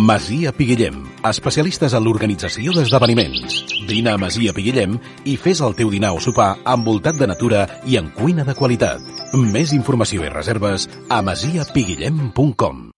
Masia 0.00 0.48
Piguillem, 0.56 0.94
especialistes 1.28 1.92
en 1.92 2.04
l'organització 2.06 2.72
d'esdeveniments. 2.72 3.58
Vine 3.88 4.14
a 4.14 4.20
Masia 4.20 4.54
Piguillem 4.56 4.94
i 5.28 5.34
fes 5.36 5.60
el 5.66 5.74
teu 5.76 5.90
dinar 5.92 6.14
o 6.16 6.22
sopar 6.24 6.54
envoltat 6.72 7.18
de 7.20 7.28
natura 7.28 7.66
i 7.84 7.98
en 8.00 8.08
cuina 8.16 8.46
de 8.48 8.54
qualitat. 8.56 9.04
Més 9.36 9.74
informació 9.76 10.24
i 10.24 10.32
reserves 10.32 10.88
a 11.12 11.20
masiapiguillem.com. 11.26 12.88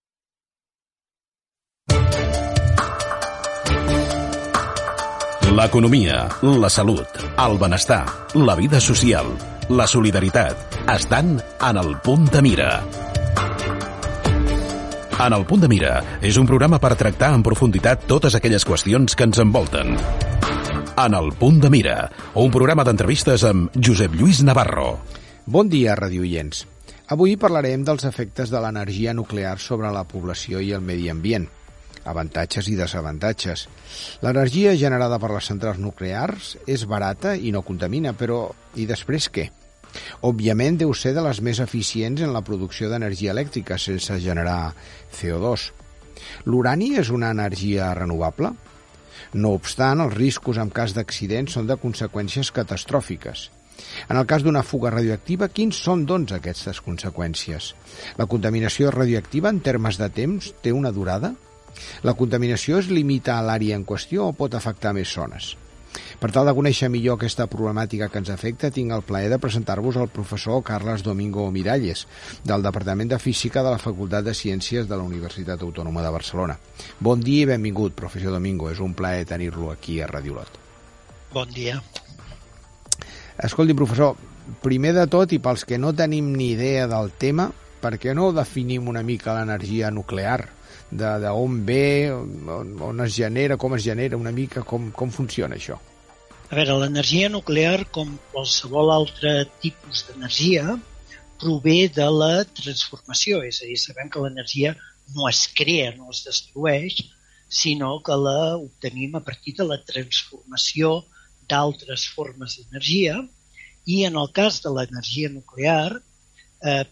L'economia, 5.59 6.29
la 6.41 6.71
salut, 6.71 7.19
el 7.35 7.59
benestar, 7.59 8.05
la 8.39 8.55
vida 8.55 8.81
social, 8.81 9.35
la 9.69 9.91
solidaritat 9.91 10.79
estan 10.95 11.41
en 11.59 11.83
el 11.83 11.97
punt 12.07 12.31
de 12.31 12.47
mira. 12.47 12.71
En 15.21 15.35
el 15.37 15.45
punt 15.47 15.61
de 15.61 15.69
mira 15.69 16.01
és 16.25 16.39
un 16.41 16.47
programa 16.49 16.79
per 16.81 16.95
tractar 16.99 17.33
en 17.37 17.45
profunditat 17.45 18.07
totes 18.09 18.35
aquelles 18.35 18.65
qüestions 18.65 19.15
que 19.15 19.27
ens 19.29 19.39
envolten. 19.43 19.95
En 20.99 21.17
el 21.17 21.33
punt 21.39 21.61
de 21.61 21.71
mira, 21.71 21.97
un 22.35 22.51
programa 22.53 22.85
d'entrevistes 22.89 23.45
amb 23.49 23.77
Josep 23.77 24.17
Lluís 24.17 24.43
Navarro. 24.43 24.99
Bon 25.47 25.69
dia, 25.69 25.97
radioients. 25.99 26.65
Avui 27.13 27.37
parlarem 27.37 27.85
dels 27.85 28.07
efectes 28.09 28.51
de 28.51 28.61
l'energia 28.63 29.13
nuclear 29.13 29.59
sobre 29.61 29.93
la 29.93 30.07
població 30.09 30.63
i 30.65 30.73
el 30.73 30.81
medi 30.81 31.11
ambient 31.13 31.49
avantatges 32.09 32.67
i 32.67 32.77
desavantatges. 32.79 33.69
L'energia 34.25 34.75
generada 34.79 35.21
per 35.23 35.31
les 35.35 35.49
centrals 35.53 35.79
nuclears 35.79 36.57
és 36.67 36.87
barata 36.89 37.37
i 37.37 37.53
no 37.55 37.63
contamina, 37.63 38.17
però 38.17 38.49
i 38.75 38.89
després 38.89 39.29
què? 39.31 39.51
Òbviament 40.29 40.79
deu 40.81 40.93
ser 40.97 41.13
de 41.17 41.25
les 41.25 41.41
més 41.45 41.61
eficients 41.65 42.23
en 42.25 42.33
la 42.33 42.45
producció 42.47 42.91
d'energia 42.91 43.33
elèctrica 43.37 43.79
sense 43.79 44.19
generar 44.25 44.75
CO2. 45.13 45.71
L'urani 46.47 46.95
és 47.03 47.11
una 47.11 47.33
energia 47.35 47.93
renovable? 47.99 48.53
No 49.33 49.55
obstant, 49.57 50.03
els 50.05 50.15
riscos 50.15 50.59
en 50.61 50.71
cas 50.71 50.95
d'accident 50.97 51.49
són 51.49 51.69
de 51.69 51.79
conseqüències 51.81 52.53
catastròfiques. 52.53 53.49
En 54.09 54.19
el 54.21 54.27
cas 54.29 54.45
d'una 54.45 54.63
fuga 54.67 54.93
radioactiva, 54.93 55.49
quins 55.49 55.79
són, 55.87 56.05
doncs, 56.07 56.35
aquestes 56.37 56.83
conseqüències? 56.85 57.73
La 58.21 58.29
contaminació 58.31 58.93
radioactiva, 58.95 59.51
en 59.51 59.63
termes 59.65 59.99
de 59.99 60.09
temps, 60.13 60.53
té 60.63 60.73
una 60.77 60.93
durada? 60.93 61.33
La 62.07 62.15
contaminació 62.15 62.79
es 62.83 62.91
limita 62.93 63.39
a 63.39 63.45
l'àrea 63.47 63.79
en 63.79 63.87
qüestió 63.89 64.29
o 64.29 64.37
pot 64.37 64.55
afectar 64.55 64.93
més 64.97 65.13
zones? 65.17 65.55
Per 66.23 66.29
tal 66.31 66.47
de 66.47 66.53
conèixer 66.55 66.87
millor 66.87 67.17
aquesta 67.19 67.49
problemàtica 67.51 68.07
que 68.07 68.21
ens 68.23 68.29
afecta, 68.31 68.69
tinc 68.71 68.93
el 68.95 69.01
plaer 69.03 69.27
de 69.33 69.41
presentar-vos 69.43 69.97
al 69.99 70.07
professor 70.07 70.61
Carles 70.63 71.03
Domingo 71.03 71.49
Miralles, 71.51 72.05
del 72.47 72.63
Departament 72.63 73.11
de 73.11 73.19
Física 73.19 73.65
de 73.67 73.73
la 73.75 73.81
Facultat 73.83 74.29
de 74.29 74.35
Ciències 74.39 74.87
de 74.87 74.95
la 74.95 75.03
Universitat 75.03 75.67
Autònoma 75.67 76.07
de 76.07 76.15
Barcelona. 76.15 76.57
Bon 77.03 77.19
dia 77.19 77.43
i 77.43 77.51
benvingut, 77.51 77.99
professor 77.99 78.31
Domingo. 78.39 78.71
És 78.71 78.79
un 78.79 78.95
plaer 78.95 79.27
tenir-lo 79.27 79.73
aquí 79.75 79.99
a 79.99 80.07
Radiolot. 80.07 80.63
Bon 81.35 81.51
dia. 81.51 81.83
Escolti, 83.43 83.75
professor, 83.75 84.15
primer 84.63 84.95
de 84.95 85.11
tot, 85.11 85.35
i 85.35 85.43
pels 85.43 85.67
que 85.67 85.83
no 85.83 85.91
tenim 85.91 86.31
ni 86.39 86.53
idea 86.55 86.87
del 86.87 87.17
tema, 87.19 87.51
per 87.83 87.97
què 87.99 88.15
no 88.15 88.31
definim 88.31 88.87
una 88.87 89.03
mica 89.03 89.35
l'energia 89.41 89.91
nuclear? 89.91 90.45
d'on 90.93 91.63
ve, 91.65 92.13
on, 92.13 92.77
on 92.85 93.01
es 93.01 93.17
genera, 93.17 93.57
com 93.57 93.75
es 93.75 93.83
genera, 93.83 94.15
una 94.21 94.31
mica 94.31 94.63
com, 94.63 94.93
com 94.93 95.11
funciona 95.11 95.57
això. 95.57 95.81
A 96.53 96.57
veure, 96.59 96.75
l'energia 96.83 97.31
nuclear, 97.33 97.87
com 97.97 98.11
qualsevol 98.29 98.91
altre 98.93 99.31
tipus 99.63 100.03
d'energia, 100.05 100.75
prové 101.41 101.87
de 101.99 102.09
la 102.13 102.43
transformació, 102.59 103.39
és 103.49 103.63
a 103.63 103.69
dir, 103.71 103.79
sabem 103.81 104.11
que 104.13 104.21
l'energia 104.21 104.75
no 105.15 105.31
es 105.31 105.41
crea, 105.61 105.95
no 105.97 106.11
es 106.13 106.21
destrueix, 106.27 106.99
sinó 107.61 107.95
que 108.05 108.19
la 108.27 108.59
obtenim 108.59 109.17
a 109.17 109.25
partir 109.31 109.57
de 109.63 109.69
la 109.71 109.81
transformació 109.93 110.93
d'altres 111.49 112.05
formes 112.19 112.59
d'energia. 112.59 113.17
I 113.89 114.05
en 114.11 114.21
el 114.21 114.29
cas 114.37 114.61
de 114.61 114.77
l'energia 114.77 115.33
nuclear 115.33 115.89
eh, 115.97 116.85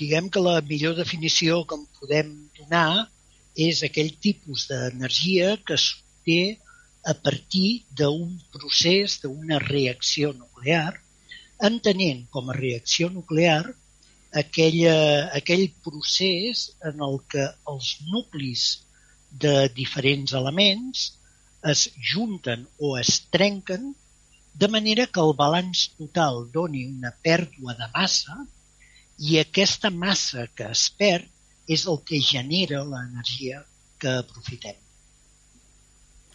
diguem 0.00 0.32
que 0.32 0.46
la 0.48 0.56
millor 0.72 0.96
definició 0.96 1.60
que 1.68 1.76
en 1.76 1.84
podem 2.00 2.34
donar 2.56 3.04
és 3.68 3.84
aquell 3.84 4.14
tipus 4.16 4.64
d'energia 4.72 5.58
que 5.60 5.76
s'obté 5.76 6.61
a 7.04 7.14
partir 7.14 7.84
d'un 7.98 8.36
procés, 8.54 9.18
d'una 9.22 9.58
reacció 9.62 10.32
nuclear, 10.32 10.92
entenent 11.70 12.26
com 12.34 12.50
a 12.50 12.56
reacció 12.58 13.08
nuclear 13.10 13.62
aquella, 14.42 14.94
aquell 15.38 15.66
procés 15.84 16.68
en 16.90 17.02
el 17.08 17.18
que 17.32 17.48
els 17.72 17.96
nuclis 18.12 18.66
de 19.44 19.68
diferents 19.76 20.34
elements 20.38 21.04
es 21.72 21.88
junten 22.12 22.64
o 22.78 22.96
es 23.00 23.20
trenquen 23.34 23.92
de 24.62 24.68
manera 24.68 25.06
que 25.06 25.22
el 25.24 25.34
balanç 25.38 25.84
total 25.98 26.42
doni 26.54 26.84
una 26.88 27.12
pèrdua 27.28 27.76
de 27.78 27.88
massa 27.94 28.36
i 29.30 29.38
aquesta 29.42 29.90
massa 30.04 30.48
que 30.56 30.68
es 30.76 30.88
perd 30.98 31.28
és 31.76 31.86
el 31.92 32.00
que 32.08 32.20
genera 32.32 32.82
l'energia 32.92 33.62
que 34.02 34.18
aprofitem. 34.24 34.81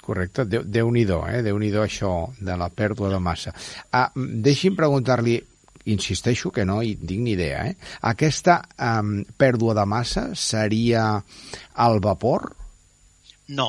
Correcte, 0.08 0.46
déu 0.48 0.92
nhi 0.92 1.04
-déu, 1.06 1.22
eh? 1.28 1.42
déu 1.44 1.58
nhi 1.60 1.72
això 1.84 2.12
de 2.40 2.56
la 2.56 2.70
pèrdua 2.70 3.10
de 3.12 3.20
massa. 3.20 3.52
Ah, 3.92 4.12
deixi'm 4.16 4.76
preguntar-li, 4.76 5.36
insisteixo 5.96 6.52
que 6.52 6.66
no 6.66 6.82
hi 6.82 6.94
tinc 6.96 7.22
ni 7.24 7.34
idea, 7.34 7.66
eh? 7.68 7.76
aquesta 8.12 8.62
um, 8.78 9.24
pèrdua 9.38 9.74
de 9.76 9.86
massa 9.86 10.24
seria 10.36 11.04
el 11.86 12.00
vapor? 12.00 12.56
No, 13.60 13.68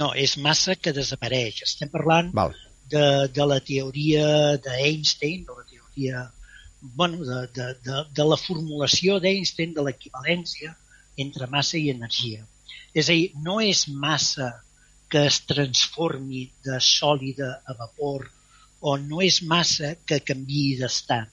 no, 0.00 0.08
és 0.14 0.36
massa 0.38 0.74
que 0.74 0.92
desapareix. 0.96 1.62
Estem 1.66 1.90
parlant 1.92 2.30
Val. 2.34 2.54
de, 2.90 3.06
de 3.34 3.46
la 3.52 3.58
teoria 3.60 4.26
d'Einstein, 4.66 5.44
de 5.46 5.58
la 5.58 5.66
teoria 5.72 6.24
bueno, 6.80 7.24
de, 7.24 7.40
de, 7.54 7.66
de, 7.84 8.04
de 8.16 8.24
la 8.24 8.40
formulació 8.40 9.18
d'Einstein 9.20 9.74
de 9.76 9.84
l'equivalència 9.86 10.74
entre 11.26 11.50
massa 11.54 11.78
i 11.78 11.90
energia. 11.92 12.46
És 12.94 13.08
a 13.08 13.14
dir, 13.14 13.30
no 13.46 13.60
és 13.60 13.84
massa 14.06 14.50
que 15.10 15.24
es 15.28 15.40
transformi 15.50 16.44
de 16.66 16.78
sòlida 16.86 17.50
a 17.66 17.76
vapor 17.78 18.28
o 18.80 18.96
no 18.96 19.20
és 19.26 19.40
massa 19.54 19.94
que 20.08 20.20
canvi 20.24 20.76
d'estat. 20.80 21.30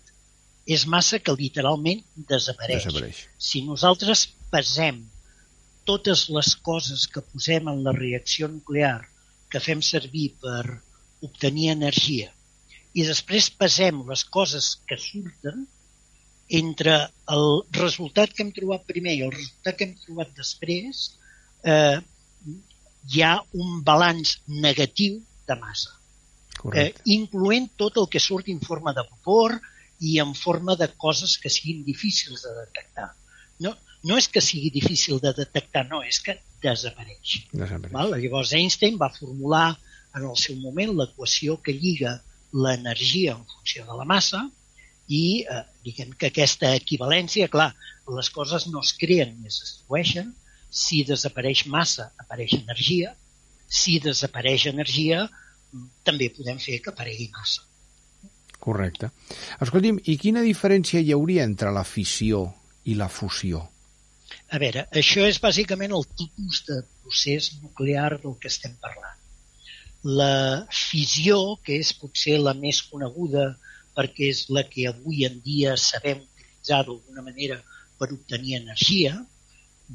És 0.68 0.86
massa 0.94 1.20
que 1.24 1.36
literalment 1.40 2.02
desapareix. 2.32 2.88
desapareix. 2.90 3.22
Si 3.50 3.62
nosaltres 3.64 4.26
pesem 4.52 5.06
totes 5.88 6.26
les 6.36 6.56
coses 6.70 7.06
que 7.08 7.24
posem 7.24 7.70
en 7.72 7.86
la 7.86 7.94
reacció 7.96 8.50
nuclear 8.52 9.00
que 9.52 9.64
fem 9.64 9.84
servir 9.86 10.34
per 10.42 10.82
obtenir 11.24 11.70
energia 11.72 12.34
i 12.98 13.06
després 13.06 13.50
pesem 13.62 14.02
les 14.10 14.24
coses 14.36 14.70
que 14.90 14.98
surten 15.02 15.66
entre 16.60 16.96
el 17.36 17.48
resultat 17.78 18.34
que 18.34 18.44
hem 18.46 18.54
trobat 18.56 18.86
primer 18.90 19.18
i 19.18 19.24
el 19.26 19.34
resultat 19.36 19.78
que 19.78 19.88
hem 19.88 19.96
trobat 20.06 20.32
després, 20.40 21.02
eh, 21.74 22.00
hi 23.08 23.24
ha 23.24 23.34
un 23.54 23.82
balanç 23.88 24.38
negatiu 24.48 25.22
de 25.48 25.56
massa, 25.62 25.94
eh, 26.74 26.92
incloent 27.18 27.70
tot 27.80 27.98
el 28.02 28.08
que 28.12 28.20
surt 28.20 28.50
en 28.52 28.60
forma 28.60 28.94
de 28.94 29.06
vapor 29.10 29.58
i 30.00 30.18
en 30.24 30.34
forma 30.36 30.76
de 30.76 30.90
coses 31.04 31.38
que 31.42 31.50
siguin 31.50 31.84
difícils 31.86 32.44
de 32.44 32.54
detectar. 32.60 33.12
No, 33.64 33.74
no 34.04 34.18
és 34.22 34.28
que 34.30 34.44
sigui 34.44 34.70
difícil 34.74 35.22
de 35.24 35.34
detectar, 35.34 35.88
no, 35.90 36.04
és 36.04 36.20
que 36.22 36.38
desapareix. 36.64 37.48
desapareix. 37.54 37.94
Val? 37.94 38.16
Llavors 38.22 38.54
Einstein 38.58 39.00
va 39.02 39.14
formular 39.14 39.70
en 40.18 40.28
el 40.28 40.38
seu 40.42 40.58
moment 40.62 40.94
l'equació 40.98 41.58
que 41.64 41.76
lliga 41.76 42.18
l'energia 42.54 43.36
en 43.36 43.44
funció 43.46 43.86
de 43.88 43.98
la 43.98 44.06
massa 44.08 44.44
i 45.08 45.44
eh, 45.44 45.64
diguem 45.86 46.14
que 46.20 46.30
aquesta 46.32 46.74
equivalència, 46.76 47.50
clar, 47.52 47.72
les 48.18 48.30
coses 48.34 48.68
no 48.72 48.84
es 48.84 48.94
creen 49.00 49.36
ni 49.40 49.52
es 49.52 49.60
destrueixen, 49.64 50.34
si 50.70 51.04
desapareix 51.08 51.66
massa 51.72 52.12
apareix 52.20 52.54
energia, 52.60 53.14
si 53.68 53.98
desapareix 54.04 54.68
energia 54.72 55.28
també 56.08 56.30
podem 56.36 56.60
fer 56.64 56.80
que 56.84 56.94
aparegui 56.94 57.30
massa. 57.34 57.64
Correcte. 58.68 59.12
Escolti'm, 59.64 60.00
i 60.12 60.18
quina 60.20 60.44
diferència 60.44 61.02
hi 61.04 61.14
hauria 61.16 61.46
entre 61.48 61.72
la 61.76 61.84
fissió 61.88 62.44
i 62.86 62.96
la 63.00 63.08
fusió? 63.08 63.62
A 64.52 64.60
veure, 64.60 64.88
això 65.02 65.24
és 65.28 65.40
bàsicament 65.44 65.94
el 65.96 66.06
tipus 66.20 66.64
de 66.68 66.82
procés 67.04 67.52
nuclear 67.62 68.18
del 68.24 68.36
que 68.42 68.52
estem 68.52 68.76
parlant. 68.84 69.24
La 70.20 70.68
fissió, 70.72 71.38
que 71.64 71.80
és 71.84 71.94
potser 72.00 72.38
la 72.40 72.54
més 72.58 72.82
coneguda 72.90 73.50
perquè 73.98 74.30
és 74.34 74.44
la 74.54 74.64
que 74.68 74.88
avui 74.90 75.26
en 75.28 75.40
dia 75.46 75.76
sabem 75.82 76.20
utilitzar 76.22 76.84
d'alguna 76.86 77.24
manera 77.26 77.58
per 77.98 78.12
obtenir 78.14 78.60
energia, 78.60 79.16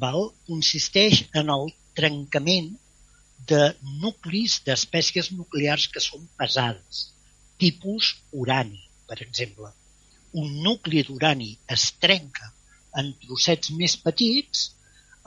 val? 0.01 0.31
consisteix 0.49 1.23
en 1.41 1.51
el 1.55 1.69
trencament 1.99 2.71
de 3.51 3.61
nuclis 4.01 4.59
d'espècies 4.67 5.31
nuclears 5.37 5.87
que 5.93 6.01
són 6.03 6.27
pesades, 6.39 7.01
tipus 7.59 8.13
urani, 8.43 8.81
per 9.07 9.19
exemple. 9.25 9.71
Un 10.43 10.61
nucli 10.65 11.03
d'urani 11.07 11.51
es 11.75 11.89
trenca 12.05 12.49
en 13.01 13.11
trossets 13.25 13.73
més 13.81 13.95
petits, 14.05 14.69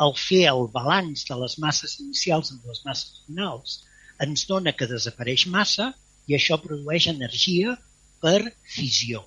al 0.05 0.15
fer 0.21 0.43
el 0.51 0.67
balanç 0.73 1.25
de 1.29 1.37
les 1.43 1.57
masses 1.65 1.99
inicials 2.05 2.53
amb 2.53 2.67
les 2.71 2.83
masses 2.89 3.23
finals, 3.27 3.79
ens 4.27 4.45
dona 4.49 4.75
que 4.77 4.89
desapareix 4.91 5.47
massa 5.53 5.93
i 6.29 6.37
això 6.37 6.59
produeix 6.63 7.09
energia 7.13 7.77
per 8.25 8.41
fissió. 8.77 9.23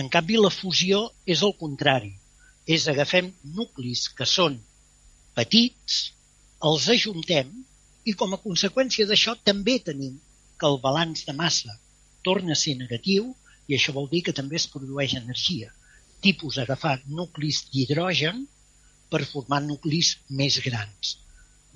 En 0.00 0.08
canvi, 0.12 0.36
la 0.40 0.52
fusió 0.54 1.00
és 1.26 1.42
el 1.46 1.54
contrari. 1.60 2.12
És 2.66 2.86
agafem 2.88 3.32
nuclis 3.56 4.08
que 4.16 4.26
són 4.28 4.58
petits, 5.34 6.00
els 6.70 6.88
ajuntem 6.92 7.52
i 8.04 8.14
com 8.20 8.34
a 8.34 8.40
conseqüència 8.42 9.06
d'això 9.08 9.36
també 9.48 9.78
tenim 9.84 10.18
que 10.60 10.68
el 10.68 10.80
balanç 10.84 11.24
de 11.28 11.34
massa 11.36 11.76
torna 12.26 12.52
a 12.52 12.60
ser 12.62 12.76
negatiu 12.80 13.30
i 13.68 13.76
això 13.76 13.94
vol 13.96 14.08
dir 14.12 14.22
que 14.26 14.36
també 14.36 14.58
es 14.60 14.68
produeix 14.72 15.14
energia. 15.18 15.70
Tipus 16.20 16.58
agafar 16.60 16.98
nuclis 17.08 17.62
d'hidrogen 17.72 18.44
per 19.10 19.24
formar 19.30 19.60
nuclis 19.64 20.16
més 20.40 20.58
grans. 20.64 21.16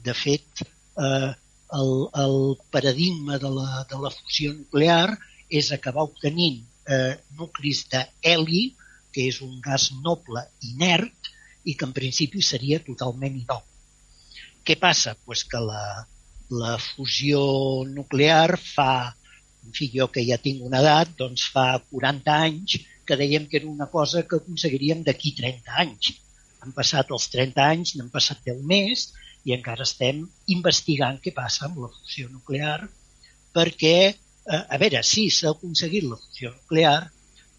De 0.04 0.14
fet, 0.14 0.64
eh, 1.06 1.30
el, 1.80 1.92
el 2.24 2.36
paradigma 2.74 3.38
de 3.42 3.50
la, 3.56 3.84
de 3.90 4.00
la 4.04 4.12
fusió 4.14 4.52
nuclear 4.52 5.16
és 5.48 5.70
acabar 5.72 6.04
obtenint 6.08 6.60
eh, 6.88 7.14
nuclis 7.38 7.84
d'heli, 7.92 8.64
que 9.14 9.28
és 9.30 9.40
un 9.46 9.60
gas 9.64 9.90
noble 10.06 10.42
inert 10.70 11.30
i 11.64 11.74
que 11.78 11.86
en 11.88 11.94
principi 11.96 12.42
seria 12.42 12.80
totalment 12.88 13.38
innoc. 13.40 13.64
Què 14.64 14.76
passa? 14.80 15.14
Pues 15.24 15.44
que 15.48 15.60
la, 15.60 15.84
la 16.50 16.74
fusió 16.80 17.40
nuclear 17.88 18.56
fa, 18.60 19.14
en 19.64 19.76
fi, 19.76 19.90
jo 19.94 20.08
que 20.12 20.24
ja 20.26 20.40
tinc 20.40 20.64
una 20.66 20.82
edat, 20.84 21.14
doncs 21.20 21.46
fa 21.54 21.66
40 21.90 22.36
anys 22.48 22.78
que 23.04 23.18
dèiem 23.20 23.46
que 23.48 23.60
era 23.60 23.70
una 23.70 23.88
cosa 23.92 24.24
que 24.28 24.40
aconseguiríem 24.40 25.04
d'aquí 25.06 25.34
30 25.40 25.78
anys. 25.84 26.14
Han 26.64 26.72
passat 26.76 27.12
els 27.12 27.28
30 27.32 27.64
anys, 27.64 27.94
n'han 27.96 28.10
passat 28.12 28.40
10 28.48 28.64
més 28.70 29.10
i 29.44 29.52
encara 29.56 29.84
estem 29.84 30.22
investigant 30.54 31.20
què 31.24 31.34
passa 31.36 31.66
amb 31.68 31.82
la 31.84 31.90
fusió 31.92 32.30
nuclear 32.32 32.78
perquè, 33.54 33.96
eh, 34.10 34.62
a 34.74 34.78
veure, 34.80 35.02
sí, 35.06 35.28
s'ha 35.30 35.52
aconseguit 35.52 36.08
la 36.08 36.18
fusió 36.18 36.50
nuclear, 36.54 36.98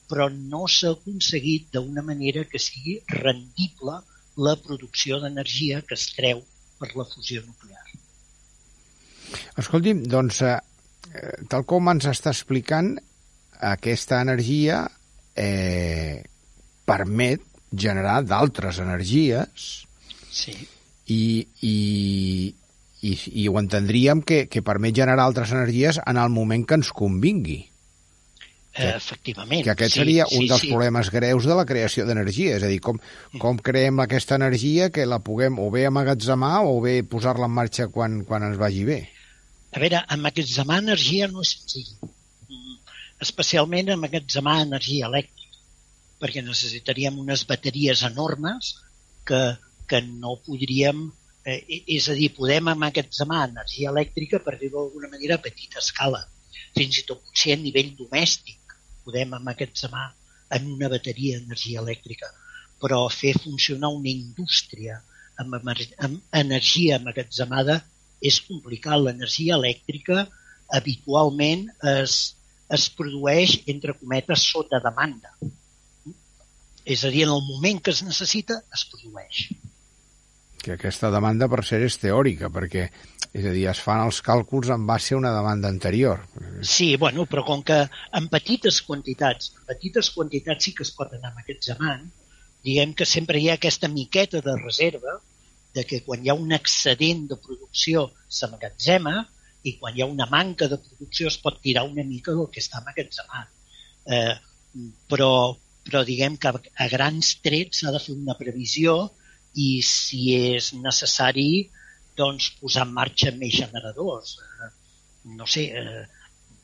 però 0.09 0.27
no 0.33 0.65
s'ha 0.71 0.93
aconseguit 0.95 1.71
d'una 1.73 2.03
manera 2.05 2.45
que 2.49 2.61
sigui 2.61 2.99
rendible 3.11 4.01
la 4.37 4.55
producció 4.59 5.19
d'energia 5.23 5.81
que 5.87 5.95
es 5.97 6.09
treu 6.15 6.43
per 6.79 6.91
la 6.95 7.07
fusió 7.07 7.41
nuclear. 7.45 7.83
Escolti'm, 9.61 10.03
doncs, 10.11 10.41
eh, 10.45 10.57
eh, 11.13 11.35
tal 11.49 11.65
com 11.67 11.89
ens 11.91 12.07
està 12.11 12.33
explicant, 12.35 12.93
aquesta 13.75 14.19
energia 14.21 14.83
eh, 15.35 16.21
permet 16.85 17.43
generar 17.71 18.21
d'altres 18.23 18.79
energies 18.83 19.85
sí. 20.31 20.53
i, 21.11 21.23
i, 21.61 21.75
i, 23.01 23.13
i 23.41 23.47
ho 23.47 23.57
entendríem 23.59 24.21
que, 24.27 24.45
que 24.51 24.63
permet 24.65 24.95
generar 24.95 25.25
altres 25.25 25.55
energies 25.55 25.99
en 26.05 26.19
el 26.21 26.31
moment 26.33 26.65
que 26.67 26.79
ens 26.79 26.91
convingui. 26.95 27.63
Que, 28.75 28.89
Efectivament. 28.91 29.61
Que 29.63 29.71
aquest 29.71 29.93
sí, 29.93 30.01
seria 30.01 30.25
un 30.27 30.41
sí, 30.41 30.47
dels 30.51 30.65
sí. 30.65 30.69
problemes 30.73 31.07
greus 31.13 31.45
de 31.47 31.55
la 31.55 31.63
creació 31.67 32.03
d'energia, 32.03 32.57
és 32.57 32.63
a 32.67 32.67
dir, 32.67 32.81
com, 32.83 32.97
com 33.39 33.59
creem 33.63 34.01
aquesta 34.03 34.35
energia 34.35 34.89
que 34.91 35.05
la 35.07 35.21
puguem 35.23 35.61
o 35.63 35.69
bé 35.71 35.85
amagatzemar 35.87 36.57
o 36.67 36.73
bé 36.83 36.97
posar-la 37.07 37.47
en 37.47 37.53
marxa 37.55 37.87
quan, 37.93 38.17
quan 38.27 38.43
ens 38.43 38.59
vagi 38.59 38.83
bé. 38.89 38.97
A 39.71 39.79
veure, 39.79 40.01
emmagatzemar 40.11 40.81
energia 40.83 41.29
no 41.31 41.45
és 41.45 41.53
senzill, 41.53 41.93
mm, 42.49 42.97
especialment 43.23 43.93
emmagatzemar 43.95 44.57
energia 44.65 45.07
elèctrica, 45.07 45.63
perquè 46.19 46.43
necessitaríem 46.43 47.23
unes 47.23 47.45
bateries 47.47 48.03
enormes 48.09 48.73
que, 49.23 49.41
que 49.87 50.03
no 50.09 50.35
podríem... 50.49 51.07
Eh, 51.45 51.61
és 51.95 52.09
a 52.09 52.17
dir, 52.17 52.31
podem 52.35 52.73
emmagatzemar 52.73 53.45
energia 53.53 53.95
elèctrica, 53.95 54.43
per 54.43 54.57
dir-ho 54.59 54.81
d'alguna 54.81 55.13
manera, 55.15 55.39
a 55.39 55.45
petita 55.47 55.79
escala, 55.79 56.25
fins 56.75 56.99
i 56.99 57.07
tot 57.07 57.23
potser 57.23 57.55
a 57.55 57.63
nivell 57.63 57.95
domèstic 57.95 58.59
podem 59.05 59.35
emmagatzemar 59.37 60.07
en 60.57 60.71
una 60.75 60.89
bateria 60.91 61.39
d'energia 61.39 61.81
elèctrica, 61.81 62.29
però 62.81 63.05
fer 63.09 63.33
funcionar 63.41 63.91
una 63.95 64.11
indústria 64.11 64.99
amb, 65.41 65.57
amb 65.57 66.39
energia 66.43 66.99
emmagatzemada 66.99 67.79
és 68.21 68.39
complicat. 68.47 68.99
L'energia 69.01 69.59
elèctrica 69.59 70.25
habitualment 70.79 71.67
es, 71.95 72.17
es 72.77 72.87
produeix, 72.97 73.59
entre 73.71 73.95
cometes, 73.99 74.47
sota 74.51 74.81
demanda. 74.83 75.35
És 76.85 77.03
a 77.03 77.09
dir, 77.13 77.25
en 77.25 77.33
el 77.33 77.45
moment 77.47 77.81
que 77.81 77.93
es 77.95 78.03
necessita, 78.05 78.61
es 78.73 78.85
produeix. 78.91 79.47
Que 80.65 80.79
aquesta 80.79 81.11
demanda, 81.13 81.45
per 81.51 81.61
ser, 81.67 81.83
és 81.85 81.99
teòrica, 82.01 82.49
perquè 82.49 82.87
és 83.35 83.45
a 83.45 83.51
dir, 83.53 83.65
es 83.69 83.81
fan 83.83 84.01
els 84.01 84.21
càlculs 84.25 84.71
en 84.73 84.85
base 84.89 85.13
a 85.13 85.19
una 85.19 85.33
demanda 85.35 85.69
anterior. 85.69 86.23
Sí, 86.65 86.95
bueno, 86.97 87.27
però 87.29 87.43
com 87.45 87.61
que 87.67 87.83
en 88.17 88.29
petites 88.31 88.79
quantitats, 88.87 89.51
en 89.59 89.67
petites 89.73 90.09
quantitats 90.15 90.65
sí 90.65 90.73
que 90.73 90.85
es 90.87 90.93
pot 90.95 91.13
anar 91.13 91.33
amb 91.33 91.43
aquest 91.43 91.67
zamant, 91.69 92.07
diguem 92.65 92.95
que 92.97 93.05
sempre 93.05 93.37
hi 93.37 93.51
ha 93.51 93.57
aquesta 93.59 93.91
miqueta 93.91 94.41
de 94.41 94.55
reserva 94.61 95.19
de 95.75 95.83
que 95.85 95.99
quan 96.07 96.23
hi 96.23 96.31
ha 96.31 96.37
un 96.39 96.55
excedent 96.55 97.27
de 97.29 97.37
producció 97.43 98.07
s'amagatzema 98.39 99.13
i 99.67 99.75
quan 99.81 99.93
hi 99.93 100.01
ha 100.01 100.09
una 100.09 100.29
manca 100.31 100.69
de 100.71 100.79
producció 100.81 101.27
es 101.27 101.37
pot 101.43 101.59
tirar 101.61 101.83
una 101.89 102.07
mica 102.07 102.33
del 102.37 102.49
que 102.53 102.63
està 102.63 102.79
amagatzemat. 102.79 103.51
Eh, 104.15 104.33
però, 105.11 105.29
però 105.85 106.01
diguem 106.07 106.39
que 106.41 106.55
a 106.55 106.89
grans 106.95 107.35
trets 107.45 107.83
s'ha 107.83 107.93
de 107.93 108.01
fer 108.01 108.15
una 108.15 108.37
previsió 108.39 108.95
i 109.55 109.69
si 109.87 110.35
és 110.35 110.73
necessari 110.75 111.49
doncs 112.19 112.51
posar 112.59 112.85
en 112.87 112.93
marxa 112.95 113.31
més 113.39 113.55
generadors. 113.61 114.37
Eh, 114.39 114.71
no 115.39 115.47
sé, 115.49 115.65
eh, 115.81 116.05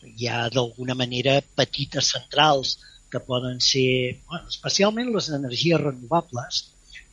hi 0.07 0.27
ha 0.27 0.47
d'alguna 0.53 0.95
manera 0.97 1.39
petites 1.61 2.11
centrals 2.15 2.77
que 3.11 3.19
poden 3.19 3.59
ser, 3.59 4.21
bueno, 4.27 4.47
especialment 4.47 5.11
les 5.13 5.29
energies 5.37 5.81
renovables, 5.81 6.61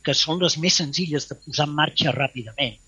que 0.03 0.15
són 0.15 0.39
les 0.43 0.55
més 0.63 0.79
senzilles 0.81 1.27
de 1.29 1.37
posar 1.43 1.67
en 1.67 1.75
marxa 1.81 2.15
ràpidament. 2.15 2.79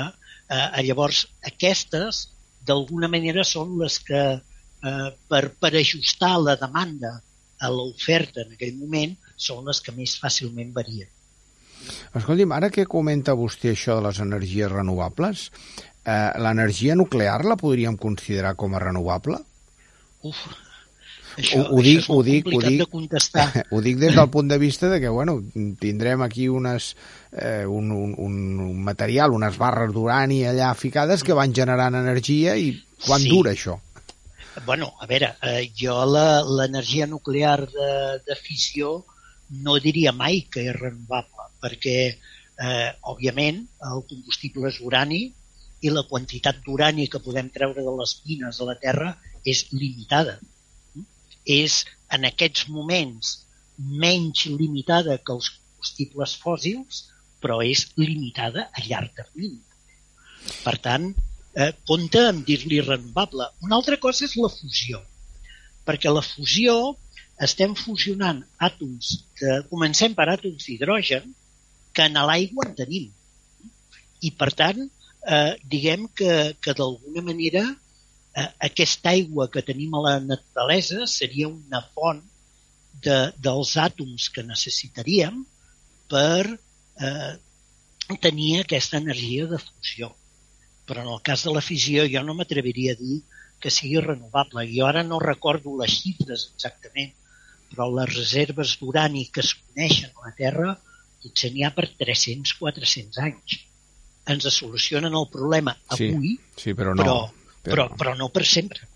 Eh? 0.00 0.10
Eh, 0.54 0.82
llavors, 0.86 1.24
aquestes, 1.50 2.28
d'alguna 2.68 3.10
manera, 3.10 3.44
són 3.44 3.74
les 3.80 3.98
que, 4.08 4.22
eh, 4.38 5.10
per, 5.30 5.42
per 5.60 5.72
ajustar 5.80 6.36
la 6.42 6.56
demanda 6.60 7.16
a 7.58 7.70
l'oferta 7.74 8.44
en 8.44 8.54
aquell 8.54 8.78
moment, 8.78 9.16
són 9.48 9.66
les 9.68 9.82
que 9.82 9.94
més 9.98 10.14
fàcilment 10.22 10.72
varien. 10.78 11.10
Escolti'm, 12.14 12.52
ara 12.56 12.70
que 12.70 12.86
comenta 12.90 13.36
vostè 13.38 13.74
això 13.74 13.98
de 13.98 14.08
les 14.08 14.20
energies 14.24 14.70
renovables, 14.72 15.48
eh, 16.04 16.30
l'energia 16.40 16.96
nuclear 16.96 17.44
la 17.44 17.56
podríem 17.60 17.96
considerar 18.00 18.54
com 18.56 18.74
a 18.74 18.82
renovable? 18.82 19.40
Uf, 20.24 20.40
això, 21.36 21.60
ho, 21.64 21.78
ho 21.78 21.82
dic, 21.82 22.06
ho 22.08 22.20
dic, 22.22 22.48
ho 22.52 22.60
dic, 22.62 22.78
de 22.84 22.88
contestar. 22.90 23.46
ho 23.74 23.80
dic 23.84 23.98
des 24.00 24.14
del 24.16 24.30
punt 24.30 24.50
de 24.50 24.58
vista 24.58 24.88
de 24.92 25.00
que, 25.02 25.08
bueno, 25.08 25.38
tindrem 25.80 26.22
aquí 26.22 26.48
unes, 26.48 26.94
eh, 27.32 27.64
un, 27.66 27.90
un, 27.92 28.60
un 28.68 28.84
material, 28.84 29.34
unes 29.34 29.58
barres 29.58 29.92
d'urani 29.94 30.44
allà 30.48 30.70
ficades 30.78 31.24
que 31.26 31.36
van 31.36 31.54
generant 31.56 31.98
energia 31.98 32.56
i 32.56 32.72
quan 33.04 33.20
sí. 33.20 33.32
dura 33.32 33.54
això? 33.54 33.80
Bueno, 34.64 34.92
a 35.02 35.08
veure, 35.10 35.32
eh, 35.42 35.72
jo 35.74 35.96
l'energia 36.06 37.08
nuclear 37.10 37.64
de, 37.66 37.90
de 38.22 38.36
fissió 38.38 39.00
no 39.64 39.74
diria 39.82 40.12
mai 40.14 40.44
que 40.50 40.68
és 40.70 40.76
renovable, 40.78 41.43
perquè, 41.64 41.98
eh, 42.14 42.90
òbviament, 43.14 43.64
el 43.90 44.04
combustible 44.10 44.70
és 44.70 44.80
urani 44.84 45.22
i 45.84 45.92
la 45.92 46.06
quantitat 46.08 46.60
d'urani 46.64 47.08
que 47.12 47.24
podem 47.24 47.50
treure 47.58 47.84
de 47.84 47.94
les 48.00 48.18
mines 48.24 48.60
de 48.60 48.68
la 48.70 48.76
Terra 48.86 49.14
és 49.44 49.66
limitada 49.72 50.38
és 51.44 51.84
en 52.16 52.24
aquests 52.24 52.68
moments 52.72 53.38
menys 53.76 54.46
limitada 54.46 55.18
que 55.18 55.32
els 55.32 55.50
combustibles 55.52 56.34
fòssils, 56.40 57.04
però 57.40 57.60
és 57.62 57.86
limitada 58.00 58.68
a 58.72 58.84
llarg 58.88 59.12
termini. 59.16 59.60
Per 60.64 60.76
tant, 60.80 61.10
eh, 61.54 61.72
compta 61.86 62.28
amb 62.30 62.44
dir-li 62.46 62.80
renovable. 62.80 63.48
Una 63.60 63.76
altra 63.76 63.98
cosa 63.98 64.24
és 64.24 64.36
la 64.36 64.48
fusió, 64.48 65.02
perquè 65.84 66.12
la 66.12 66.22
fusió 66.24 66.96
estem 67.44 67.74
fusionant 67.74 68.44
àtoms 68.58 69.24
que 69.36 69.60
comencem 69.68 70.14
per 70.14 70.28
àtoms 70.30 70.64
d'hidrogen 70.64 71.34
que 71.94 72.08
en 72.10 72.18
l'aigua 72.30 72.66
en 72.68 72.74
tenim. 72.78 73.08
I, 74.24 74.30
per 74.40 74.50
tant, 74.58 74.84
eh, 75.26 75.54
diguem 75.70 76.06
que, 76.18 76.54
que 76.60 76.74
d'alguna 76.76 77.22
manera 77.24 77.64
eh, 77.70 78.48
aquesta 78.68 79.12
aigua 79.14 79.48
que 79.52 79.64
tenim 79.66 79.94
a 79.94 80.02
la 80.08 80.14
naturalesa 80.20 81.06
seria 81.10 81.48
una 81.48 81.82
font 81.94 82.22
de, 83.04 83.18
dels 83.46 83.74
àtoms 83.80 84.28
que 84.34 84.46
necessitaríem 84.46 85.42
per 86.10 86.44
eh, 86.50 87.32
tenir 88.20 88.50
aquesta 88.60 89.00
energia 89.00 89.48
de 89.50 89.60
fusió. 89.60 90.12
Però 90.84 91.00
en 91.00 91.10
el 91.14 91.22
cas 91.24 91.44
de 91.46 91.52
la 91.54 91.64
fissió 91.64 92.04
jo 92.10 92.22
no 92.24 92.36
m'atreviria 92.36 92.92
a 92.92 93.00
dir 93.00 93.22
que 93.60 93.72
sigui 93.72 94.00
renovable. 94.04 94.66
Jo 94.68 94.88
ara 94.90 95.04
no 95.06 95.20
recordo 95.22 95.78
les 95.80 95.94
xifres 96.02 96.50
exactament, 96.52 97.14
però 97.70 97.88
les 97.90 98.10
reserves 98.12 98.74
d'urani 98.80 99.24
que 99.32 99.40
es 99.40 99.54
coneixen 99.62 100.12
a 100.12 100.28
la 100.28 100.34
Terra 100.36 100.74
potser 101.24 101.52
n'hi 101.54 101.64
ha 101.64 101.72
per 101.76 101.88
300-400 102.00 103.22
anys. 103.24 103.60
Ens 104.30 104.48
solucionen 104.52 105.16
el 105.16 105.28
problema 105.32 105.74
avui, 105.92 106.36
sí, 106.36 106.66
sí, 106.68 106.74
però, 106.76 106.94
no, 106.96 107.02
però, 107.02 107.16
però... 107.62 107.72
Però, 107.74 107.88
però 108.00 108.14
no 108.20 108.28
per 108.32 108.44
sempre. 108.48 108.88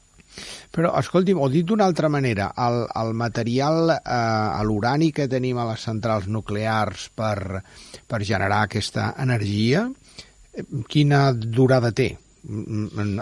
Però, 0.74 0.92
escolti'm, 1.00 1.40
o 1.40 1.48
dit 1.50 1.66
d'una 1.66 1.86
altra 1.88 2.10
manera, 2.12 2.50
el, 2.64 2.82
el 3.00 3.14
material, 3.16 3.92
eh, 3.96 4.64
l'urani 4.68 5.10
que 5.16 5.28
tenim 5.30 5.58
a 5.58 5.66
les 5.70 5.84
centrals 5.88 6.28
nuclears 6.30 7.08
per, 7.16 7.62
per 8.06 8.20
generar 8.28 8.62
aquesta 8.66 9.12
energia, 9.24 9.86
eh, 10.52 10.66
quina 10.92 11.28
durada 11.32 11.92
té? 11.96 12.10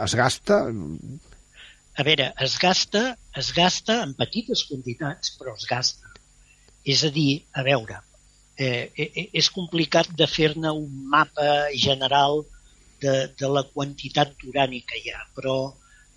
Es 0.05 0.17
gasta? 0.19 0.59
A 1.97 2.05
veure, 2.05 2.29
es 2.45 2.59
gasta, 2.61 3.07
es 3.41 3.53
gasta 3.57 4.03
en 4.05 4.13
petites 4.19 4.67
quantitats, 4.69 5.33
però 5.39 5.55
es 5.57 5.65
gasta. 5.71 6.13
És 6.87 7.03
a 7.07 7.11
dir, 7.15 7.41
a 7.57 7.65
veure, 7.67 8.03
eh, 8.57 8.93
eh, 8.97 9.11
eh, 9.15 9.29
és 9.37 9.49
complicat 9.53 10.09
de 10.17 10.27
fer-ne 10.27 10.73
un 10.73 10.93
mapa 11.13 11.49
general 11.77 12.45
de, 13.03 13.15
de 13.39 13.51
la 13.53 13.63
quantitat 13.69 14.33
d'urani 14.41 14.83
que 14.89 15.01
hi 15.03 15.13
ha, 15.13 15.23
però 15.37 15.57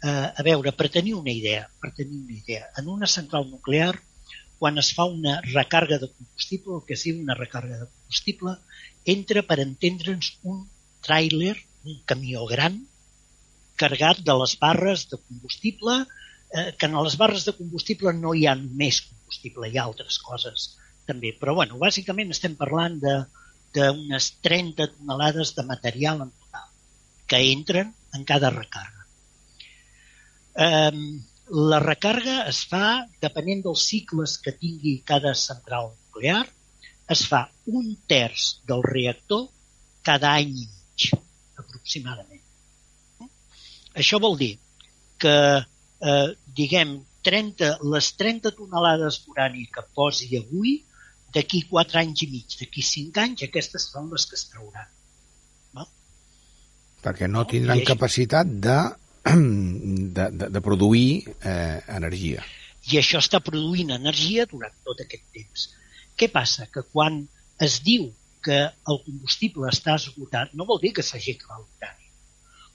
eh, 0.03 0.09
a 0.09 0.45
veure, 0.47 0.71
per 0.71 0.89
tenir 0.93 1.15
una 1.19 1.33
idea, 1.35 1.67
per 1.81 1.91
tenir 1.95 2.21
una 2.23 2.37
idea, 2.37 2.69
en 2.79 2.87
una 2.87 3.07
central 3.07 3.49
nuclear, 3.49 3.93
quan 4.59 4.79
es 4.79 4.91
fa 4.95 5.05
una 5.07 5.39
recàrrega 5.47 5.99
de 5.99 6.11
combustible, 6.11 6.79
el 6.79 6.85
que 6.87 6.99
sigui 6.99 7.23
una 7.23 7.37
recàrrega 7.39 7.81
de 7.83 7.89
combustible, 7.89 8.55
entra, 9.15 9.43
per 9.43 9.59
entendre'ns, 9.63 10.33
un 10.43 10.63
tràiler, 11.05 11.55
un 11.87 11.99
camió 12.07 12.45
gran, 12.47 12.81
carregat 13.79 14.19
de 14.27 14.35
les 14.41 14.55
barres 14.59 15.05
de 15.11 15.19
combustible, 15.19 16.01
eh, 16.55 16.71
que 16.79 16.87
en 16.87 16.99
les 17.03 17.15
barres 17.19 17.45
de 17.47 17.55
combustible 17.55 18.15
no 18.15 18.35
hi 18.35 18.47
ha 18.47 18.55
només 18.59 19.03
combustible, 19.07 19.67
hi 19.67 19.79
ha 19.79 19.87
altres 19.87 20.19
coses 20.23 20.73
també. 21.09 21.33
Però, 21.41 21.55
bueno, 21.57 21.79
bàsicament 21.81 22.31
estem 22.35 22.55
parlant 22.59 22.99
d'unes 23.01 24.29
30 24.45 24.87
tonelades 24.95 25.55
de 25.57 25.65
material 25.67 26.23
en 26.27 26.31
total 26.31 26.69
que 27.29 27.41
entren 27.51 27.91
en 28.17 28.23
cada 28.29 28.53
recàrrega. 28.53 29.05
Um, 30.59 31.03
la 31.71 31.79
recàrrega 31.81 32.43
es 32.49 32.61
fa, 32.69 33.05
depenent 33.21 33.63
dels 33.65 33.83
cicles 33.91 34.37
que 34.43 34.53
tingui 34.53 34.99
cada 35.11 35.33
central 35.37 35.93
nuclear, 35.93 36.43
es 37.09 37.23
fa 37.25 37.47
un 37.65 37.95
terç 38.09 38.59
del 38.69 38.83
reactor 38.85 39.47
cada 40.05 40.35
any 40.37 40.51
i 40.61 40.65
mig, 40.67 41.07
aproximadament. 41.57 42.43
Això 44.03 44.19
vol 44.21 44.37
dir 44.37 44.51
que, 45.17 45.35
eh, 46.11 46.27
diguem, 46.59 46.99
30, 47.23 47.71
les 47.93 48.11
30 48.15 48.53
tonelades 48.55 49.19
d'urani 49.25 49.65
que 49.73 49.83
posi 49.95 50.29
avui 50.37 50.77
d'aquí 51.35 51.63
quatre 51.69 52.01
anys 52.01 52.23
i 52.25 52.29
mig, 52.31 52.55
d'aquí 52.59 52.83
cinc 52.85 53.17
anys, 53.21 53.43
aquestes 53.45 53.89
són 53.93 54.09
les 54.13 54.25
que 54.29 54.37
es 54.39 54.45
trauran. 54.51 54.87
No? 55.77 55.85
Perquè 57.05 57.29
no, 57.29 57.45
tindran 57.49 57.81
no? 57.81 57.87
capacitat 57.89 58.49
de, 58.67 58.77
de, 60.17 60.29
de, 60.39 60.49
de 60.55 60.63
produir 60.65 61.11
eh, 61.41 61.81
energia. 61.99 62.45
I 62.89 63.01
això 63.01 63.21
està 63.21 63.41
produint 63.45 63.93
energia 63.93 64.47
durant 64.49 64.73
tot 64.87 65.03
aquest 65.05 65.27
temps. 65.35 65.67
Què 66.17 66.31
passa? 66.33 66.67
Que 66.73 66.83
quan 66.89 67.21
es 67.61 67.79
diu 67.85 68.09
que 68.43 68.59
el 68.91 68.99
combustible 69.05 69.69
està 69.69 69.97
esgotat, 69.99 70.55
no 70.55 70.65
vol 70.65 70.79
dir 70.81 70.93
que 70.95 71.05
s'hagi 71.05 71.35
acabat 71.35 71.61
l'urani. 71.61 72.11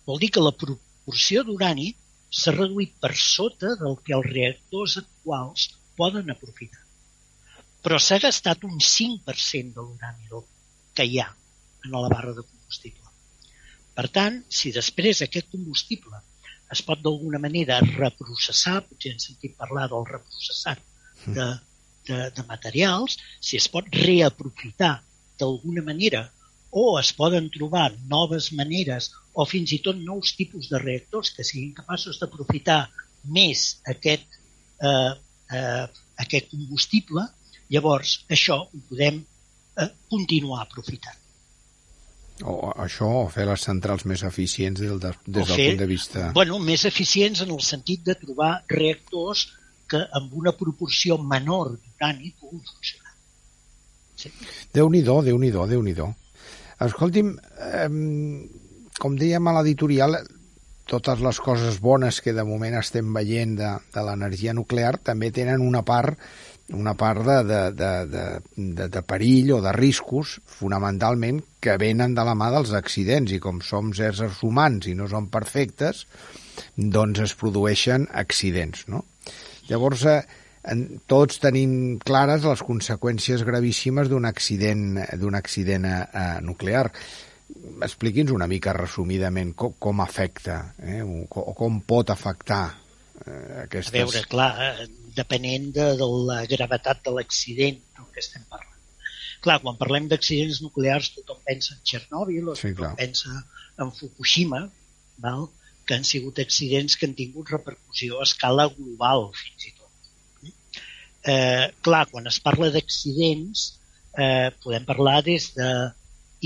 Vol 0.07 0.21
dir 0.21 0.31
que 0.31 0.45
la 0.45 0.53
proporció 0.53 1.43
d'urani 1.49 1.91
s'ha 2.35 2.53
reduït 2.55 2.95
per 3.01 3.15
sota 3.17 3.75
del 3.81 3.97
que 4.05 4.15
els 4.17 4.31
reactors 4.31 4.99
actuals 5.01 5.71
poden 5.97 6.31
aprofitar 6.35 6.84
però 7.85 8.01
s'ha 8.01 8.19
gastat 8.23 8.65
un 8.65 8.79
5% 8.81 9.75
de 9.77 9.83
l'urani 9.83 10.43
que 10.97 11.05
hi 11.05 11.19
ha 11.21 11.29
en 11.85 11.93
la 11.93 12.09
barra 12.09 12.33
de 12.33 12.43
combustible. 12.43 13.11
Per 13.95 14.07
tant, 14.15 14.41
si 14.49 14.73
després 14.73 15.21
aquest 15.23 15.51
combustible 15.53 16.21
es 16.75 16.81
pot 16.87 17.03
d'alguna 17.03 17.39
manera 17.43 17.81
reprocessar, 17.85 18.81
potser 18.89 19.13
hem 19.13 19.21
sentit 19.23 19.57
parlar 19.61 19.89
del 19.93 20.07
reprocessat 20.09 20.81
de, 21.27 21.49
de, 22.09 22.21
de 22.37 22.47
materials, 22.49 23.19
si 23.41 23.61
es 23.61 23.69
pot 23.75 23.91
reaprofitar 24.07 24.95
d'alguna 25.39 25.85
manera 25.85 26.25
o 26.75 26.97
es 26.99 27.13
poden 27.15 27.51
trobar 27.55 27.93
noves 28.11 28.51
maneres 28.59 29.13
o 29.35 29.45
fins 29.47 29.75
i 29.77 29.81
tot 29.85 30.01
nous 30.09 30.33
tipus 30.39 30.71
de 30.73 30.81
reactors 30.83 31.31
que 31.37 31.47
siguin 31.47 31.75
capaços 31.77 32.19
d'aprofitar 32.19 32.81
més 33.37 33.63
aquest, 33.93 34.27
eh, 34.83 35.13
eh, 35.59 35.87
aquest 36.25 36.51
combustible, 36.51 37.29
Llavors, 37.73 38.17
això 38.31 38.61
ho 38.65 38.81
podem 38.89 39.21
eh, 39.23 39.91
continuar 40.11 40.65
aprofitant. 40.65 41.21
O 42.43 42.73
això, 42.83 43.07
o 43.23 43.29
fer 43.31 43.45
les 43.47 43.63
centrals 43.63 44.05
més 44.11 44.25
eficients 44.27 44.81
des, 44.81 44.91
de, 45.01 45.13
des 45.27 45.47
del 45.47 45.61
punt 45.61 45.83
de 45.85 45.87
vista... 45.87 46.31
Bueno, 46.35 46.59
més 46.59 46.85
eficients 46.89 47.45
en 47.45 47.53
el 47.55 47.63
sentit 47.63 48.03
de 48.09 48.17
trobar 48.19 48.57
reactors 48.73 49.47
que 49.91 50.01
amb 50.19 50.35
una 50.35 50.53
proporció 50.59 51.17
menor 51.21 51.77
d'urani 51.77 52.33
puguin 52.41 52.65
funcionar. 52.67 53.15
Sí? 54.19 54.33
Déu-n'hi-do, 54.75 55.21
Déu-n'hi-do, 55.29 55.67
déu 55.71 55.83
nhi 55.87 55.95
déu 55.95 56.11
Escolti'm, 56.85 57.31
eh, 57.39 57.89
com 58.99 59.15
dèiem 59.19 59.47
a 59.47 59.55
l'editorial, 59.59 60.19
totes 60.91 61.21
les 61.25 61.39
coses 61.41 61.79
bones 61.81 62.21
que 62.21 62.35
de 62.37 62.45
moment 62.45 62.77
estem 62.81 63.13
veient 63.15 63.55
de, 63.59 63.71
de 63.95 64.03
l'energia 64.05 64.53
nuclear 64.57 64.99
també 65.03 65.31
tenen 65.33 65.65
una 65.65 65.85
part 65.87 66.19
una 66.73 66.95
part 66.95 67.21
de, 67.27 67.43
de, 67.45 67.61
de, 67.75 67.87
de, 68.57 68.89
de, 68.89 69.03
perill 69.05 69.53
o 69.53 69.61
de 69.61 69.73
riscos, 69.77 70.39
fonamentalment, 70.49 71.43
que 71.61 71.77
venen 71.81 72.15
de 72.17 72.25
la 72.25 72.33
mà 72.39 72.49
dels 72.55 72.73
accidents, 72.77 73.35
i 73.37 73.41
com 73.41 73.61
som 73.61 73.91
éssers 73.93 74.41
humans 74.47 74.89
i 74.89 74.95
no 74.97 75.09
som 75.11 75.29
perfectes, 75.33 76.07
doncs 76.77 77.21
es 77.27 77.35
produeixen 77.37 78.09
accidents, 78.13 78.87
no? 78.89 79.05
Llavors, 79.69 80.07
eh, 80.09 80.23
en, 80.73 80.87
tots 81.11 81.41
tenim 81.43 81.99
clares 82.01 82.47
les 82.49 82.65
conseqüències 82.65 83.45
gravíssimes 83.45 84.09
d'un 84.09 84.25
accident, 84.25 85.03
d'un 85.21 85.37
accident 85.37 85.89
eh, 85.91 86.25
nuclear. 86.41 86.89
Expliqui'ns 87.85 88.33
una 88.33 88.49
mica 88.51 88.73
resumidament 88.77 89.53
com, 89.59 89.75
com 89.79 90.01
afecta 90.01 90.75
eh, 90.81 91.03
o, 91.05 91.25
o 91.27 91.53
com 91.59 91.81
pot 91.85 92.13
afectar 92.15 92.63
eh, 93.27 93.65
aquestes... 93.65 93.93
A 93.93 93.99
veure, 93.99 94.23
clar, 94.31 94.53
eh, 94.65 94.87
depenent 95.17 95.69
de, 95.77 95.91
de 96.01 96.09
la 96.31 96.39
gravetat 96.51 97.03
de 97.05 97.13
l'accident 97.19 97.83
del 97.99 98.09
que 98.15 98.25
estem 98.25 98.47
parlant. 98.49 98.71
Clar, 99.45 99.59
quan 99.61 99.77
parlem 99.81 100.09
d'accidents 100.09 100.63
nuclears 100.65 101.11
tothom 101.19 101.43
pensa 101.45 101.75
en 101.77 101.85
Txernòbil 101.85 102.49
o 102.49 102.57
sí, 102.57 102.73
tothom 102.73 102.81
clar. 102.81 102.95
pensa 103.03 103.45
en 103.83 103.93
Fukushima, 103.93 104.65
val? 105.21 105.49
que 105.85 105.95
han 105.99 106.07
sigut 106.09 106.39
accidents 106.41 106.97
que 106.97 107.05
han 107.05 107.17
tingut 107.17 107.51
repercussió 107.53 108.21
a 108.21 108.25
escala 108.25 108.65
global, 108.73 109.27
fins 109.37 109.67
i 109.69 109.73
tot. 109.77 110.53
Eh, 111.25 111.67
clar, 111.85 112.07
quan 112.09 112.29
es 112.31 112.39
parla 112.45 112.71
d'accidents, 112.73 113.67
eh, 114.17 114.49
podem 114.65 114.85
parlar 114.89 115.19
des 115.27 115.51
de 115.59 115.69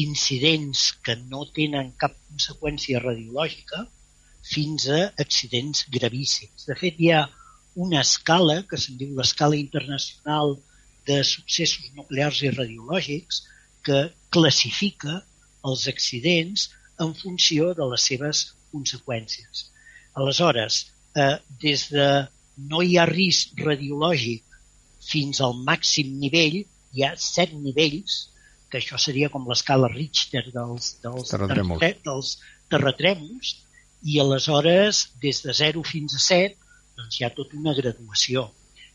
incidents 0.05 0.85
que 1.05 1.17
no 1.33 1.45
tenen 1.59 1.93
cap 2.02 2.14
conseqüència 2.31 3.02
radiològica 3.02 3.85
fins 4.52 4.87
a 4.95 5.00
accidents 5.25 5.85
gravíssims. 5.95 6.67
De 6.69 6.76
fet, 6.78 7.00
hi 7.02 7.12
ha 7.12 7.25
una 7.87 8.02
escala 8.07 8.62
que 8.71 8.78
se'n 8.81 8.99
diu 9.00 9.14
l'escala 9.19 9.59
internacional 9.59 10.57
de 11.09 11.19
successos 11.25 11.90
nuclears 11.97 12.43
i 12.45 12.52
radiològics 12.55 13.43
que 13.87 14.00
classifica 14.35 15.21
els 15.69 15.87
accidents 15.93 16.69
en 17.05 17.14
funció 17.23 17.73
de 17.78 17.87
les 17.93 18.07
seves 18.11 18.45
conseqüències. 18.73 19.69
Aleshores, 20.21 20.81
eh, 21.23 21.37
des 21.64 21.87
de 21.95 22.09
no 22.73 22.83
hi 22.83 22.99
ha 22.99 23.07
risc 23.11 23.61
radiològic 23.69 24.59
fins 25.11 25.40
al 25.47 25.55
màxim 25.69 26.19
nivell, 26.25 26.59
hi 26.95 27.05
ha 27.07 27.14
set 27.23 27.55
nivells, 27.55 28.19
que 28.71 28.81
això 28.81 28.99
seria 29.01 29.31
com 29.33 29.47
l'escala 29.49 29.89
Richter 29.93 30.45
dels, 30.53 30.95
dels, 31.05 31.33
terratrèmols. 31.33 31.85
dels 32.05 32.33
terratrèmols, 32.73 33.55
i 34.03 34.21
aleshores, 34.23 35.09
des 35.23 35.43
de 35.43 35.55
0 35.61 35.83
fins 35.87 36.15
a 36.15 36.23
7, 36.23 36.57
doncs 36.99 37.19
hi 37.19 37.27
ha 37.27 37.35
tota 37.35 37.59
una 37.59 37.75
graduació. 37.75 38.49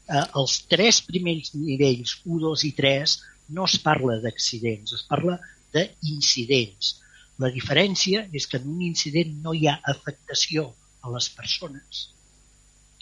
Eh, 0.08 0.26
els 0.40 0.58
tres 0.72 1.02
primers 1.08 1.54
nivells, 1.56 2.18
1, 2.24 2.40
2 2.46 2.66
i 2.70 2.72
3, 2.80 3.18
no 3.58 3.66
es 3.70 3.78
parla 3.84 4.20
d'accidents, 4.24 4.96
es 5.00 5.04
parla 5.10 5.40
d'incidents. 5.74 6.94
La 7.42 7.50
diferència 7.54 8.28
és 8.32 8.48
que 8.48 8.60
en 8.62 8.70
un 8.76 8.82
incident 8.86 9.34
no 9.46 9.56
hi 9.58 9.68
ha 9.68 9.80
afectació 9.94 10.70
a 11.04 11.12
les 11.16 11.30
persones, 11.36 12.04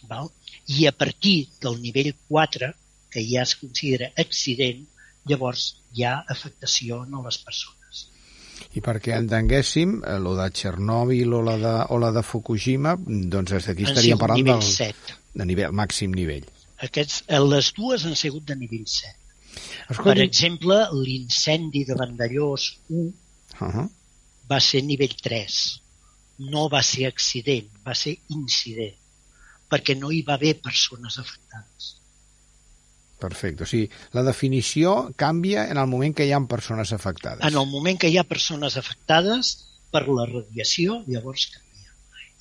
val? 0.10 0.32
i 0.72 0.88
a 0.90 0.94
partir 0.96 1.50
del 1.62 1.78
nivell 1.84 2.13
4, 2.30 2.72
que 3.12 3.22
ja 3.28 3.44
es 3.44 3.54
considera 3.60 4.10
accident, 4.24 4.86
llavors 5.30 5.68
hi 5.96 6.06
ha 6.08 6.16
afectació 6.36 7.04
a 7.04 7.24
les 7.28 7.38
persones. 7.46 8.08
I 8.78 8.82
perquè 8.86 9.16
entenguéssim, 9.18 9.98
eh, 10.06 10.18
lo 10.24 10.36
de 10.38 10.48
Txernòbil 10.56 11.34
o 11.36 11.42
la 11.46 11.58
de, 11.60 11.74
o 11.94 11.98
la 12.01 12.12
de 12.16 12.24
Fukushima, 12.24 12.96
doncs 13.36 13.58
aquí 13.60 13.88
estaríem 13.90 14.22
parlant 14.22 14.48
del... 14.48 14.62
7. 14.68 15.18
de 15.42 15.48
nivell, 15.48 15.74
màxim 15.75 16.13
nivell. 16.16 16.48
Aquests, 16.88 17.24
eh, 17.28 17.42
les 17.44 17.72
dues 17.78 18.06
han 18.08 18.16
sigut 18.20 18.48
de 18.48 18.58
nivell 18.60 18.88
7. 18.88 19.18
Escolta... 19.92 20.08
Per 20.08 20.18
exemple, 20.24 20.78
l'incendi 21.04 21.84
de 21.88 21.98
Vandellós 22.00 22.68
1 22.90 23.01
uh 23.01 23.68
-huh. 23.68 23.88
va 24.50 24.60
ser 24.60 24.84
nivell 24.88 25.16
3. 25.22 25.62
No 26.51 26.68
va 26.70 26.82
ser 26.82 27.06
accident, 27.08 27.68
va 27.86 27.94
ser 27.94 28.16
incident, 28.30 28.96
perquè 29.70 29.98
no 29.98 30.12
hi 30.12 30.22
va 30.28 30.40
haver 30.40 30.56
persones 30.62 31.20
afectades. 31.20 31.98
Perfecte. 33.22 33.66
O 33.66 33.70
sigui, 33.70 33.90
la 34.18 34.24
definició 34.25 34.94
canvia 35.24 35.68
en 35.72 35.80
el 35.82 35.90
moment 35.92 36.16
que 36.18 36.25
hi 36.28 36.34
ha 36.36 36.42
persones 36.54 36.94
afectades. 36.98 37.44
En 37.48 37.58
el 37.62 37.68
moment 37.70 38.00
que 38.01 38.10
hi 38.10 38.18
ha 38.18 38.28
persones 38.28 38.78
afectades 38.82 39.54
per 39.94 40.08
la 40.08 40.25
radiació, 40.30 41.01
llavors 41.08 41.48
canvia. 41.54 41.92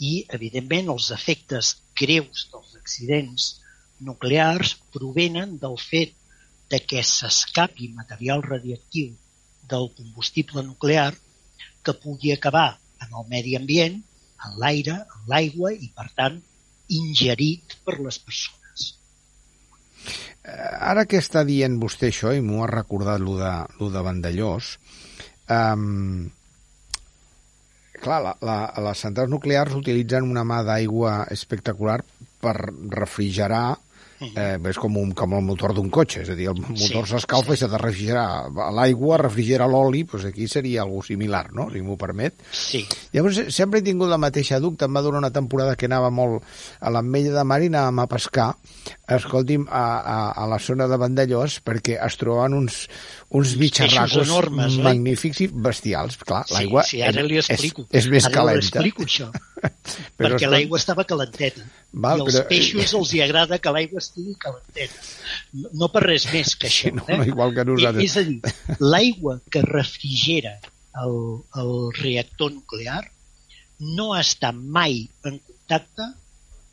I, 0.00 0.12
evidentment, 0.38 0.88
els 0.94 1.10
efectes 1.16 1.74
greus 2.00 2.46
dels 2.52 2.76
accidents 2.80 3.50
nuclears 4.00 4.76
provenen 4.94 5.58
del 5.62 5.76
fet 5.80 6.14
de 6.72 6.78
que 6.90 7.02
s'escapi 7.04 7.90
material 7.96 8.44
radiactiu 8.46 9.10
del 9.70 9.90
combustible 9.96 10.62
nuclear 10.66 11.10
que 11.84 11.96
pugui 12.04 12.32
acabar 12.32 12.78
en 13.04 13.12
el 13.18 13.26
medi 13.32 13.56
ambient, 13.58 13.98
en 14.46 14.56
l'aire, 14.62 14.96
en 15.16 15.28
l'aigua 15.32 15.72
i, 15.74 15.90
per 15.96 16.08
tant, 16.16 16.40
ingerit 17.00 17.76
per 17.84 17.98
les 18.00 18.18
persones. 18.18 18.59
Eh, 20.40 20.74
ara 20.92 21.04
que 21.04 21.20
està 21.20 21.44
dient 21.44 21.78
vostè 21.80 22.08
això, 22.08 22.32
i 22.32 22.40
m'ho 22.44 22.62
ha 22.64 22.70
recordat 22.70 23.20
lo 23.20 23.36
de, 23.40 23.52
lo 23.80 23.90
de 23.92 24.04
Vandellós, 24.06 24.72
um, 25.52 26.30
clar, 28.00 28.20
la, 28.24 28.34
la, 28.40 28.56
les 28.88 29.04
centrals 29.04 29.32
nuclears 29.32 29.76
utilitzen 29.76 30.30
una 30.30 30.46
mà 30.48 30.62
d'aigua 30.64 31.26
espectacular 31.34 32.00
per 32.40 32.56
refrigerar 32.96 33.76
eh, 34.20 34.58
és 34.70 34.78
com, 34.80 34.96
un, 35.00 35.12
com 35.16 35.34
el 35.36 35.44
motor 35.44 35.74
d'un 35.76 35.88
cotxe, 35.92 36.24
és 36.24 36.32
a 36.32 36.36
dir, 36.38 36.48
el 36.52 36.60
motor 36.60 37.08
s'escalfa 37.08 37.54
sí, 37.54 37.56
sí. 37.56 37.58
i 37.58 37.62
s'ha 37.62 37.70
de 37.72 37.80
refrigerar 37.80 38.26
l'aigua, 38.76 39.18
refrigera 39.22 39.68
l'oli, 39.70 40.04
doncs 40.08 40.28
aquí 40.30 40.48
seria 40.50 40.84
algo 40.84 41.02
similar, 41.06 41.46
no?, 41.56 41.68
si 41.72 41.82
m'ho 41.84 41.96
permet. 42.00 42.40
Sí. 42.52 42.84
Llavors, 43.14 43.42
sempre 43.54 43.80
he 43.80 43.86
tingut 43.86 44.10
la 44.10 44.20
mateixa 44.20 44.60
dubte, 44.62 44.86
em 44.88 44.96
va 44.96 45.04
durar 45.06 45.22
una 45.22 45.32
temporada 45.34 45.76
que 45.76 45.88
anava 45.88 46.10
molt 46.14 46.44
a 46.80 46.92
l'Ametlla 46.92 47.40
de 47.40 47.46
Mar 47.48 47.60
i 47.64 47.70
anàvem 47.72 48.02
a 48.04 48.08
pescar, 48.10 48.50
escolti'm, 49.10 49.66
a, 49.66 49.84
a, 49.98 50.18
a 50.44 50.48
la 50.50 50.60
zona 50.62 50.88
de 50.90 51.00
Vandellós, 51.00 51.60
perquè 51.64 51.98
es 51.98 52.18
trobaven 52.20 52.58
uns, 52.60 52.84
uns 53.30 53.52
bitxarracos 53.54 54.26
enormes, 54.26 54.76
magnífics 54.82 55.40
i 55.44 55.46
bestials. 55.66 56.16
Clar, 56.18 56.42
sí, 56.48 56.56
l'aigua 56.56 56.82
sí, 56.86 56.98
ara 57.06 57.22
li 57.22 57.38
explico. 57.38 57.84
És, 57.86 58.02
és 58.02 58.08
més 58.10 58.26
ara 58.26 58.34
calenta. 58.34 58.80
Ara 58.80 58.88
explico, 58.90 59.06
això. 59.06 59.28
perquè 60.18 60.32
escolta... 60.34 60.50
l'aigua 60.56 60.80
estava 60.80 61.04
calenteta. 61.06 61.62
Val, 61.92 62.24
I 62.24 62.26
als 62.26 62.38
però... 62.40 62.48
peixos 62.50 62.94
els 62.98 63.12
hi 63.14 63.22
agrada 63.22 63.60
que 63.62 63.74
l'aigua 63.76 64.02
estigui 64.02 64.34
calenteta. 64.42 65.06
No, 65.54 65.70
no 65.84 65.90
per 65.94 66.02
res 66.08 66.26
més 66.32 66.56
que 66.58 66.66
això. 66.70 66.90
Sí, 66.90 66.96
no, 66.98 67.06
eh? 67.06 67.20
igual 67.30 67.54
que 67.54 67.66
nosaltres. 67.70 68.10
És 68.10 68.18
a 68.18 68.26
dir, 68.26 68.82
l'aigua 68.82 69.38
que 69.46 69.62
refrigera 69.68 70.56
el, 71.04 71.16
el 71.62 71.72
reactor 72.00 72.50
nuclear 72.56 73.04
no 73.80 74.10
està 74.18 74.50
mai 74.50 75.04
en 75.22 75.38
contacte 75.38 76.10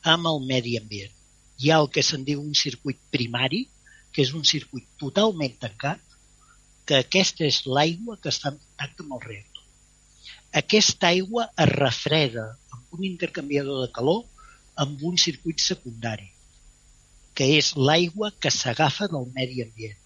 amb 0.09 0.33
el 0.33 0.41
medi 0.49 0.73
ambient. 0.81 1.13
Hi 1.61 1.69
ha 1.69 1.77
el 1.83 1.91
que 1.93 2.01
se'n 2.05 2.25
diu 2.25 2.41
un 2.41 2.57
circuit 2.57 2.97
primari, 3.13 3.67
que 4.09 4.25
és 4.25 4.33
un 4.33 4.41
circuit 4.45 4.89
totalment 4.97 5.53
tancat, 5.61 6.01
que 6.87 7.01
aquesta 7.03 7.45
és 7.47 7.59
l'aigua 7.67 8.15
que 8.23 8.31
està 8.33 8.53
en 8.53 8.57
contacte 8.57 9.03
amb 9.03 9.15
el 9.17 9.23
reactor. 9.25 9.63
Aquesta 10.61 11.09
aigua 11.11 11.49
es 11.63 11.69
refreda 11.73 12.45
amb 12.75 12.97
un 12.97 13.05
intercanviador 13.09 13.83
de 13.83 13.91
calor 13.97 14.23
amb 14.83 15.03
un 15.09 15.17
circuit 15.19 15.59
secundari, 15.63 16.29
que 17.37 17.49
és 17.57 17.73
l'aigua 17.89 18.31
que 18.41 18.51
s'agafa 18.53 19.09
del 19.11 19.27
medi 19.35 19.65
ambient. 19.65 19.97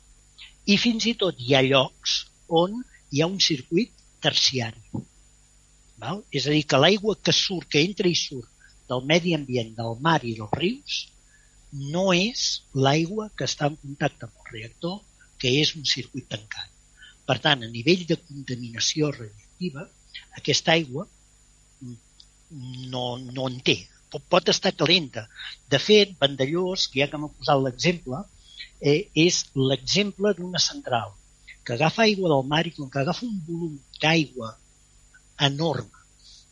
I 0.65 0.77
fins 0.81 1.07
i 1.11 1.13
tot 1.21 1.39
hi 1.39 1.55
ha 1.55 1.61
llocs 1.67 2.17
on 2.61 2.81
hi 3.11 3.21
ha 3.21 3.29
un 3.29 3.39
circuit 3.43 3.93
terciari. 4.23 5.03
Val? 6.01 6.23
És 6.33 6.47
a 6.47 6.55
dir, 6.55 6.63
que 6.65 6.79
l'aigua 6.81 7.17
que 7.21 7.33
surt, 7.35 7.67
que 7.69 7.83
entra 7.85 8.09
i 8.09 8.17
surt 8.17 8.49
del 8.89 9.05
medi 9.11 9.35
ambient, 9.37 9.75
del 9.77 9.97
mar 10.07 10.19
i 10.27 10.33
dels 10.39 10.57
rius, 10.57 10.99
no 11.93 12.09
és 12.15 12.47
l'aigua 12.73 13.29
que 13.37 13.47
està 13.47 13.69
en 13.71 13.77
contacte 13.83 14.27
amb 14.27 14.41
el 14.41 14.53
reactor, 14.57 14.97
que 15.41 15.51
és 15.61 15.73
un 15.79 15.87
circuit 15.89 16.27
tancat. 16.29 16.69
Per 17.27 17.37
tant, 17.45 17.63
a 17.63 17.71
nivell 17.71 18.03
de 18.09 18.17
contaminació 18.19 19.11
radioactiva, 19.15 19.87
aquesta 20.41 20.75
aigua 20.75 21.07
no, 22.93 23.05
no 23.17 23.47
en 23.47 23.57
té. 23.65 23.77
Pot, 24.11 24.25
pot 24.33 24.51
estar 24.53 24.73
calenta. 24.75 25.25
De 25.71 25.79
fet, 25.79 26.13
Vandellós, 26.21 26.89
ja 26.95 27.07
que 27.11 27.19
m'ha 27.21 27.31
posat 27.37 27.61
l'exemple, 27.63 28.21
eh, 28.81 29.07
és 29.25 29.45
l'exemple 29.55 30.33
d'una 30.37 30.61
central 30.61 31.15
que 31.65 31.75
agafa 31.77 32.03
aigua 32.07 32.31
del 32.33 32.47
mar 32.51 32.65
i 32.65 32.73
com 32.75 32.89
que 32.89 33.01
agafa 33.01 33.25
un 33.27 33.39
volum 33.47 33.77
d'aigua 34.01 34.55
enorme, 35.47 36.05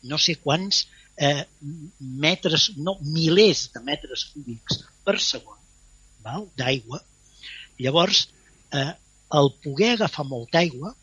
no 0.09 0.17
sé 0.21 0.35
quants 0.41 0.83
eh, 1.17 1.45
metres, 2.25 2.69
no, 2.77 2.95
milers 3.01 3.67
de 3.73 3.81
metres 3.85 4.27
cúbics 4.33 4.83
per 5.05 5.17
segon 5.21 5.57
d'aigua, 6.59 6.99
llavors 7.81 8.27
eh, 8.73 8.93
el 9.39 9.51
poder 9.63 9.93
agafar 9.95 10.25
molta 10.25 10.61
aigua 10.63 10.93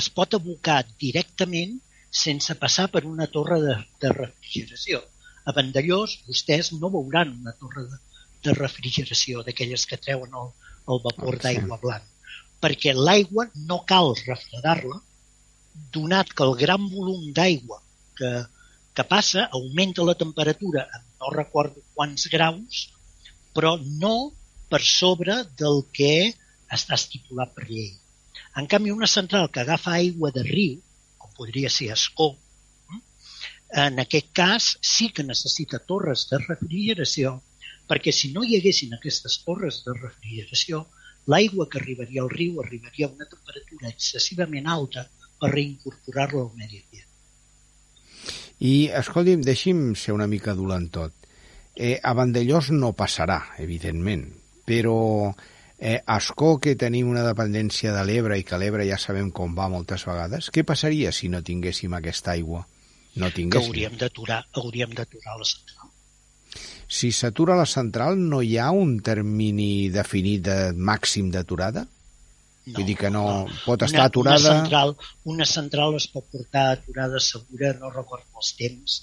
es 0.00 0.08
pot 0.10 0.34
abocar 0.38 0.82
directament 1.02 1.76
sense 2.24 2.54
passar 2.62 2.86
per 2.94 3.04
una 3.10 3.26
torre 3.26 3.60
de, 3.62 3.74
de 4.02 4.10
refrigeració. 4.14 5.02
A 5.44 5.52
Vandellós 5.56 6.16
vostès 6.28 6.72
no 6.78 6.90
veuran 6.94 7.34
una 7.40 7.54
torre 7.60 7.86
de, 7.90 7.98
de 8.46 8.54
refrigeració 8.58 9.42
d'aquelles 9.46 9.86
que 9.90 10.00
treuen 10.06 10.34
el, 10.42 10.52
el 10.90 11.02
vapor 11.06 11.38
d'aigua 11.42 11.78
blanc, 11.82 12.06
perquè 12.62 12.94
l'aigua 12.96 13.48
no 13.70 13.82
cal 13.90 14.14
refredar-la, 14.20 15.00
donat 15.94 16.30
que 16.30 16.46
el 16.46 16.54
gran 16.60 16.86
volum 16.90 17.32
d'aigua 17.36 17.80
que, 18.18 18.30
que 18.94 19.04
passa 19.10 19.48
augmenta 19.58 20.06
la 20.06 20.14
temperatura 20.14 20.86
en 20.86 21.02
no 21.20 21.34
recordo 21.34 21.82
quants 21.98 22.28
graus, 22.30 22.86
però 23.54 23.74
no 24.02 24.14
per 24.70 24.82
sobre 24.86 25.42
del 25.58 25.82
que 25.96 26.14
està 26.78 26.98
estipulat 26.98 27.54
per 27.54 27.66
llei. 27.68 27.92
En 28.60 28.68
canvi, 28.70 28.92
una 28.94 29.10
central 29.10 29.50
que 29.50 29.62
agafa 29.62 29.96
aigua 29.98 30.30
de 30.34 30.44
riu, 30.46 30.76
com 31.18 31.32
podria 31.38 31.70
ser 31.70 31.90
Escó, 31.94 32.32
hm, 32.90 33.00
en 33.86 34.02
aquest 34.04 34.30
cas 34.40 34.68
sí 34.94 35.10
que 35.14 35.26
necessita 35.26 35.82
torres 35.92 36.28
de 36.30 36.42
refrigeració, 36.44 37.40
perquè 37.90 38.12
si 38.12 38.32
no 38.32 38.44
hi 38.44 38.58
haguessin 38.58 38.94
aquestes 38.96 39.40
torres 39.46 39.82
de 39.86 39.96
refrigeració, 39.96 40.84
l'aigua 41.26 41.66
que 41.70 41.80
arribaria 41.80 42.22
al 42.22 42.30
riu 42.30 42.60
arribaria 42.62 43.08
a 43.08 43.14
una 43.14 43.28
temperatura 43.28 43.90
excessivament 43.90 44.68
alta 44.68 45.06
per 45.40 45.50
reincorporar-la 45.52 46.44
al 46.44 46.52
medi 46.56 46.80
ambient. 46.82 47.10
I, 48.64 48.74
escolti'm, 49.00 49.42
deixi'm 49.44 49.92
ser 49.98 50.14
una 50.14 50.28
mica 50.30 50.54
dolent 50.56 50.88
tot. 50.94 51.12
Eh, 51.74 51.98
a 51.98 52.12
Vandellós 52.14 52.70
no 52.70 52.92
passarà, 52.94 53.40
evidentment, 53.58 54.28
però 54.64 55.34
eh, 55.84 56.02
Ascó, 56.06 56.56
que 56.64 56.72
tenim 56.80 57.10
una 57.12 57.22
dependència 57.26 57.92
de 57.92 58.02
l'Ebre 58.08 58.38
i 58.40 58.44
que 58.48 58.56
l'Ebre 58.56 58.86
ja 58.88 58.96
sabem 59.00 59.28
com 59.36 59.52
va 59.56 59.68
moltes 59.68 60.06
vegades, 60.08 60.48
què 60.48 60.64
passaria 60.64 61.12
si 61.12 61.28
no 61.28 61.42
tinguéssim 61.44 61.92
aquesta 61.98 62.32
aigua? 62.32 62.62
No 63.20 63.28
tinguéssim. 63.30 63.50
Que 63.52 63.68
hauríem 63.68 63.98
d'aturar 64.00 64.38
hauríem 64.56 64.94
d'aturar 64.96 65.36
la 65.36 65.48
central. 65.50 65.90
Si 66.88 67.10
s'atura 67.12 67.56
la 67.58 67.66
central, 67.68 68.16
no 68.16 68.40
hi 68.40 68.56
ha 68.56 68.70
un 68.72 68.96
termini 69.04 69.90
definit 69.92 70.46
de 70.48 70.56
màxim 70.90 71.28
d'aturada? 71.34 71.84
No, 71.84 72.78
Vull 72.78 72.88
dir 72.88 72.96
que 72.96 73.10
no, 73.12 73.24
no. 73.44 73.58
pot 73.66 73.82
una, 73.84 73.90
estar 73.90 74.06
aturada... 74.08 74.40
Una 74.40 74.60
central, 74.62 74.96
una 75.34 75.48
central 75.50 75.98
es 76.00 76.08
pot 76.08 76.24
portar 76.32 76.64
aturada 76.78 77.20
segura, 77.20 77.74
no 77.76 77.92
recordo 77.92 78.40
els 78.40 78.54
temps, 78.56 78.96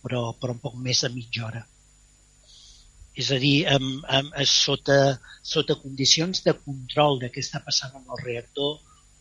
però, 0.00 0.30
però 0.40 0.56
un 0.56 0.64
poc 0.64 0.80
més 0.80 1.04
de 1.04 1.12
mitja 1.12 1.44
hora. 1.50 1.66
És 3.14 3.28
a 3.34 3.38
dir, 3.40 3.66
amb, 3.68 4.04
amb, 4.08 4.34
sota, 4.48 4.98
sota 5.44 5.76
condicions 5.80 6.42
de 6.46 6.54
control 6.58 7.18
de 7.20 7.28
què 7.32 7.42
està 7.44 7.60
passant 7.64 7.94
amb 7.98 8.12
el 8.16 8.22
reactor, 8.24 8.78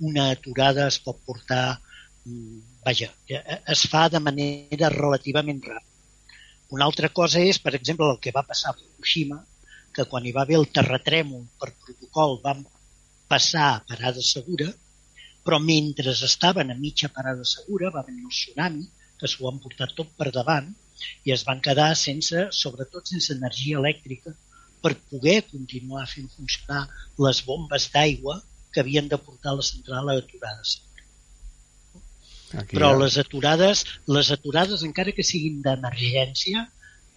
una 0.10 0.30
aturada 0.32 0.88
es 0.88 0.97
pot 1.06 1.19
portar, 1.27 1.80
mm, 2.25 2.60
vaja, 2.86 3.10
es 3.75 3.86
fa 3.91 4.08
de 4.10 4.21
manera 4.27 4.89
relativament 4.95 5.60
ràpida. 5.62 5.88
Una 6.71 6.86
altra 6.88 7.10
cosa 7.10 7.41
és, 7.43 7.60
per 7.60 7.75
exemple, 7.75 8.08
el 8.08 8.19
que 8.23 8.32
va 8.32 8.47
passar 8.47 8.71
a 8.71 8.77
Fukushima, 8.77 9.41
que 9.95 10.06
quan 10.12 10.25
hi 10.25 10.32
va 10.32 10.45
haver 10.45 10.56
el 10.62 10.69
terratrèmol 10.77 11.43
per 11.60 11.73
protocol 11.86 12.38
vam 12.45 12.63
passar 13.27 13.65
a 13.73 13.82
parada 13.89 14.23
segura, 14.23 14.69
però 15.43 15.60
mentre 15.60 16.13
estaven 16.30 16.71
a 16.71 16.77
mitja 16.80 17.10
parada 17.17 17.43
segura 17.43 17.91
va 17.91 18.06
venir 18.08 18.23
el 18.23 18.36
tsunami, 18.38 18.86
que 19.19 19.27
s'ho 19.27 19.49
han 19.49 19.60
portat 19.63 19.93
tot 19.97 20.15
per 20.17 20.30
davant, 20.32 20.71
i 21.28 21.34
es 21.36 21.44
van 21.48 21.62
quedar 21.68 21.90
sense, 22.00 22.48
sobretot 22.58 23.12
sense 23.14 23.34
energia 23.36 23.80
elèctrica, 23.82 24.34
per 24.82 24.94
poder 25.12 25.42
continuar 25.50 26.08
fent 26.10 26.30
funcionar 26.36 26.86
les 27.26 27.42
bombes 27.46 27.88
d'aigua 27.94 28.40
que 28.74 28.82
havien 28.82 29.10
de 29.12 29.20
portar 29.22 29.54
la 29.58 29.66
central 29.68 30.10
a 30.10 30.18
aturades. 30.22 30.80
Aquí 32.62 32.76
Però 32.76 32.92
les 33.00 33.18
aturades, 33.22 33.84
les 34.16 34.32
aturades, 34.36 34.84
encara 34.88 35.14
que 35.16 35.24
siguin 35.28 35.62
d'emergència, 35.66 36.66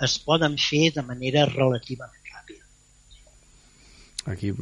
es 0.06 0.18
poden 0.28 0.58
fer 0.60 0.90
de 0.94 1.02
manera 1.06 1.46
relativament 1.50 2.30
ràpida. 2.34 2.64
Aquí 4.34 4.52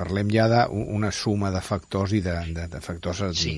parlem 0.00 0.30
ja 0.32 0.46
d'una 0.48 1.10
suma 1.12 1.50
de 1.52 1.60
factors 1.64 2.14
i 2.16 2.22
de, 2.24 2.36
de, 2.56 2.66
de 2.72 2.80
factors 2.84 3.22
sí. 3.36 3.56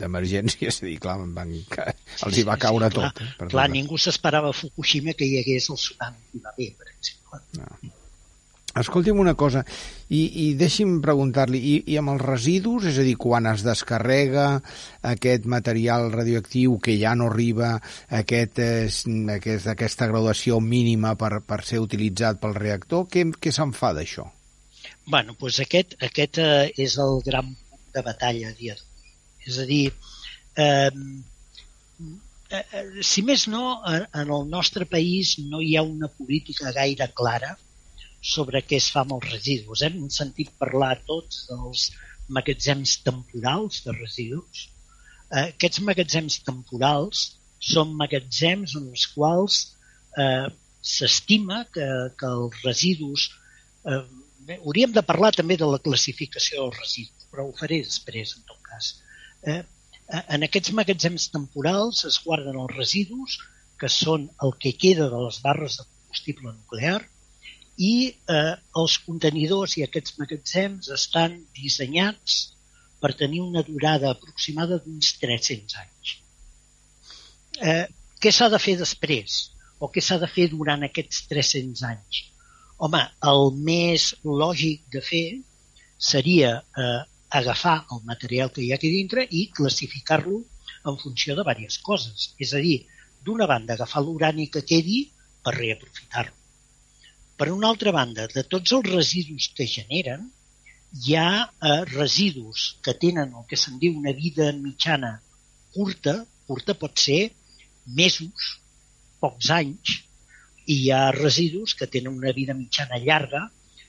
d'emergència, 0.00 0.60
de, 0.60 0.64
de, 0.64 0.70
és 0.72 0.80
a 0.80 0.88
dir, 0.88 0.96
clar, 1.02 1.18
van, 1.36 1.52
els 1.54 2.38
hi 2.40 2.46
va 2.48 2.56
caure 2.60 2.88
sí, 2.88 2.94
sí, 2.94 3.00
tot. 3.00 3.20
Clar, 3.20 3.48
eh, 3.48 3.50
clar 3.52 3.66
ningú 3.72 4.00
s'esperava 4.00 4.54
a 4.54 4.56
Fukushima 4.56 5.16
que 5.18 5.28
hi 5.28 5.42
hagués 5.42 5.68
el 5.74 5.80
tsunami 5.80 6.32
que 6.32 6.46
va 6.46 6.54
haver, 6.54 6.72
per 6.80 6.90
exemple. 6.94 7.44
No. 7.60 7.94
Escolti'm 8.74 9.20
una 9.22 9.36
cosa, 9.38 9.60
i, 10.10 10.22
i 10.42 10.46
deixi'm 10.58 10.96
preguntar-li, 11.02 11.60
i, 11.62 11.74
i 11.94 11.98
amb 12.00 12.10
els 12.16 12.24
residus, 12.24 12.88
és 12.90 12.96
a 12.98 13.04
dir, 13.06 13.14
quan 13.22 13.46
es 13.46 13.62
descarrega 13.62 14.48
aquest 15.12 15.46
material 15.46 16.08
radioactiu 16.10 16.80
que 16.82 16.96
ja 16.98 17.14
no 17.14 17.28
arriba 17.30 17.76
aquest, 18.22 18.58
aquest, 19.36 19.70
aquesta 19.70 20.08
graduació 20.10 20.58
mínima 20.58 21.14
per, 21.20 21.36
per 21.46 21.62
ser 21.62 21.84
utilitzat 21.84 22.42
pel 22.42 22.58
reactor, 22.58 23.06
què, 23.12 23.28
què 23.38 23.54
se'n 23.54 23.76
fa 23.78 23.94
d'això? 23.94 24.26
Bueno, 25.06 25.36
doncs 25.38 25.60
aquest, 25.64 25.96
aquest 26.08 26.40
eh, 26.42 26.72
és 26.80 26.96
el 27.02 27.20
gran 27.26 27.52
punt 27.54 27.86
de 27.96 28.02
batalla 28.06 28.50
a 28.50 28.56
dia 28.58 28.74
d'avui. 28.78 29.12
És 29.44 29.58
a 29.60 29.66
dir, 29.68 29.84
ehm, 30.64 31.22
eh, 32.50 32.62
eh, 32.62 32.84
si 33.02 33.22
més 33.22 33.46
no, 33.52 33.64
en, 33.90 34.06
el 34.22 34.48
nostre 34.48 34.88
país 34.88 35.36
no 35.50 35.60
hi 35.60 35.76
ha 35.76 35.84
una 35.84 36.08
política 36.08 36.72
gaire 36.72 37.10
clara 37.20 37.52
sobre 38.24 38.62
què 38.64 38.80
es 38.80 38.88
fa 38.92 39.04
amb 39.04 39.18
els 39.18 39.30
residus. 39.34 39.84
Hem 39.84 40.08
sentit 40.08 40.52
parlar 40.58 40.94
tots 41.04 41.44
dels 41.50 41.90
magatzems 42.32 42.96
temporals 43.04 43.82
de 43.84 43.92
residus. 44.00 44.68
Eh, 45.30 45.48
aquests 45.50 45.84
magatzems 45.84 46.40
temporals 46.48 47.30
són 47.60 47.92
magatzems 48.00 48.76
en 48.80 48.88
els 48.92 49.06
quals 49.12 49.60
eh, 50.16 50.48
s'estima 50.80 51.64
que, 51.72 51.88
que 52.18 52.36
els 52.40 52.62
residus... 52.64 53.32
Eh, 53.84 54.04
hauríem 54.52 54.92
de 54.92 55.02
parlar 55.06 55.32
també 55.36 55.56
de 55.60 55.68
la 55.70 55.80
classificació 55.84 56.64
dels 56.64 56.80
residus, 56.82 57.26
però 57.30 57.46
ho 57.48 57.54
faré 57.58 57.80
després, 57.84 58.36
en 58.38 58.44
tot 58.50 58.60
cas. 58.68 58.90
Eh, 59.52 59.62
en 60.36 60.46
aquests 60.46 60.74
magatzems 60.76 61.30
temporals 61.32 62.04
es 62.10 62.20
guarden 62.24 62.58
els 62.60 62.76
residus, 62.76 63.38
que 63.80 63.90
són 63.90 64.28
el 64.44 64.54
que 64.60 64.74
queda 64.84 65.08
de 65.12 65.20
les 65.26 65.40
barres 65.44 65.78
de 65.80 65.86
combustible 65.86 66.52
nuclear, 66.52 67.00
i 67.76 67.94
eh, 68.30 68.54
els 68.80 68.98
contenidors 69.06 69.78
i 69.78 69.86
aquests 69.86 70.18
magatzems 70.20 70.90
estan 70.94 71.40
dissenyats 71.56 72.36
per 73.02 73.14
tenir 73.18 73.40
una 73.42 73.64
durada 73.66 74.12
aproximada 74.14 74.78
d'uns 74.84 75.16
300 75.22 75.80
anys. 75.80 76.14
Eh, 77.72 77.86
què 78.20 78.30
s'ha 78.32 78.48
de 78.52 78.60
fer 78.62 78.76
després? 78.78 79.40
O 79.82 79.90
què 79.90 80.04
s'ha 80.04 80.20
de 80.22 80.30
fer 80.30 80.46
durant 80.52 80.86
aquests 80.86 81.26
300 81.32 81.82
anys? 81.90 82.22
Home, 82.84 83.00
el 83.32 83.44
més 83.68 84.10
lògic 84.44 84.84
de 84.96 85.02
fer 85.08 85.24
seria 86.10 86.52
eh, 86.60 87.00
agafar 87.40 87.76
el 87.96 88.04
material 88.10 88.52
que 88.54 88.64
hi 88.64 88.70
ha 88.72 88.78
aquí 88.80 88.92
dintre 88.92 89.26
i 89.40 89.46
classificar-lo 89.58 90.42
en 90.90 91.00
funció 91.00 91.36
de 91.38 91.46
diverses 91.48 91.80
coses. 91.90 92.30
És 92.38 92.52
a 92.52 92.62
dir, 92.68 92.78
d'una 93.24 93.48
banda, 93.50 93.74
agafar 93.78 94.04
l'urani 94.04 94.50
que 94.52 94.66
quedi 94.68 95.04
per 95.44 95.56
reaprofitar-lo 95.56 96.40
per 97.36 97.50
una 97.50 97.68
altra 97.68 97.92
banda, 97.92 98.26
de 98.30 98.44
tots 98.46 98.72
els 98.76 98.90
residus 98.90 99.48
que 99.58 99.66
generen, 99.70 100.26
hi 101.04 101.16
ha 101.18 101.30
eh, 101.42 101.80
residus 101.90 102.66
que 102.86 102.94
tenen 103.04 103.34
el 103.40 103.46
que 103.50 103.58
se'n 103.58 103.80
diu 103.82 103.96
una 103.98 104.14
vida 104.14 104.50
mitjana 104.58 105.16
curta, 105.74 106.14
curta 106.46 106.76
pot 106.78 107.02
ser 107.06 107.22
mesos, 108.00 108.52
pocs 109.24 109.50
anys, 109.56 109.96
i 110.66 110.76
hi 110.84 110.90
ha 110.94 111.10
residus 111.16 111.74
que 111.78 111.88
tenen 111.90 112.16
una 112.16 112.32
vida 112.32 112.56
mitjana 112.56 113.00
llarga 113.02 113.44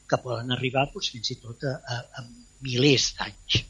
que 0.10 0.20
poden 0.22 0.52
arribar 0.54 0.86
doncs, 0.92 1.10
fins 1.14 1.32
i 1.34 1.40
tot 1.42 1.64
a, 1.66 1.74
a, 1.94 2.02
a 2.20 2.26
milers 2.66 3.08
d'anys. 3.18 3.64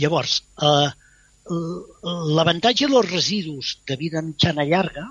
Llavors, 0.00 0.38
eh, 0.68 0.90
l'avantatge 2.38 2.88
dels 2.92 3.10
residus 3.10 3.76
de 3.88 3.96
vida 4.00 4.22
mitjana 4.24 4.66
llarga 4.68 5.06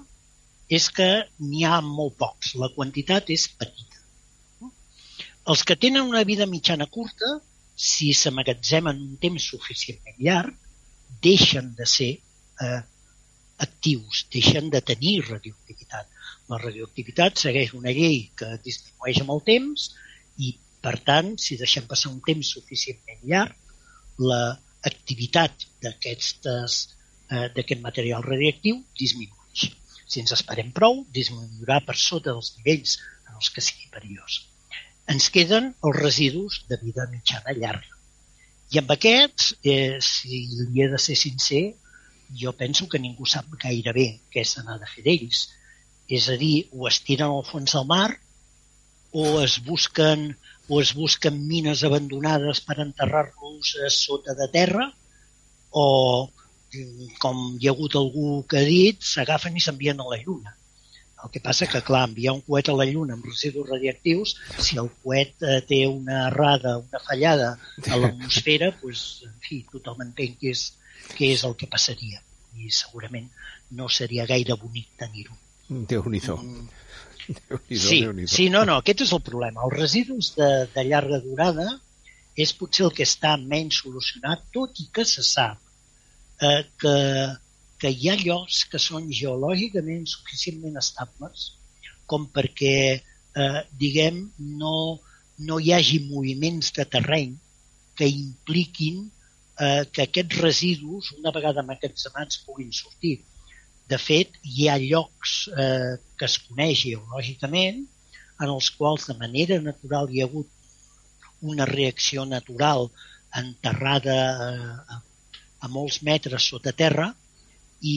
és 0.77 0.89
que 0.91 1.09
n'hi 1.39 1.63
ha 1.65 1.79
molt 1.81 2.17
pocs, 2.19 2.55
la 2.61 2.69
quantitat 2.75 3.29
és 3.35 3.47
petita. 3.59 4.01
Els 5.47 5.63
que 5.63 5.77
tenen 5.79 6.09
una 6.09 6.23
vida 6.27 6.45
mitjana 6.45 6.89
curta, 6.91 7.37
si 7.77 8.11
s'amagatzemen 8.13 8.99
un 9.05 9.15
temps 9.21 9.43
suficientment 9.53 10.17
llarg, 10.27 10.55
deixen 11.23 11.73
de 11.77 11.85
ser 11.87 12.09
eh, 12.17 12.81
actius, 13.57 14.25
deixen 14.33 14.69
de 14.73 14.81
tenir 14.81 15.15
radioactivitat. 15.27 16.09
La 16.51 16.59
radioactivitat 16.61 17.41
segueix 17.41 17.73
una 17.77 17.93
llei 17.93 18.19
que 18.39 18.49
disminueix 18.65 19.21
amb 19.23 19.33
el 19.35 19.41
temps 19.49 19.87
i, 20.37 20.53
per 20.83 20.97
tant, 21.07 21.33
si 21.41 21.57
deixem 21.59 21.87
passar 21.89 22.11
un 22.13 22.21
temps 22.27 22.53
suficientment 22.57 23.23
llarg, 23.31 23.55
l'activitat 24.17 25.67
d'aquest 25.83 26.47
eh, 26.49 27.79
material 27.81 28.23
radioactiu 28.25 28.79
disminueix. 28.99 29.71
Si 30.07 30.21
ens 30.23 30.31
esperem 30.31 30.71
prou, 30.71 31.01
disminuirà 31.11 31.81
per 31.85 31.97
sota 31.99 32.31
dels 32.31 32.53
nivells 32.57 32.95
en 33.27 33.35
els 33.35 33.49
que 33.53 33.63
sigui 33.65 33.89
perillós. 33.91 34.45
Ens 35.11 35.29
queden 35.33 35.73
els 35.87 35.99
residus 35.99 36.61
de 36.69 36.79
vida 36.83 37.07
mitjana 37.11 37.55
llarga. 37.57 37.93
I 38.71 38.81
amb 38.81 38.89
aquests, 38.91 39.53
eh, 39.63 39.97
si 40.03 40.45
li 40.47 40.83
he 40.83 40.87
de 40.91 40.99
ser 40.99 41.15
sincer, 41.15 41.63
jo 42.41 42.53
penso 42.53 42.87
que 42.91 42.99
ningú 42.99 43.25
sap 43.25 43.49
gaire 43.61 43.93
bé 43.95 44.07
què 44.33 44.43
se 44.45 44.63
n'ha 44.63 44.77
de 44.81 44.89
fer 44.93 45.03
d'ells. 45.05 45.47
És 46.17 46.29
a 46.31 46.37
dir, 46.39 46.67
o 46.71 46.87
es 46.87 47.01
tiren 47.03 47.33
al 47.33 47.45
fons 47.47 47.75
del 47.75 47.87
mar, 47.87 48.09
o 49.11 49.41
es 49.41 49.57
busquen, 49.63 50.29
o 50.67 50.81
es 50.81 50.93
busquen 50.95 51.39
mines 51.47 51.83
abandonades 51.87 52.61
per 52.67 52.79
enterrar-los 52.83 53.75
sota 53.95 54.35
de 54.35 54.47
terra, 54.53 54.87
o 55.71 55.87
com 57.23 57.41
hi 57.57 57.67
ha 57.67 57.73
hagut 57.73 57.95
algú 57.95 58.43
que 58.49 58.61
ha 58.61 58.67
dit, 58.67 59.03
s'agafen 59.13 59.57
i 59.57 59.63
s'envien 59.63 59.99
a 60.03 60.07
la 60.11 60.19
Lluna. 60.23 60.53
El 61.23 61.31
que 61.33 61.41
passa 61.41 61.65
que, 61.65 61.81
clar, 61.81 62.03
enviar 62.07 62.35
un 62.37 62.43
coet 62.45 62.67
a 62.69 62.75
la 62.77 62.85
Lluna 62.85 63.15
amb 63.17 63.25
residus 63.25 63.69
radioactius, 63.69 64.35
si 64.65 64.77
el 64.81 64.89
coet 65.03 65.41
eh, 65.41 65.61
té 65.69 65.79
una 65.89 66.27
errada, 66.27 66.75
una 66.77 67.01
fallada 67.07 67.47
a 67.57 67.97
l'atmosfera, 68.01 68.69
doncs, 68.81 69.05
en 69.25 69.39
fi, 69.47 69.63
tothom 69.71 70.03
entén 70.05 70.35
que 70.41 70.53
és, 70.53 70.67
que 71.13 71.31
és 71.33 71.43
el 71.47 71.55
que 71.59 71.69
passaria. 71.71 72.21
I 72.57 72.71
segurament 72.73 73.29
no 73.77 73.89
seria 73.93 74.25
gaire 74.29 74.57
bonic 74.59 74.89
tenir-ho. 74.99 75.35
Déu-n'hi-do. 75.67 76.37
Mm. 76.37 76.67
sí, 77.69 77.99
sí, 78.31 78.47
no, 78.49 78.63
no, 78.65 78.77
aquest 78.79 79.03
és 79.07 79.11
el 79.15 79.21
problema. 79.25 79.65
Els 79.67 79.75
residus 79.75 80.31
de, 80.37 80.49
de 80.73 80.85
llarga 80.87 81.19
durada 81.23 81.67
és 82.37 82.53
potser 82.55 82.85
el 82.87 82.93
que 82.95 83.07
està 83.07 83.33
menys 83.41 83.81
solucionat, 83.83 84.45
tot 84.53 84.79
i 84.83 84.87
que 84.93 85.03
se 85.09 85.25
sap 85.25 85.59
eh, 86.41 86.63
que, 86.79 86.95
que 87.81 87.91
hi 87.91 88.09
ha 88.09 88.17
llocs 88.21 88.63
que 88.71 88.79
són 88.81 89.09
geològicament 89.19 90.05
suficientment 90.09 90.77
estables 90.81 91.51
com 92.07 92.29
perquè, 92.31 92.77
eh, 93.43 93.61
diguem, 93.81 94.21
no, 94.61 94.75
no 95.49 95.59
hi 95.59 95.73
hagi 95.75 95.99
moviments 96.07 96.71
de 96.77 96.85
terreny 96.87 97.35
que 97.97 98.07
impliquin 98.07 99.07
eh, 99.59 99.83
que 99.91 100.05
aquests 100.07 100.39
residus, 100.43 101.11
una 101.17 101.33
vegada 101.35 101.63
amats, 101.63 102.39
puguin 102.45 102.71
sortir. 102.71 103.17
De 103.87 103.97
fet, 103.97 104.35
hi 104.43 104.67
ha 104.67 104.77
llocs 104.81 105.35
eh, 105.65 105.95
que 106.17 106.27
es 106.27 106.37
coneix 106.47 106.83
geològicament 106.83 107.85
en 108.43 108.49
els 108.53 108.69
quals 108.77 109.07
de 109.09 109.15
manera 109.21 109.59
natural 109.63 110.09
hi 110.11 110.21
ha 110.21 110.27
hagut 110.29 110.49
una 111.41 111.65
reacció 111.69 112.25
natural 112.25 112.89
enterrada 113.41 114.17
eh, 114.49 114.99
a 115.61 115.71
molts 115.73 116.01
metres 116.09 116.49
sota 116.51 116.73
terra 116.83 117.07
i 117.81 117.95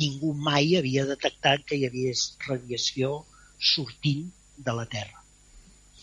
ningú 0.00 0.32
mai 0.48 0.76
havia 0.78 1.06
detectat 1.06 1.64
que 1.66 1.78
hi 1.78 1.86
havia 1.88 2.14
radiació 2.46 3.24
sortint 3.58 4.26
de 4.56 4.72
la 4.72 4.86
Terra. 4.86 5.15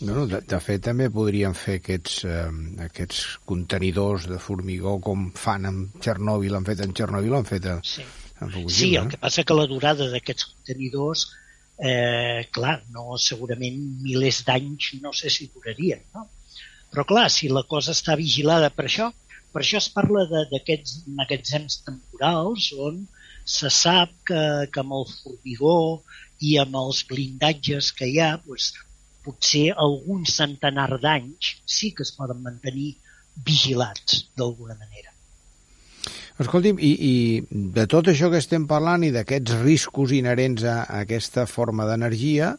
No, 0.02 0.16
no, 0.16 0.26
de, 0.28 0.40
de 0.50 0.60
fet 0.64 0.82
també 0.88 1.08
podrien 1.14 1.54
fer 1.56 1.78
aquests, 1.80 2.24
eh, 2.26 2.50
aquests 2.86 3.22
contenidors 3.50 4.26
de 4.32 4.40
formigó 4.42 4.98
com 5.04 5.30
fan 5.38 5.70
amb 5.70 5.98
Txernòbil, 6.02 6.58
han 6.58 6.68
fet 6.68 6.82
en 6.84 6.96
Txernòbil, 6.98 7.38
han 7.38 7.48
fet 7.48 7.70
a, 7.70 7.78
sí. 7.88 8.04
a 8.40 8.48
Fukushima. 8.48 8.78
Sí, 8.80 8.92
el 9.00 9.10
que 9.14 9.22
passa 9.22 9.46
que 9.48 9.58
la 9.58 9.68
durada 9.70 10.10
d'aquests 10.12 10.50
contenidors, 10.50 11.28
eh, 11.78 12.46
clar, 12.56 12.80
no, 12.96 13.20
segurament 13.22 13.78
milers 14.04 14.42
d'anys 14.48 14.96
no 15.04 15.14
sé 15.16 15.32
si 15.34 15.52
durarien, 15.54 16.02
no? 16.16 16.28
Però 16.94 17.06
clar, 17.10 17.28
si 17.34 17.48
la 17.50 17.64
cosa 17.70 17.94
està 17.96 18.18
vigilada 18.20 18.70
per 18.74 18.86
això, 18.90 19.10
per 19.54 19.62
això 19.62 19.80
es 19.80 19.90
parla 19.94 20.26
d'aquests 20.52 21.04
magatzems 21.20 21.80
temporals 21.86 22.72
on 22.88 23.04
se 23.46 23.70
sap 23.74 24.12
que, 24.28 24.42
que 24.74 24.82
amb 24.82 24.96
el 24.98 25.06
formigó 25.10 25.78
i 26.50 26.58
amb 26.62 26.78
els 26.82 27.04
blindatges 27.10 27.92
que 27.98 28.10
hi 28.10 28.20
ha, 28.22 28.32
doncs, 28.46 28.74
potser 29.26 29.66
alguns 29.86 30.36
centenar 30.42 30.92
d'anys 31.00 31.56
sí 31.66 31.94
que 31.96 32.06
es 32.08 32.14
poden 32.18 32.44
mantenir 32.44 32.94
vigilats 33.48 34.26
d'alguna 34.38 34.76
manera. 34.76 35.14
Escolti'm, 36.42 36.80
i, 36.82 36.90
i 36.98 37.60
de 37.76 37.84
tot 37.86 38.08
això 38.10 38.32
que 38.34 38.40
estem 38.42 38.64
parlant 38.66 39.04
i 39.06 39.12
d'aquests 39.14 39.60
riscos 39.60 40.16
inherents 40.18 40.64
a, 40.66 40.80
a 40.82 41.04
aquesta 41.06 41.44
forma 41.46 41.86
d'energia, 41.86 42.50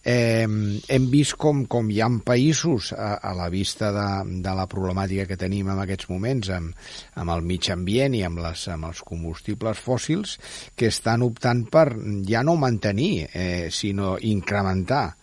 eh, 0.00 0.46
hem 0.48 1.08
vist 1.12 1.36
com, 1.36 1.66
com 1.68 1.90
hi 1.92 2.00
ha 2.00 2.08
països 2.24 2.94
a, 2.96 3.10
a 3.20 3.34
la 3.36 3.50
vista 3.52 3.92
de, 3.92 4.08
de 4.46 4.56
la 4.56 4.64
problemàtica 4.72 5.28
que 5.28 5.36
tenim 5.36 5.68
en 5.68 5.84
aquests 5.84 6.08
moments 6.08 6.48
amb, 6.56 6.72
amb 7.20 7.36
el 7.36 7.44
mig 7.52 7.68
ambient 7.74 8.16
i 8.16 8.24
amb, 8.24 8.40
les, 8.46 8.64
amb 8.72 8.88
els 8.88 9.04
combustibles 9.04 9.84
fòssils 9.84 10.38
que 10.72 10.88
estan 10.88 11.26
optant 11.28 11.66
per 11.68 11.90
ja 12.24 12.40
no 12.40 12.56
mantenir, 12.56 13.28
eh, 13.28 13.68
sinó 13.68 14.16
incrementar 14.24 15.17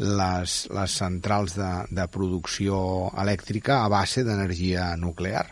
les, 0.00 0.58
les 0.72 0.98
centrals 1.04 1.54
de, 1.58 1.70
de 1.92 2.06
producció 2.12 2.80
elèctrica 3.20 3.82
a 3.84 3.88
base 3.92 4.24
d'energia 4.26 4.94
nuclear 4.96 5.46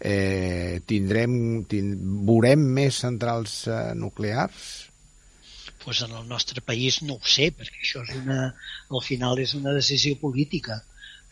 eh, 0.00 0.82
tindrem, 0.86 1.64
tind, 1.70 2.02
veurem 2.28 2.66
més 2.78 3.00
centrals 3.04 3.62
eh, 3.70 3.94
nuclears? 3.98 4.66
Pues 5.84 6.02
en 6.02 6.12
el 6.18 6.26
nostre 6.28 6.60
país 6.60 7.00
no 7.06 7.18
ho 7.18 7.30
sé, 7.30 7.50
perquè 7.54 7.82
això 7.82 8.02
és 8.02 8.14
una, 8.18 8.50
al 8.90 9.02
final 9.06 9.38
és 9.42 9.54
una 9.54 9.74
decisió 9.76 10.18
política. 10.20 10.80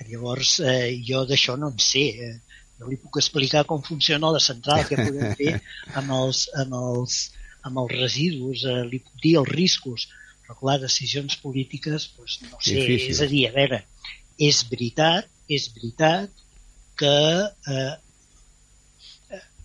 Llavors, 0.08 0.58
eh, 0.60 1.00
jo 1.06 1.24
d'això 1.26 1.56
no 1.58 1.72
en 1.74 1.80
sé. 1.82 2.04
Eh. 2.28 2.60
No 2.80 2.90
li 2.90 2.98
puc 2.98 3.18
explicar 3.20 3.64
com 3.70 3.82
funciona 3.86 4.32
la 4.34 4.42
central, 4.42 4.84
què 4.88 4.98
podem 4.98 5.34
fer 5.38 5.56
amb 5.98 6.14
els, 6.18 6.46
amb 6.62 6.74
els, 6.78 7.18
amb 7.66 7.82
els 7.84 7.96
residus, 7.98 8.64
eh, 8.70 8.82
li 8.90 9.02
puc 9.02 9.18
dir 9.22 9.36
els 9.42 9.50
riscos, 9.50 10.08
però 10.44 10.56
clar, 10.60 10.78
decisions 10.82 11.36
polítiques, 11.40 12.08
doncs, 12.16 12.38
no 12.44 12.60
sé, 12.60 12.76
Difícil. 12.76 13.10
és 13.14 13.20
a 13.24 13.28
dir, 13.30 13.44
a 13.48 13.54
veure, 13.56 13.80
és 14.48 14.62
veritat, 14.70 15.28
és 15.48 15.68
veritat 15.76 16.44
que 17.00 17.14
eh, 17.74 17.94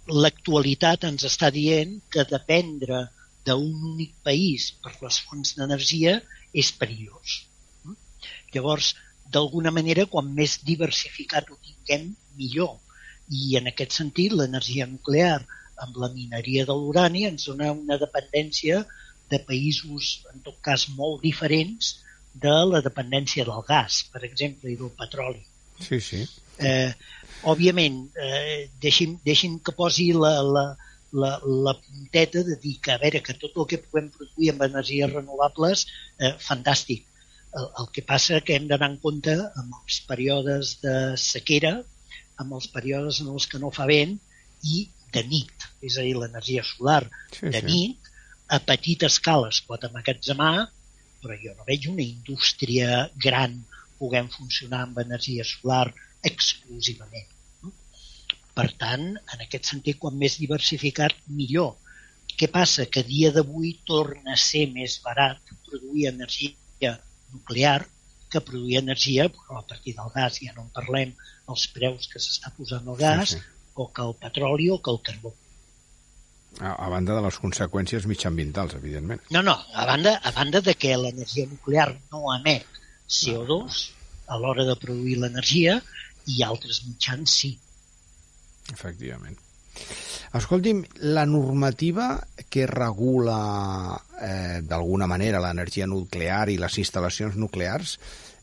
l'actualitat 0.10 1.06
ens 1.10 1.26
està 1.28 1.52
dient 1.54 2.00
que 2.14 2.26
dependre 2.32 3.04
d'un 3.46 3.86
únic 3.94 4.16
país 4.26 4.72
per 4.84 4.96
les 5.04 5.20
fonts 5.28 5.56
d'energia 5.58 6.18
és 6.64 6.72
perillós. 6.80 7.42
Llavors, 8.54 8.94
d'alguna 9.34 9.72
manera, 9.72 10.08
quan 10.10 10.32
més 10.36 10.58
diversificat 10.66 11.50
ho 11.50 11.58
tinguem, 11.62 12.10
millor. 12.40 12.78
I 13.30 13.58
en 13.60 13.70
aquest 13.70 13.94
sentit, 14.00 14.34
l'energia 14.34 14.88
nuclear 14.90 15.38
amb 15.84 16.00
la 16.02 16.10
mineria 16.16 16.66
de 16.68 16.76
l'urani 16.76 17.26
ens 17.30 17.46
dona 17.48 17.70
una 17.76 18.00
dependència 18.02 18.82
de 19.32 19.40
països, 19.48 20.12
en 20.34 20.44
tot 20.46 20.58
cas, 20.66 20.88
molt 20.98 21.24
diferents 21.24 21.96
de 22.34 22.56
la 22.72 22.82
dependència 22.86 23.46
del 23.48 23.64
gas, 23.68 24.04
per 24.14 24.24
exemple, 24.28 24.72
i 24.72 24.78
del 24.80 24.92
petroli. 24.98 25.42
Sí, 25.80 26.00
sí. 26.04 26.22
Eh, 26.60 26.92
òbviament, 27.50 28.00
eh, 28.20 28.70
deixi'm, 28.84 29.18
deixi'm 29.26 29.60
que 29.64 29.76
posi 29.76 30.10
la, 30.14 30.34
la, 30.44 30.66
la, 31.12 31.32
la 31.68 31.76
punteta 31.80 32.44
de 32.44 32.58
dir 32.62 32.78
que, 32.84 32.94
a 32.94 33.02
veure, 33.02 33.22
que 33.26 33.38
tot 33.42 33.56
el 33.56 33.70
que 33.70 33.82
puguem 33.86 34.10
produir 34.16 34.52
amb 34.54 34.66
energies 34.68 35.14
renovables, 35.14 35.86
eh, 36.20 36.34
fantàstic. 36.44 37.06
El, 37.58 37.70
el 37.82 37.88
que 37.96 38.06
passa 38.06 38.42
que 38.46 38.60
hem 38.60 38.68
d'anar 38.70 38.92
en 38.92 39.00
compte 39.02 39.36
amb 39.40 39.80
els 39.82 40.02
períodes 40.10 40.76
de 40.84 40.96
sequera, 41.18 41.80
amb 42.40 42.56
els 42.60 42.70
períodes 42.72 43.24
en 43.24 43.32
els 43.34 43.48
que 43.50 43.60
no 43.62 43.72
fa 43.76 43.88
vent 43.90 44.18
i 44.70 44.86
de 45.14 45.24
nit, 45.26 45.66
és 45.82 45.98
a 45.98 46.06
dir, 46.06 46.14
l'energia 46.20 46.64
solar 46.68 47.02
sí, 47.34 47.48
de 47.48 47.60
sí. 47.64 47.66
nit, 47.66 48.09
a 48.56 48.60
petita 48.72 49.10
escala 49.14 49.50
es 49.54 49.60
pot 49.66 49.84
emmagatzemar, 49.88 50.54
però 51.22 51.36
jo 51.44 51.54
no 51.58 51.68
veig 51.68 51.90
una 51.92 52.06
indústria 52.06 53.04
gran 53.26 53.60
puguem 54.00 54.30
funcionar 54.34 54.86
amb 54.86 55.02
energia 55.04 55.46
solar 55.48 55.86
exclusivament. 56.30 57.28
Per 58.60 58.68
tant, 58.82 59.06
en 59.34 59.44
aquest 59.46 59.70
sentit, 59.72 60.00
quan 60.02 60.18
més 60.20 60.40
diversificat, 60.40 61.16
millor. 61.42 61.76
Què 62.40 62.50
passa? 62.52 62.88
Que 62.94 63.04
dia 63.08 63.32
d'avui 63.36 63.76
torna 63.88 64.34
a 64.36 64.42
ser 64.50 64.66
més 64.74 64.98
barat 65.06 65.54
produir 65.68 66.08
energia 66.10 66.96
nuclear 67.34 67.80
que 68.30 68.42
produir 68.46 68.78
energia 68.80 69.28
però 69.34 69.60
a 69.60 69.68
partir 69.70 69.96
del 69.98 70.12
gas, 70.16 70.40
ja 70.44 70.54
no 70.56 70.66
en 70.66 70.74
parlem, 70.76 71.14
els 71.54 71.68
preus 71.76 72.10
que 72.12 72.22
s'està 72.22 72.52
posant 72.58 72.88
el 72.94 72.98
gas, 73.00 73.36
sí, 73.36 73.40
sí. 73.40 73.72
o 73.82 73.88
que 73.94 74.06
el 74.06 74.16
petroli 74.24 74.70
o 74.74 74.78
que 74.86 74.94
el 74.94 75.02
carbó. 75.08 75.34
A, 76.60 76.74
a 76.76 76.90
banda 76.92 77.16
de 77.16 77.24
les 77.24 77.38
conseqüències 77.40 78.06
mitjanambientals, 78.10 78.76
evidentment. 78.76 79.24
No, 79.32 79.44
no, 79.46 79.56
a 79.74 79.86
banda, 79.88 80.18
a 80.24 80.34
banda 80.36 80.62
de 80.62 80.76
que 80.76 80.92
l'energia 80.98 81.48
nuclear 81.48 81.94
no 82.12 82.34
emet 82.36 82.68
CO2 83.08 83.86
a 84.30 84.38
l'hora 84.38 84.66
de 84.68 84.76
produir 84.78 85.18
l'energia, 85.18 85.80
i 86.30 86.44
altres 86.46 86.84
mitjans 86.88 87.36
sí. 87.42 87.54
Efectivament. 88.74 89.38
Escolti'm, 90.38 90.84
la 91.16 91.26
normativa 91.26 92.12
que 92.52 92.68
regula 92.70 93.40
eh, 94.22 94.60
d'alguna 94.62 95.08
manera 95.10 95.42
l'energia 95.42 95.88
nuclear 95.90 96.44
i 96.54 96.60
les 96.62 96.78
instal·lacions 96.84 97.38
nuclears, 97.40 97.96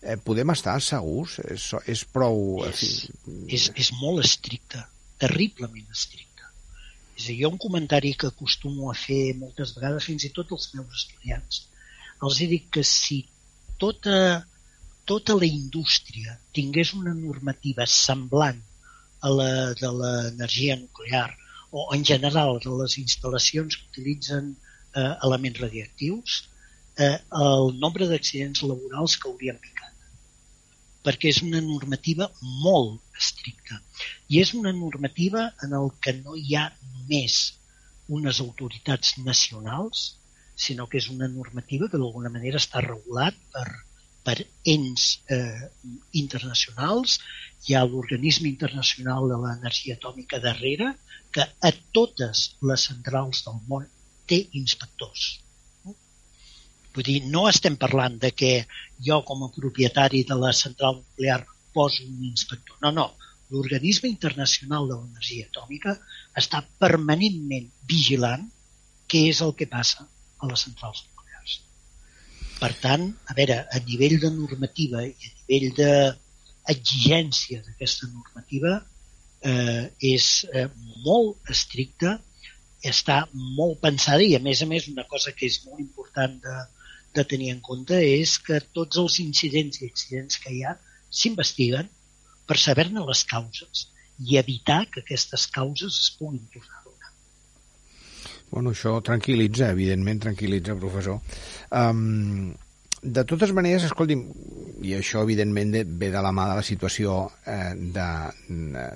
eh, 0.02 0.16
podem 0.18 0.50
estar 0.54 0.78
segurs? 0.82 1.38
És, 1.46 1.68
és 1.86 2.04
prou... 2.10 2.64
És, 2.66 3.06
és, 3.46 3.68
és 3.76 3.92
molt 4.00 4.24
estricta, 4.24 4.86
terriblement 5.22 5.86
estricta. 5.92 6.25
És 7.16 7.24
a 7.24 7.28
dir, 7.30 7.38
jo 7.42 7.52
un 7.54 7.60
comentari 7.66 8.12
que 8.20 8.28
acostumo 8.32 8.90
a 8.90 8.96
fer 8.98 9.22
moltes 9.40 9.72
vegades, 9.76 10.08
fins 10.08 10.26
i 10.28 10.34
tot 10.36 10.52
als 10.52 10.68
meus 10.74 11.00
estudiants, 11.00 11.62
els 12.26 12.40
he 12.40 12.50
dit 12.52 12.68
que 12.72 12.84
si 12.84 13.22
tota 13.80 14.18
tota 15.06 15.36
la 15.38 15.46
indústria 15.46 16.34
tingués 16.58 16.92
una 16.98 17.14
normativa 17.14 17.86
semblant 17.86 18.58
a 19.26 19.30
la 19.38 19.50
de 19.80 19.90
l'energia 20.00 20.76
nuclear 20.80 21.28
o 21.70 21.86
en 21.96 22.04
general 22.10 22.58
de 22.64 22.72
les 22.80 22.96
instal·lacions 23.02 23.78
que 23.78 23.88
utilitzen 23.92 24.50
eh, 24.52 25.12
elements 25.28 25.60
radioactius, 25.62 26.40
eh, 27.04 27.16
el 27.46 27.72
nombre 27.84 28.08
d'accidents 28.10 28.64
laborals 28.70 29.16
caurien 29.24 29.60
picant 29.62 29.95
perquè 31.06 31.30
és 31.32 31.40
una 31.46 31.62
normativa 31.64 32.28
molt 32.66 33.18
estricta. 33.22 33.80
I 34.32 34.42
és 34.42 34.52
una 34.58 34.74
normativa 34.74 35.48
en 35.64 35.74
el 35.80 35.90
que 36.02 36.16
no 36.20 36.36
hi 36.36 36.56
ha 36.58 36.66
només 36.82 37.40
unes 38.18 38.40
autoritats 38.44 39.16
nacionals, 39.22 40.06
sinó 40.66 40.86
que 40.90 40.98
és 41.02 41.10
una 41.12 41.28
normativa 41.28 41.88
que 41.90 42.00
d'alguna 42.00 42.32
manera 42.32 42.62
està 42.62 42.82
regulat 42.84 43.38
per 43.54 43.68
per 44.26 44.42
ens 44.74 45.06
eh, 45.30 45.70
internacionals. 46.20 47.20
Hi 47.66 47.76
ha 47.78 47.84
l'Organisme 47.86 48.50
Internacional 48.50 49.30
de 49.30 49.38
l'Energia 49.42 49.94
Atòmica 49.98 50.42
darrere, 50.42 50.92
que 51.34 51.46
a 51.68 51.72
totes 51.98 52.46
les 52.70 52.88
centrals 52.90 53.44
del 53.46 53.60
món 53.70 53.86
té 54.30 54.40
inspectors. 54.60 55.28
Vull 56.96 57.08
dir, 57.08 57.18
no 57.32 57.44
estem 57.50 57.76
parlant 57.80 58.18
de 58.24 58.32
que 58.32 58.52
jo 59.08 59.20
com 59.28 59.44
a 59.44 59.52
propietari 59.54 60.24
de 60.28 60.38
la 60.40 60.52
central 60.56 61.00
nuclear 61.00 61.42
poso 61.76 62.04
un 62.08 62.24
inspector. 62.32 62.78
No, 62.82 62.92
no. 63.00 63.08
L'Organisme 63.52 64.08
Internacional 64.10 64.88
de 64.90 64.96
l'Energia 64.98 65.46
Atòmica 65.46 65.98
està 66.42 66.64
permanentment 66.82 67.68
vigilant 67.92 68.48
què 69.06 69.28
és 69.30 69.44
el 69.44 69.54
que 69.60 69.68
passa 69.70 70.08
a 70.42 70.50
les 70.50 70.64
centrals 70.66 71.04
nuclears 71.04 71.16
per 72.60 72.72
tant, 72.80 73.06
a 73.28 73.34
veure, 73.36 73.58
a 73.68 73.80
nivell 73.84 74.16
de 74.22 74.30
normativa 74.32 75.02
i 75.04 75.12
a 75.12 75.32
nivell 75.32 75.74
d'exigència 75.78 77.60
d'aquesta 77.64 78.08
normativa 78.12 78.78
eh, 79.50 79.84
és 80.12 80.28
eh, 80.52 80.68
molt 81.04 81.52
estricta, 81.52 82.16
està 82.86 83.18
molt 83.58 83.80
pensada 83.82 84.24
i, 84.24 84.34
a 84.36 84.42
més 84.42 84.62
a 84.62 84.70
més, 84.70 84.88
una 84.88 85.04
cosa 85.10 85.34
que 85.36 85.48
és 85.50 85.60
molt 85.66 85.82
important 85.82 86.38
de, 86.44 86.56
de 87.18 87.26
tenir 87.34 87.52
en 87.54 87.60
compte 87.68 87.98
és 88.04 88.38
que 88.46 88.62
tots 88.78 89.02
els 89.02 89.20
incidents 89.24 89.82
i 89.82 89.90
accidents 89.90 90.40
que 90.42 90.54
hi 90.54 90.64
ha 90.64 90.76
s'investiguen 91.20 91.92
per 92.46 92.58
saber-ne 92.62 93.04
les 93.10 93.24
causes 93.34 93.86
i 94.26 94.38
evitar 94.40 94.84
que 94.90 95.02
aquestes 95.04 95.46
causes 95.52 96.02
es 96.04 96.10
puguin 96.18 96.44
tornar 96.52 96.86
Bueno, 98.50 98.72
això 98.72 98.94
tranquil·litza, 99.04 99.72
evidentment 99.74 100.22
tranquil·litza, 100.22 100.76
professor. 100.78 101.18
Um, 101.74 102.54
de 103.02 103.24
totes 103.28 103.52
maneres, 103.56 103.86
escolti'm, 103.88 104.22
i 104.86 104.94
això 104.96 105.24
evidentment 105.26 105.74
ve 106.00 106.10
de 106.14 106.22
la 106.22 106.32
mà 106.34 106.46
de 106.50 106.58
la 106.58 106.64
situació 106.66 107.18
eh, 107.48 107.74
de, 107.96 108.06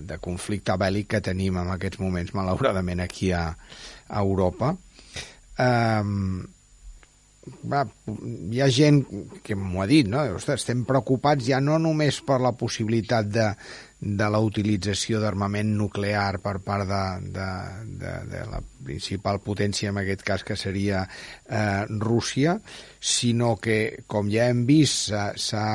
de 0.06 0.18
conflicte 0.22 0.76
bèl·lic 0.80 1.11
que 1.14 1.22
tenim 1.24 1.59
en 1.61 1.72
aquests 1.74 2.00
moments, 2.02 2.33
malauradament, 2.37 3.02
aquí 3.04 3.33
a, 3.37 3.44
a 3.50 4.22
Europa. 4.22 4.74
Um, 5.61 6.46
va, 7.70 7.84
hi 8.50 8.60
ha 8.62 8.68
gent 8.72 9.02
que 9.44 9.56
m'ho 9.58 9.82
ha 9.82 9.88
dit, 9.90 10.08
no? 10.08 10.22
Ostres, 10.36 10.62
estem 10.62 10.84
preocupats 10.88 11.46
ja 11.46 11.60
no 11.60 11.78
només 11.82 12.20
per 12.26 12.40
la 12.42 12.52
possibilitat 12.56 13.28
de, 13.30 13.46
de 14.00 14.28
la 14.32 14.40
utilització 14.40 15.20
d'armament 15.20 15.74
nuclear 15.76 16.40
per 16.40 16.56
part 16.64 16.88
de, 16.88 17.02
de, 17.36 17.48
de, 18.00 18.14
de 18.32 18.44
la 18.48 18.62
principal 18.86 19.42
potència, 19.44 19.92
en 19.92 20.00
aquest 20.00 20.24
cas, 20.26 20.44
que 20.46 20.56
seria 20.56 21.04
eh, 21.04 21.84
Rússia, 22.00 22.56
sinó 23.00 23.56
que, 23.60 24.06
com 24.08 24.32
ja 24.32 24.48
hem 24.48 24.64
vist, 24.68 25.12
s'ha, 25.12 25.66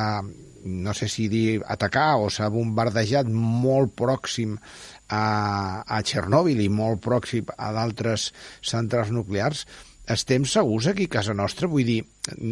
no 0.66 0.98
sé 0.98 1.08
si 1.12 1.30
dir 1.30 1.62
atacar 1.70 2.16
o 2.18 2.32
s'ha 2.34 2.50
bombardejat 2.50 3.30
molt 3.30 3.94
pròxim 3.98 4.58
a, 4.58 5.84
a 5.86 6.02
Txernòbil 6.02 6.64
i 6.66 6.70
molt 6.74 7.04
pròxim 7.06 7.52
a 7.58 7.72
d'altres 7.76 8.32
centrals 8.66 9.14
nuclears, 9.14 9.68
estem 10.14 10.46
segurs 10.46 10.88
aquí 10.88 11.08
a 11.10 11.14
casa 11.18 11.34
nostra? 11.38 11.70
Vull 11.72 11.88
dir, 11.88 12.00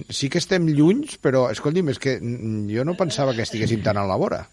sí 0.09 0.29
que 0.29 0.41
estem 0.41 0.67
llunys, 0.69 1.17
però, 1.21 1.45
escolti'm, 1.53 1.91
és 1.93 2.01
que 2.01 2.17
jo 2.19 2.85
no 2.87 2.97
pensava 2.99 3.35
que 3.35 3.45
estiguéssim 3.45 3.83
tan 3.85 3.99
a 4.01 4.07
la 4.09 4.19
vora. 4.19 4.43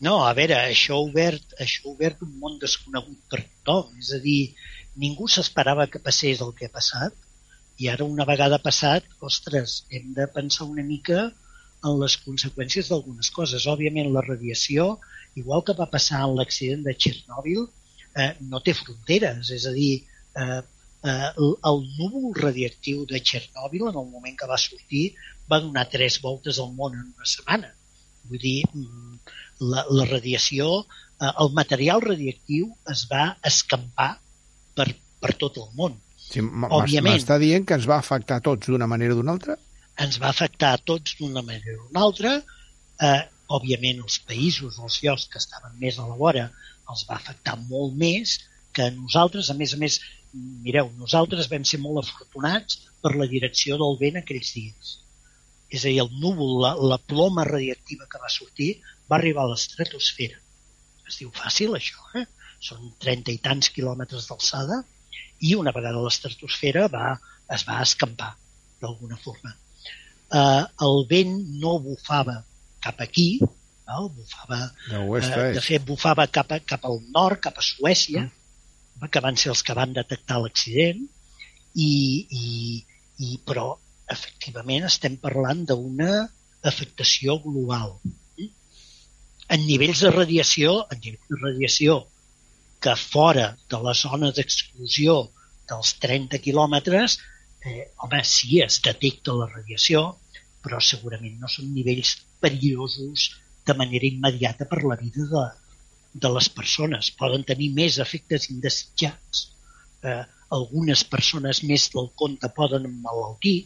No, 0.00 0.22
a 0.24 0.32
veure, 0.32 0.56
això 0.56 0.96
ha 0.96 1.04
obert, 1.04 1.56
això 1.60 1.84
ha 1.84 1.90
obert 1.94 2.22
un 2.24 2.36
món 2.40 2.54
desconegut 2.60 3.18
per 3.28 3.42
tothom. 3.44 3.98
És 4.00 4.14
a 4.16 4.20
dir, 4.22 4.54
ningú 4.96 5.28
s'esperava 5.28 5.90
que 5.92 6.00
passés 6.00 6.40
el 6.40 6.54
que 6.56 6.70
ha 6.70 6.72
passat 6.72 7.12
i 7.80 7.88
ara 7.88 8.04
una 8.04 8.26
vegada 8.28 8.58
passat, 8.64 9.06
ostres, 9.24 9.84
hem 9.88 10.12
de 10.16 10.26
pensar 10.32 10.66
una 10.68 10.84
mica 10.84 11.20
en 11.84 11.94
les 12.00 12.16
conseqüències 12.24 12.90
d'algunes 12.90 13.30
coses. 13.36 13.64
Òbviament, 13.72 14.10
la 14.12 14.24
radiació, 14.26 14.90
igual 15.40 15.64
que 15.64 15.76
va 15.78 15.88
passar 15.92 16.26
en 16.26 16.36
l'accident 16.36 16.84
de 16.84 16.96
Txernòbil, 16.96 17.62
eh, 18.16 18.32
no 18.52 18.60
té 18.64 18.74
fronteres. 18.76 19.52
És 19.56 19.64
a 19.68 19.72
dir, 19.76 19.94
eh, 20.36 20.60
eh, 21.04 21.28
el 21.70 21.82
núvol 21.98 22.32
radiactiu 22.36 23.04
de 23.10 23.20
Txernòbil, 23.20 23.86
en 23.88 23.98
el 24.02 24.08
moment 24.14 24.36
que 24.38 24.48
va 24.50 24.58
sortir, 24.60 25.04
va 25.50 25.60
donar 25.64 25.88
tres 25.92 26.20
voltes 26.24 26.60
al 26.62 26.72
món 26.76 26.96
en 26.96 27.06
una 27.06 27.28
setmana. 27.34 27.72
Vull 28.30 28.42
dir, 28.42 28.58
mm, 28.72 29.34
la, 29.72 29.86
la 29.88 30.06
radiació, 30.10 30.84
eh, 31.20 31.32
el 31.32 31.52
material 31.56 32.04
radiactiu 32.04 32.70
es 32.94 33.06
va 33.10 33.24
escampar 33.52 34.12
per, 34.76 34.88
per 35.20 35.34
tot 35.40 35.58
el 35.62 35.72
món. 35.80 35.98
Sí, 36.30 36.44
M'està 36.44 37.40
dient 37.42 37.66
que 37.66 37.76
ens 37.80 37.88
va 37.90 37.98
afectar 37.98 38.38
a 38.38 38.44
tots 38.46 38.70
d'una 38.70 38.86
manera 38.90 39.16
o 39.16 39.18
d'una 39.18 39.34
altra? 39.34 39.56
Ens 40.00 40.20
va 40.22 40.30
afectar 40.30 40.74
a 40.76 40.80
tots 40.92 41.16
d'una 41.18 41.42
manera 41.42 41.76
o 41.76 41.88
d'una 41.88 42.04
altra. 42.06 42.36
Eh, 43.02 43.22
òbviament, 43.50 44.04
els 44.04 44.20
països, 44.28 44.78
els 44.78 45.00
llocs 45.02 45.26
que 45.32 45.40
estaven 45.42 45.74
més 45.82 45.98
a 45.98 46.06
la 46.06 46.16
vora, 46.20 46.46
els 46.92 47.02
va 47.08 47.16
afectar 47.16 47.56
molt 47.66 47.96
més 47.98 48.36
que 48.76 48.86
a 48.86 48.94
nosaltres. 48.94 49.50
A 49.50 49.56
més 49.58 49.74
a 49.74 49.80
més, 49.82 49.98
mireu, 50.34 50.90
nosaltres 50.98 51.48
vam 51.50 51.64
ser 51.66 51.80
molt 51.82 52.04
afortunats 52.04 52.80
per 53.02 53.14
la 53.16 53.28
direcció 53.30 53.78
del 53.80 53.96
vent 54.00 54.20
aquells 54.20 54.52
dies. 54.56 54.92
És 55.70 55.84
a 55.84 55.90
dir, 55.90 56.00
el 56.02 56.10
núvol, 56.22 56.56
la, 56.64 56.74
la 56.92 56.98
ploma 56.98 57.46
radiactiva 57.46 58.08
que 58.10 58.20
va 58.22 58.30
sortir, 58.32 58.70
va 59.10 59.18
arribar 59.18 59.46
a 59.46 59.52
l'estratosfera. 59.52 60.38
Es 61.08 61.18
diu 61.22 61.30
fàcil, 61.34 61.74
això, 61.78 62.02
eh? 62.18 62.26
Són 62.62 62.92
30 63.02 63.34
i 63.34 63.40
tants 63.42 63.70
quilòmetres 63.74 64.28
d'alçada 64.28 64.82
i 65.46 65.54
una 65.56 65.72
vegada 65.74 65.98
a 65.98 66.04
l'estratosfera 66.04 66.86
va, 66.92 67.14
es 67.54 67.64
va 67.66 67.80
escampar, 67.82 68.34
d'alguna 68.82 69.18
forma. 69.22 69.54
Eh, 70.30 70.64
el 70.86 71.06
vent 71.10 71.32
no 71.62 71.78
bufava 71.82 72.36
cap 72.84 73.00
aquí, 73.02 73.30
no? 73.40 74.10
bufava, 74.14 74.60
eh, 74.90 75.54
de 75.56 75.64
fet, 75.64 75.86
bufava 75.86 76.26
cap, 76.28 76.52
a, 76.52 76.60
cap 76.60 76.84
al 76.86 77.00
nord, 77.14 77.40
cap 77.46 77.58
a 77.58 77.64
Suècia, 77.64 78.26
mm 78.26 78.39
que 79.08 79.22
van 79.24 79.38
ser 79.40 79.50
els 79.54 79.62
que 79.66 79.76
van 79.78 79.94
detectar 79.96 80.40
l'accident, 80.42 81.00
i, 81.74 81.92
i, 82.30 82.84
i, 83.24 83.38
però 83.46 83.72
efectivament 84.10 84.86
estem 84.88 85.16
parlant 85.22 85.64
d'una 85.68 86.12
afectació 86.70 87.38
global. 87.44 87.98
En 89.50 89.66
nivells 89.66 90.02
de 90.04 90.10
radiació, 90.14 90.74
en 90.92 91.00
nivells 91.04 91.30
de 91.30 91.38
radiació 91.42 91.96
que 92.84 92.94
fora 92.96 93.46
de 93.70 93.80
la 93.84 93.94
zona 93.94 94.30
d'exclusió 94.36 95.16
dels 95.70 95.94
30 96.02 96.38
quilòmetres, 96.44 97.18
eh, 97.66 97.90
home, 98.04 98.22
sí, 98.24 98.60
es 98.64 98.80
detecta 98.84 99.36
la 99.36 99.48
radiació, 99.50 100.04
però 100.64 100.80
segurament 100.84 101.38
no 101.40 101.48
són 101.48 101.72
nivells 101.74 102.16
perillosos 102.40 103.30
de 103.66 103.76
manera 103.76 104.08
immediata 104.08 104.66
per 104.70 104.82
la 104.84 104.96
vida 105.00 105.26
de, 105.32 105.44
de 106.12 106.30
les 106.34 106.48
persones. 106.52 107.10
Poden 107.18 107.44
tenir 107.46 107.70
més 107.76 107.98
efectes 108.02 108.48
indesitjats. 108.50 109.46
Eh, 110.02 110.22
algunes 110.56 111.04
persones 111.06 111.62
més 111.66 111.86
del 111.94 112.10
compte 112.18 112.50
poden 112.56 112.88
emmalaltir, 112.88 113.58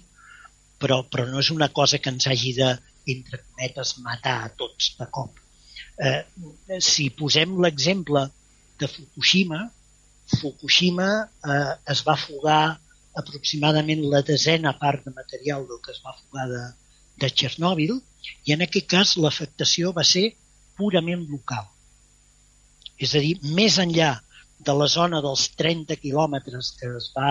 però, 0.81 1.01
però 1.09 1.25
no 1.31 1.41
és 1.41 1.51
una 1.55 1.71
cosa 1.73 2.01
que 2.03 2.13
ens 2.13 2.27
hagi 2.29 2.53
de, 2.59 2.75
entre 3.15 3.41
cometes, 3.45 3.97
matar 4.05 4.37
a 4.45 4.53
tots 4.59 4.93
de 4.99 5.09
cop. 5.15 5.41
Eh, 6.05 6.21
si 6.83 7.09
posem 7.15 7.57
l'exemple 7.63 8.27
de 8.81 8.89
Fukushima, 8.91 9.61
Fukushima 10.41 11.09
eh, 11.23 11.75
es 11.93 12.03
va 12.07 12.17
fugar 12.21 12.63
aproximadament 13.21 14.03
la 14.11 14.23
desena 14.27 14.75
part 14.81 15.05
de 15.05 15.13
material 15.15 15.69
del 15.69 15.81
que 15.85 15.93
es 15.95 16.01
va 16.05 16.17
fugar 16.19 16.49
de, 16.51 16.65
de 17.23 17.31
Txernòbil 17.31 17.95
i 18.49 18.57
en 18.57 18.65
aquest 18.67 18.89
cas 18.91 19.15
l'afectació 19.21 19.93
va 19.97 20.05
ser 20.09 20.33
purament 20.79 21.23
local. 21.31 21.69
És 22.99 23.15
a 23.15 23.23
dir, 23.23 23.35
més 23.59 23.79
enllà 23.83 24.13
de 24.67 24.75
la 24.81 24.89
zona 24.91 25.21
dels 25.25 25.49
30 25.61 25.97
quilòmetres 26.03 26.75
que 26.79 26.91
es 26.99 27.11
va 27.17 27.31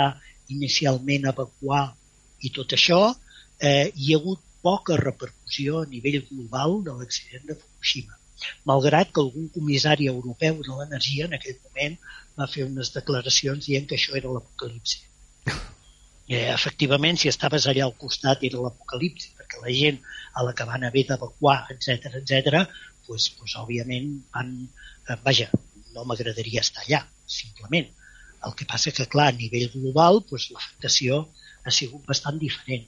inicialment 0.53 1.29
evacuar 1.31 1.83
i 2.43 2.51
tot 2.57 2.75
això, 2.77 2.99
eh, 3.59 3.91
hi 3.95 4.13
ha 4.13 4.19
hagut 4.19 4.41
poca 4.63 4.97
repercussió 4.99 5.79
a 5.81 5.87
nivell 5.93 6.21
global 6.29 6.81
de 6.87 6.95
l'accident 6.99 7.47
de 7.49 7.55
Fukushima. 7.55 8.19
Malgrat 8.69 9.11
que 9.15 9.23
algun 9.23 9.47
comissari 9.55 10.07
europeu 10.11 10.59
de 10.67 10.77
l'energia 10.77 11.27
en 11.29 11.35
aquell 11.37 11.59
moment 11.67 11.97
va 12.39 12.49
fer 12.53 12.67
unes 12.67 12.91
declaracions 12.95 13.67
dient 13.69 13.87
que 13.89 13.99
això 13.99 14.17
era 14.19 14.31
l'apocalipsi. 14.35 15.03
Eh, 16.33 16.47
efectivament, 16.53 17.19
si 17.19 17.29
estaves 17.31 17.67
allà 17.67 17.83
al 17.85 17.95
costat 18.03 18.43
era 18.49 18.61
l'apocalipsi, 18.63 19.33
perquè 19.39 19.59
la 19.63 19.75
gent 19.79 19.99
a 20.39 20.45
la 20.47 20.53
que 20.57 20.67
van 20.69 20.85
haver 20.87 21.03
d'evacuar, 21.09 21.57
etc 21.75 22.13
etc, 22.21 22.63
pues, 23.07 23.29
pues, 23.37 23.55
òbviament 23.59 24.13
van, 24.35 24.53
vaja, 25.25 25.49
no 25.93 26.05
m'agradaria 26.09 26.63
estar 26.63 26.83
allà, 26.85 27.03
simplement. 27.39 27.89
El 28.47 28.55
que 28.59 28.67
passa 28.67 28.91
que, 28.95 29.07
clar, 29.13 29.29
a 29.31 29.37
nivell 29.37 29.69
global, 29.75 30.21
pues, 30.29 30.49
l'afectació 30.51 31.21
ha 31.63 31.71
sigut 31.71 32.03
bastant 32.09 32.39
diferent. 32.41 32.85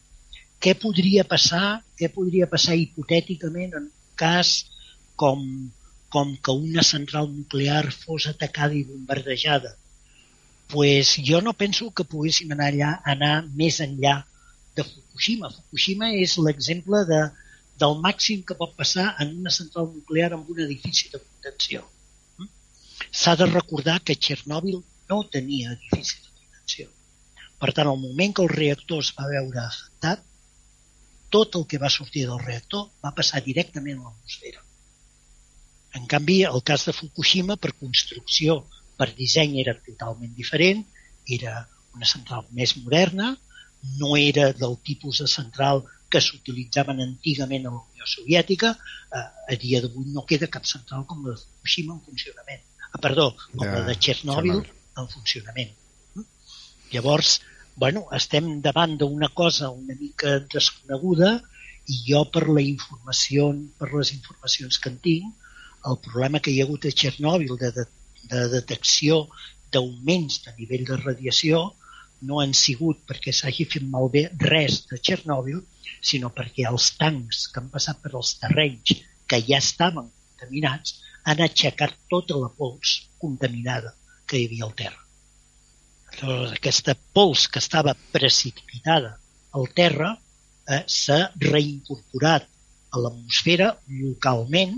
Què 0.59 0.75
podria 0.81 1.23
passar, 1.27 1.81
què 1.99 2.09
podria 2.11 2.49
passar 2.51 2.75
hipotèticament 2.79 3.75
en 3.79 3.87
un 3.87 4.13
cas 4.19 4.51
com, 5.21 5.41
com 6.11 6.35
que 6.43 6.59
una 6.67 6.83
central 6.83 7.31
nuclear 7.31 7.83
fos 7.91 8.27
atacada 8.31 8.75
i 8.75 8.85
bombardejada? 8.87 9.75
pues 10.67 11.17
jo 11.23 11.41
no 11.41 11.53
penso 11.53 11.91
que 11.93 12.03
poguéssim 12.03 12.51
anar 12.51 12.69
allà, 12.71 12.91
anar 13.05 13.33
més 13.61 13.79
enllà 13.85 14.15
de 14.77 14.83
Fukushima. 14.83 15.51
Fukushima 15.53 16.11
és 16.21 16.37
l'exemple 16.41 17.03
de, 17.09 17.19
del 17.81 17.99
màxim 18.05 18.41
que 18.47 18.57
pot 18.57 18.73
passar 18.79 19.11
en 19.21 19.35
una 19.41 19.53
central 19.53 19.91
nuclear 19.93 20.31
amb 20.33 20.49
un 20.49 20.63
edifici 20.65 21.11
de 21.13 21.21
contenció. 21.21 21.85
S'ha 23.21 23.35
de 23.39 23.47
recordar 23.51 23.97
que 24.07 24.15
Txernòbil 24.15 24.77
no 25.09 25.17
tenia 25.35 25.73
edifici 25.75 26.21
de 26.21 26.31
contenció. 26.31 26.87
Per 27.61 27.71
tant, 27.77 27.89
al 27.91 27.99
moment 28.01 28.35
que 28.35 28.45
el 28.45 28.53
reactor 28.53 29.03
es 29.03 29.11
va 29.17 29.29
veure 29.31 29.61
afectat, 29.63 30.23
tot 31.35 31.57
el 31.59 31.65
que 31.71 31.81
va 31.81 31.91
sortir 31.93 32.25
del 32.29 32.41
reactor 32.43 32.87
va 33.05 33.13
passar 33.19 33.41
directament 33.45 33.99
a 33.99 34.09
l'atmosfera. 34.09 34.61
En 35.99 36.05
canvi, 36.11 36.41
el 36.49 36.63
cas 36.69 36.85
de 36.87 36.93
Fukushima, 36.95 37.55
per 37.55 37.71
construcció, 37.79 38.59
per 38.99 39.09
disseny, 39.17 39.57
era 39.63 39.75
totalment 39.87 40.33
diferent, 40.35 40.83
era 41.37 41.55
una 41.95 42.07
central 42.11 42.45
més 42.59 42.75
moderna, 42.83 43.33
no 43.99 44.15
era 44.19 44.51
del 44.59 44.77
tipus 44.89 45.21
de 45.23 45.27
central 45.31 45.83
que 46.11 46.21
s'utilitzaven 46.21 47.01
antigament 47.05 47.67
a 47.67 47.73
la 47.73 47.81
Unió 47.81 48.07
Soviètica, 48.11 48.73
eh, 49.19 49.25
a 49.53 49.59
dia 49.61 49.81
d'avui 49.83 50.11
no 50.15 50.25
queda 50.29 50.51
cap 50.55 50.67
central 50.71 51.05
com 51.09 51.23
la 51.25 51.35
de 51.35 51.41
Fukushima 51.43 51.95
en 51.95 52.03
funcionament. 52.09 52.63
Ah, 52.95 52.99
perdó, 53.03 53.25
com 53.51 53.67
la 53.67 53.81
de 53.89 53.93
Txernòbil 53.99 54.59
en 55.01 55.07
funcionament. 55.11 55.71
Llavors, 56.93 57.31
bueno, 57.83 58.05
estem 58.17 58.45
davant 58.63 58.93
d'una 59.01 59.27
cosa 59.39 59.67
una 59.69 59.97
mica 59.99 60.37
desconeguda 60.53 61.31
i 61.91 61.97
jo 62.05 62.21
per 62.31 62.45
la 62.47 62.63
informació, 62.63 63.49
per 63.81 63.89
les 63.91 64.13
informacions 64.15 64.79
que 64.79 64.93
en 64.93 65.01
tinc, 65.09 65.49
el 65.91 65.99
problema 66.05 66.39
que 66.39 66.53
hi 66.53 66.61
ha 66.61 66.67
hagut 66.69 66.87
a 66.87 66.93
Txernòbil 67.01 67.51
de, 67.65 67.73
de, 67.75 67.85
de 68.31 68.45
detecció 68.53 69.25
d'augments 69.75 70.39
de 70.45 70.55
nivell 70.61 70.87
de 70.87 70.99
radiació 71.01 71.65
no 72.29 72.39
han 72.39 72.55
sigut 72.55 73.03
perquè 73.11 73.35
s'hagi 73.35 73.67
fet 73.75 73.89
malbé 73.97 74.29
res 74.45 74.85
de 74.87 75.01
Txernòbil, 75.01 75.59
sinó 75.99 76.31
perquè 76.39 76.69
els 76.71 76.93
tancs 77.01 77.49
que 77.51 77.59
han 77.59 77.67
passat 77.75 77.99
per 78.05 78.15
els 78.21 78.37
terrenys 78.39 78.95
que 79.27 79.43
ja 79.51 79.59
estaven 79.59 80.07
contaminats 80.07 81.01
han 81.25 81.41
aixecat 81.45 81.95
tota 82.11 82.37
la 82.41 82.51
pols 82.59 82.95
contaminada 83.21 83.93
que 84.29 84.39
hi 84.39 84.47
havia 84.49 84.67
al 84.67 84.75
terra. 84.81 85.01
Llavors, 86.15 86.53
aquesta 86.55 86.95
pols 87.17 87.47
que 87.51 87.61
estava 87.63 87.95
precipitada 88.13 89.15
el 89.59 89.67
terra 89.75 90.13
eh, 90.15 90.83
s'ha 90.87 91.19
reincorporat 91.43 92.47
a 92.95 93.01
l'atmosfera 93.01 93.71
localment 93.89 94.77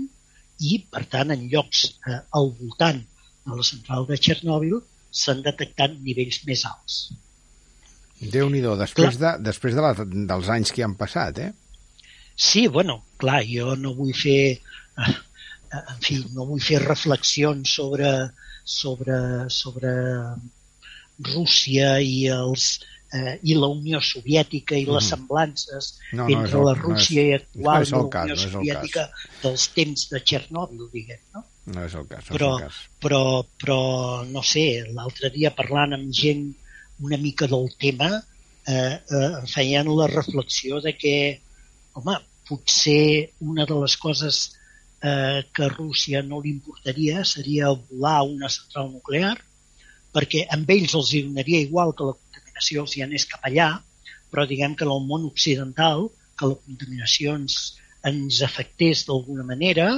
i, 0.58 0.78
per 0.90 1.04
tant, 1.12 1.30
en 1.34 1.46
llocs 1.52 1.84
eh, 2.08 2.18
al 2.40 2.50
voltant 2.58 3.00
de 3.48 3.58
la 3.60 3.66
central 3.66 4.08
de 4.08 4.18
Txernòbil 4.18 4.80
s'han 5.20 5.44
detectat 5.44 5.94
nivells 6.02 6.42
més 6.48 6.64
alts. 6.68 6.98
déu 8.34 8.50
nhi 8.50 8.60
després, 8.82 9.18
de, 9.22 9.36
després 9.46 9.76
de 9.78 9.84
la, 9.84 9.92
dels 10.32 10.50
anys 10.54 10.74
que 10.74 10.84
han 10.84 10.98
passat, 10.98 11.38
eh? 11.38 11.52
Sí, 12.38 12.66
bueno, 12.70 13.02
clar, 13.18 13.42
jo 13.46 13.74
no 13.78 13.94
vull 13.98 14.14
fer... 14.14 14.58
En 15.72 15.98
fi, 16.04 16.20
no 16.34 16.46
vull 16.48 16.62
fer 16.64 16.78
reflexions 16.84 17.74
sobre, 17.78 18.12
sobre, 18.64 19.18
sobre 19.52 19.92
Rússia 21.18 21.98
i 22.00 22.28
els, 22.32 22.68
eh, 23.12 23.34
i 23.42 23.56
la 23.58 23.68
Unió 23.72 24.00
Soviètica 24.04 24.76
i 24.78 24.86
les 24.86 25.02
mm. 25.02 25.08
semblances 25.08 25.90
no, 26.12 26.24
no, 26.24 26.28
entre 26.38 26.62
la 26.64 26.74
Rússia 26.78 27.24
no 27.24 27.26
és, 27.26 27.30
i 27.30 27.38
actual 27.40 27.88
no 27.90 28.02
la 28.02 28.22
Unió 28.22 28.36
cas, 28.36 28.46
Soviètica 28.54 29.06
dels 29.42 29.68
temps 29.76 30.06
de 30.12 30.22
Txernòbil, 30.22 30.88
diguem, 30.94 31.22
no? 31.36 31.44
No 31.68 31.84
és 31.84 31.98
el 32.00 32.06
cas. 32.08 32.30
No 32.30 32.36
però, 32.36 32.48
és 32.54 32.62
el 32.62 32.68
cas. 32.68 32.80
però, 33.04 33.22
però, 33.60 33.82
no 34.30 34.44
sé, 34.46 34.66
l'altre 34.96 35.32
dia 35.34 35.52
parlant 35.56 35.98
amb 35.98 36.14
gent 36.14 36.46
una 37.04 37.18
mica 37.20 37.46
del 37.46 37.68
tema, 37.78 38.08
eh, 38.68 38.94
eh, 38.96 39.28
feien 39.52 39.90
la 39.96 40.08
reflexió 40.10 40.80
de 40.84 40.94
que, 40.96 41.16
home, 41.98 42.16
potser 42.48 43.34
una 43.44 43.66
de 43.68 43.76
les 43.82 43.96
coses 44.00 44.40
eh, 45.02 45.44
que 45.54 45.64
a 45.64 45.72
Rússia 45.72 46.22
no 46.22 46.40
li 46.42 46.52
importaria 46.56 47.24
seria 47.24 47.70
volar 47.70 48.22
una 48.26 48.50
central 48.52 48.90
nuclear, 48.92 49.36
perquè 50.14 50.46
amb 50.54 50.70
ells 50.74 50.94
els 50.98 51.12
donaria 51.14 51.60
igual 51.66 51.94
que 51.94 52.08
la 52.08 52.16
contaminació 52.18 52.84
els 52.84 52.96
hi 52.96 53.04
anés 53.06 53.26
cap 53.30 53.44
allà, 53.46 53.70
però 54.30 54.44
diguem 54.46 54.74
que 54.76 54.86
en 54.86 54.94
el 54.94 55.04
món 55.10 55.26
occidental, 55.28 56.08
que 56.38 56.50
la 56.50 56.60
contaminació 56.66 57.34
ens, 57.38 57.58
ens 58.10 58.42
afectés 58.46 59.04
d'alguna 59.08 59.46
manera, 59.46 59.88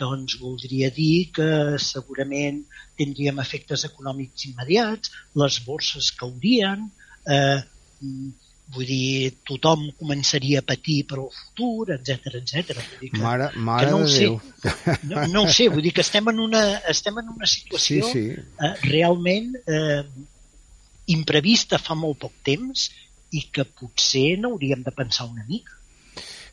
doncs 0.00 0.36
voldria 0.40 0.90
dir 0.92 1.30
que 1.36 1.48
segurament 1.80 2.62
tindríem 3.00 3.38
efectes 3.40 3.86
econòmics 3.88 4.48
immediats, 4.50 5.12
les 5.42 5.60
borses 5.64 6.10
caurien, 6.20 6.90
eh, 7.36 7.60
vull 8.74 8.86
dir, 8.88 9.32
tothom 9.46 9.84
començaria 10.00 10.60
a 10.62 10.66
patir 10.66 11.02
per 11.08 11.20
al 11.20 11.28
futur, 11.30 11.92
etc 11.94 12.40
etc. 12.40 12.80
Mare, 13.20 13.50
mare 13.54 13.86
que 13.86 13.92
no 13.92 14.00
de 14.02 14.08
sé, 14.10 14.26
Déu. 14.26 14.40
No, 15.10 15.26
no 15.34 15.44
ho 15.44 15.52
sé, 15.54 15.68
vull 15.72 15.84
dir 15.86 15.92
que 15.94 16.02
estem 16.02 16.32
en 16.32 16.42
una, 16.42 16.62
estem 16.90 17.20
en 17.22 17.30
una 17.36 17.48
situació 17.50 18.08
sí, 18.10 18.24
sí. 18.32 18.46
Eh, 18.66 18.72
realment 18.88 19.54
eh, 19.62 20.02
imprevista 21.14 21.78
fa 21.78 21.94
molt 21.98 22.18
poc 22.26 22.34
temps 22.46 22.88
i 23.36 23.46
que 23.54 23.66
potser 23.78 24.32
n'hauríem 24.40 24.82
de 24.86 24.94
pensar 24.94 25.28
una 25.30 25.46
mica. 25.46 25.74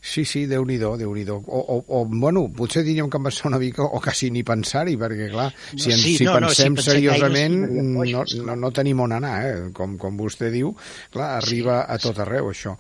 Sí, 0.04 0.26
sí, 0.28 0.42
déu 0.52 0.66
nhi 0.68 0.76
déu 0.76 1.00
o, 1.00 1.38
o, 1.48 1.76
o, 1.88 2.00
bueno, 2.06 2.50
potser 2.52 2.82
diríem 2.84 3.08
que 3.10 3.18
em 3.18 3.24
pensar 3.24 3.48
una 3.48 3.60
mica 3.62 3.86
o 3.86 4.02
quasi 4.04 4.28
ni 4.36 4.42
pensar-hi, 4.44 4.98
perquè, 5.00 5.30
clar, 5.32 5.46
si, 5.78 5.94
ens, 5.94 6.02
sí, 6.04 6.18
si 6.18 6.28
no, 6.28 6.34
pensem 6.36 6.76
no, 6.76 6.84
si 6.84 6.92
seriosament, 6.92 7.56
no, 7.72 8.04
no, 8.04 8.26
no, 8.44 8.58
no 8.66 8.72
tenim 8.76 9.00
on 9.00 9.16
anar, 9.16 9.38
eh? 9.48 9.72
com, 9.72 9.96
com 10.02 10.20
vostè 10.20 10.52
diu, 10.52 10.74
clar, 11.14 11.38
arriba 11.38 11.80
sí. 11.86 11.96
a 11.96 11.98
tot 12.04 12.20
arreu, 12.20 12.52
això. 12.52 12.76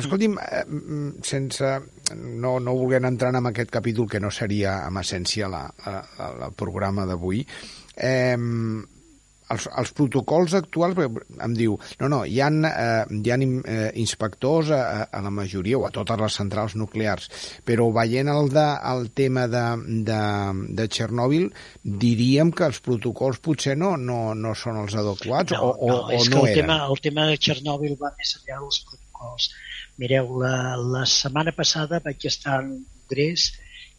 Escolti'm, 0.00 0.40
eh, 0.40 0.64
sense 1.28 1.74
no, 2.16 2.56
no 2.56 2.78
volent 2.80 3.12
entrar 3.12 3.34
en 3.36 3.52
aquest 3.52 3.68
capítol 3.76 4.08
que 4.08 4.24
no 4.24 4.32
seria, 4.32 4.80
en 4.88 5.04
essència, 5.04 5.52
la, 5.52 5.66
la, 5.84 6.00
la, 6.16 6.32
el 6.48 6.56
programa 6.56 7.04
d'avui, 7.04 7.44
eh, 8.00 8.40
els, 9.52 9.66
els 9.80 9.92
protocols 9.96 10.54
actuals, 10.56 10.98
em 11.44 11.56
diu, 11.56 11.76
no, 12.00 12.08
no, 12.12 12.20
hi 12.24 12.40
ha, 12.40 12.48
eh, 12.48 13.18
hi 13.18 13.32
ha 13.32 13.38
eh, 13.38 13.90
inspectors 14.00 14.70
a, 14.74 14.80
a 15.04 15.22
la 15.24 15.32
majoria 15.34 15.78
o 15.78 15.86
a 15.88 15.92
totes 15.94 16.20
les 16.20 16.38
centrals 16.40 16.76
nuclears, 16.80 17.28
però 17.66 17.90
veient 17.94 18.30
el, 18.32 18.50
de, 18.54 18.66
el 18.92 19.10
tema 19.16 19.46
de, 19.52 19.64
de, 20.08 20.20
de 20.80 20.88
Txernòbil, 20.88 21.50
diríem 22.06 22.54
que 22.56 22.68
els 22.70 22.80
protocols 22.84 23.42
potser 23.44 23.76
no, 23.80 23.94
no, 24.00 24.20
no 24.38 24.54
són 24.58 24.80
els 24.84 24.96
adequats 25.00 25.56
no, 25.56 25.60
o, 25.60 25.74
o, 25.74 25.92
no, 25.92 26.00
o 26.08 26.16
és 26.16 26.30
no 26.32 26.40
que 26.40 26.48
el 26.48 26.52
eren. 26.54 26.60
tema, 26.62 26.80
el 26.88 27.04
tema 27.04 27.28
de 27.30 27.38
Txernòbil 27.40 27.98
va 28.00 28.14
més 28.16 28.36
enllà 28.40 28.60
dels 28.62 28.80
protocols. 28.88 29.50
Mireu, 30.00 30.32
la, 30.42 30.56
la 30.80 31.04
setmana 31.06 31.52
passada 31.54 32.00
vaig 32.02 32.24
estar 32.26 32.58
en 32.64 32.72
un 32.78 32.82
congrés 33.04 33.52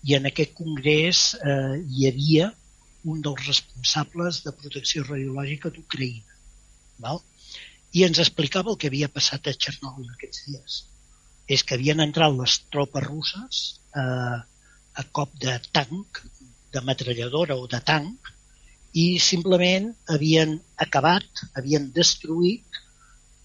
i 0.05 0.17
en 0.17 0.27
aquest 0.29 0.53
congrés 0.57 1.21
eh, 1.39 1.81
hi 1.81 2.09
havia 2.09 2.51
un 3.12 3.22
dels 3.26 3.45
responsables 3.47 4.41
de 4.45 4.53
protecció 4.60 5.03
radiològica 5.06 5.72
d'Ucraïna. 5.74 6.38
Val? 7.06 7.22
I 7.95 8.03
ens 8.08 8.22
explicava 8.24 8.72
el 8.74 8.80
que 8.82 8.89
havia 8.91 9.12
passat 9.18 9.47
a 9.47 9.53
Txernòbil 9.53 10.10
aquests 10.14 10.45
dies. 10.49 10.78
És 11.56 11.64
que 11.64 11.78
havien 11.78 12.01
entrat 12.06 12.34
les 12.36 12.58
tropes 12.74 13.06
russes 13.06 13.62
eh, 14.01 14.39
a 15.01 15.03
cop 15.20 15.36
de 15.43 15.53
tanc, 15.78 16.24
de 16.74 16.82
metralladora 16.89 17.60
o 17.62 17.70
de 17.72 17.82
tanc, 17.91 18.32
i 18.95 19.06
simplement 19.20 19.91
havien 20.16 20.58
acabat, 20.88 21.45
havien 21.60 21.89
destruït 21.95 22.82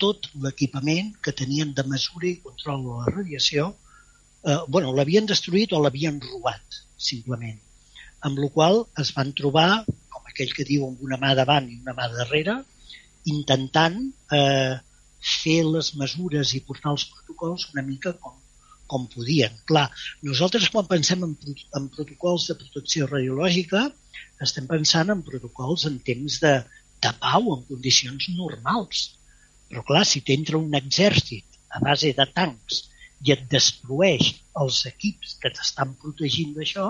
tot 0.02 0.30
l'equipament 0.42 1.12
que 1.24 1.36
tenien 1.36 1.74
de 1.76 1.84
mesura 1.94 2.30
i 2.30 2.38
control 2.44 2.86
de 2.86 3.00
la 3.00 3.16
radiació. 3.16 3.72
Eh, 4.46 4.60
bueno, 4.68 4.94
l'havien 4.96 5.28
destruït 5.28 5.74
o 5.76 5.82
l'havien 5.84 6.22
robat, 6.30 6.80
simplement 7.10 7.58
amb 8.26 8.40
la 8.42 8.50
qual 8.54 8.84
es 9.02 9.12
van 9.16 9.32
trobar, 9.36 9.84
com 10.12 10.28
aquell 10.28 10.52
que 10.56 10.66
diu, 10.68 10.84
amb 10.88 11.02
una 11.06 11.18
mà 11.20 11.32
davant 11.38 11.68
i 11.70 11.78
una 11.80 11.96
mà 11.96 12.08
darrere, 12.12 12.58
intentant 13.30 13.98
eh, 14.36 14.76
fer 15.20 15.60
les 15.68 15.94
mesures 16.00 16.54
i 16.56 16.62
portar 16.66 16.94
els 16.94 17.06
protocols 17.12 17.68
una 17.74 17.84
mica 17.86 18.12
com, 18.24 18.36
com 18.90 19.06
podien. 19.14 19.54
Clar, 19.68 19.86
nosaltres 20.26 20.68
quan 20.74 20.88
pensem 20.90 21.24
en, 21.26 21.36
en 21.78 21.88
protocols 21.96 22.48
de 22.50 22.58
protecció 22.60 23.08
radiològica 23.10 23.86
estem 24.44 24.66
pensant 24.68 25.12
en 25.12 25.24
protocols 25.24 25.86
en 25.88 25.98
temps 26.04 26.40
de, 26.44 26.54
de 27.04 27.12
pau, 27.22 27.52
en 27.54 27.64
condicions 27.68 28.30
normals. 28.36 29.10
Però 29.70 29.84
clar, 29.86 30.04
si 30.08 30.24
t'entra 30.26 30.58
un 30.58 30.74
exèrcit 30.78 31.60
a 31.76 31.82
base 31.84 32.12
de 32.16 32.26
tancs 32.34 32.86
i 33.26 33.34
et 33.34 33.44
destrueix 33.52 34.32
els 34.62 34.80
equips 34.88 35.36
que 35.42 35.52
t'estan 35.54 35.92
protegint 36.00 36.56
d'això, 36.56 36.88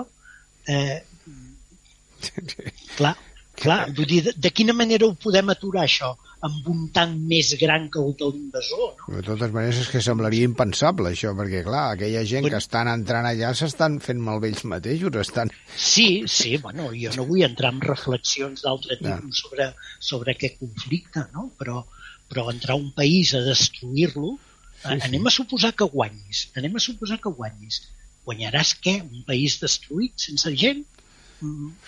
eh, 0.71 1.01
clar, 2.97 3.15
clar, 3.61 3.79
vull 3.95 4.09
dir, 4.09 4.21
de, 4.27 4.35
de 4.37 4.51
quina 4.55 4.75
manera 4.77 5.07
ho 5.07 5.15
podem 5.19 5.53
aturar 5.53 5.87
això? 5.87 6.15
amb 6.47 6.67
un 6.71 6.87
tanc 6.93 7.17
més 7.29 7.51
gran 7.61 7.87
que 7.93 8.01
el 8.01 8.15
de 8.17 8.27
l'invasor, 8.33 8.85
no? 8.97 9.09
De 9.13 9.21
totes 9.25 9.51
maneres 9.53 9.81
és 9.83 9.89
que 9.93 10.01
semblaria 10.01 10.47
impensable 10.49 11.11
això, 11.13 11.35
perquè 11.37 11.61
clar, 11.67 11.83
aquella 11.93 12.23
gent 12.25 12.47
bueno, 12.47 12.55
que 12.55 12.61
estan 12.63 12.89
entrant 12.89 13.27
allà 13.29 13.51
s'estan 13.57 13.99
fent 14.01 14.21
malbé 14.25 14.49
ells 14.49 14.63
mateixos, 14.71 15.19
estan... 15.21 15.53
Sí, 15.77 16.07
sí, 16.25 16.55
bueno, 16.63 16.89
jo 16.97 17.13
no 17.17 17.27
vull 17.29 17.45
entrar 17.45 17.73
en 17.75 17.83
reflexions 17.85 18.65
d'altre 18.65 18.97
tipus 18.97 19.29
no. 19.29 19.39
sobre, 19.43 19.69
sobre 20.11 20.33
aquest 20.33 20.57
conflicte, 20.63 21.27
no? 21.35 21.51
Però, 21.61 21.83
però 22.31 22.49
entrar 22.49 22.77
a 22.77 22.81
un 22.81 22.89
país 22.97 23.35
a 23.37 23.43
destruir-lo, 23.45 24.33
sí, 24.81 24.87
sí. 24.87 25.01
anem 25.11 25.29
a 25.29 25.35
suposar 25.37 25.75
que 25.77 25.89
guanyis, 25.93 26.47
anem 26.57 26.81
a 26.81 26.85
suposar 26.89 27.21
que 27.21 27.35
guanyis 27.37 27.83
guanyaràs 28.25 28.73
què? 28.81 28.99
Un 29.01 29.21
país 29.29 29.59
destruït, 29.61 30.17
sense 30.25 30.49
gent? 30.57 30.81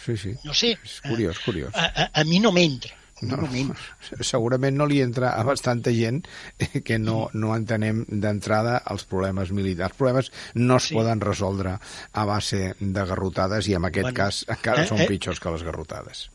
Sí, 0.04 0.18
sí. 0.18 0.36
No 0.44 0.54
sé. 0.58 0.74
És 0.82 1.00
curiós, 1.06 1.40
curiós. 1.46 1.74
A, 1.76 1.88
a, 1.88 2.10
a 2.22 2.28
mi 2.28 2.42
no 2.44 2.52
m'entra. 2.56 3.00
No, 3.24 3.38
no, 3.40 3.76
segurament 4.20 4.76
no 4.76 4.88
li 4.90 4.98
entra 5.00 5.30
a 5.38 5.44
bastanta 5.48 5.94
gent 5.96 6.26
que 6.88 6.98
no, 7.00 7.30
no 7.34 7.54
entenem 7.56 8.02
d'entrada 8.10 8.80
els 8.92 9.06
problemes 9.08 9.54
militars. 9.56 9.94
Els 9.94 10.00
problemes 10.00 10.32
no 10.60 10.80
es 10.82 10.90
sí. 10.90 10.98
poden 10.98 11.24
resoldre 11.24 11.78
a 11.78 12.26
base 12.28 12.74
de 12.80 13.06
garrotades 13.14 13.70
i 13.70 13.78
en 13.80 13.88
aquest 13.88 14.10
bueno, 14.10 14.18
cas 14.18 14.42
encara 14.58 14.84
eh, 14.84 14.90
són 14.90 15.06
eh, 15.06 15.08
pitjors 15.08 15.40
que 15.40 15.54
les 15.56 15.64
garrotades. 15.64 16.26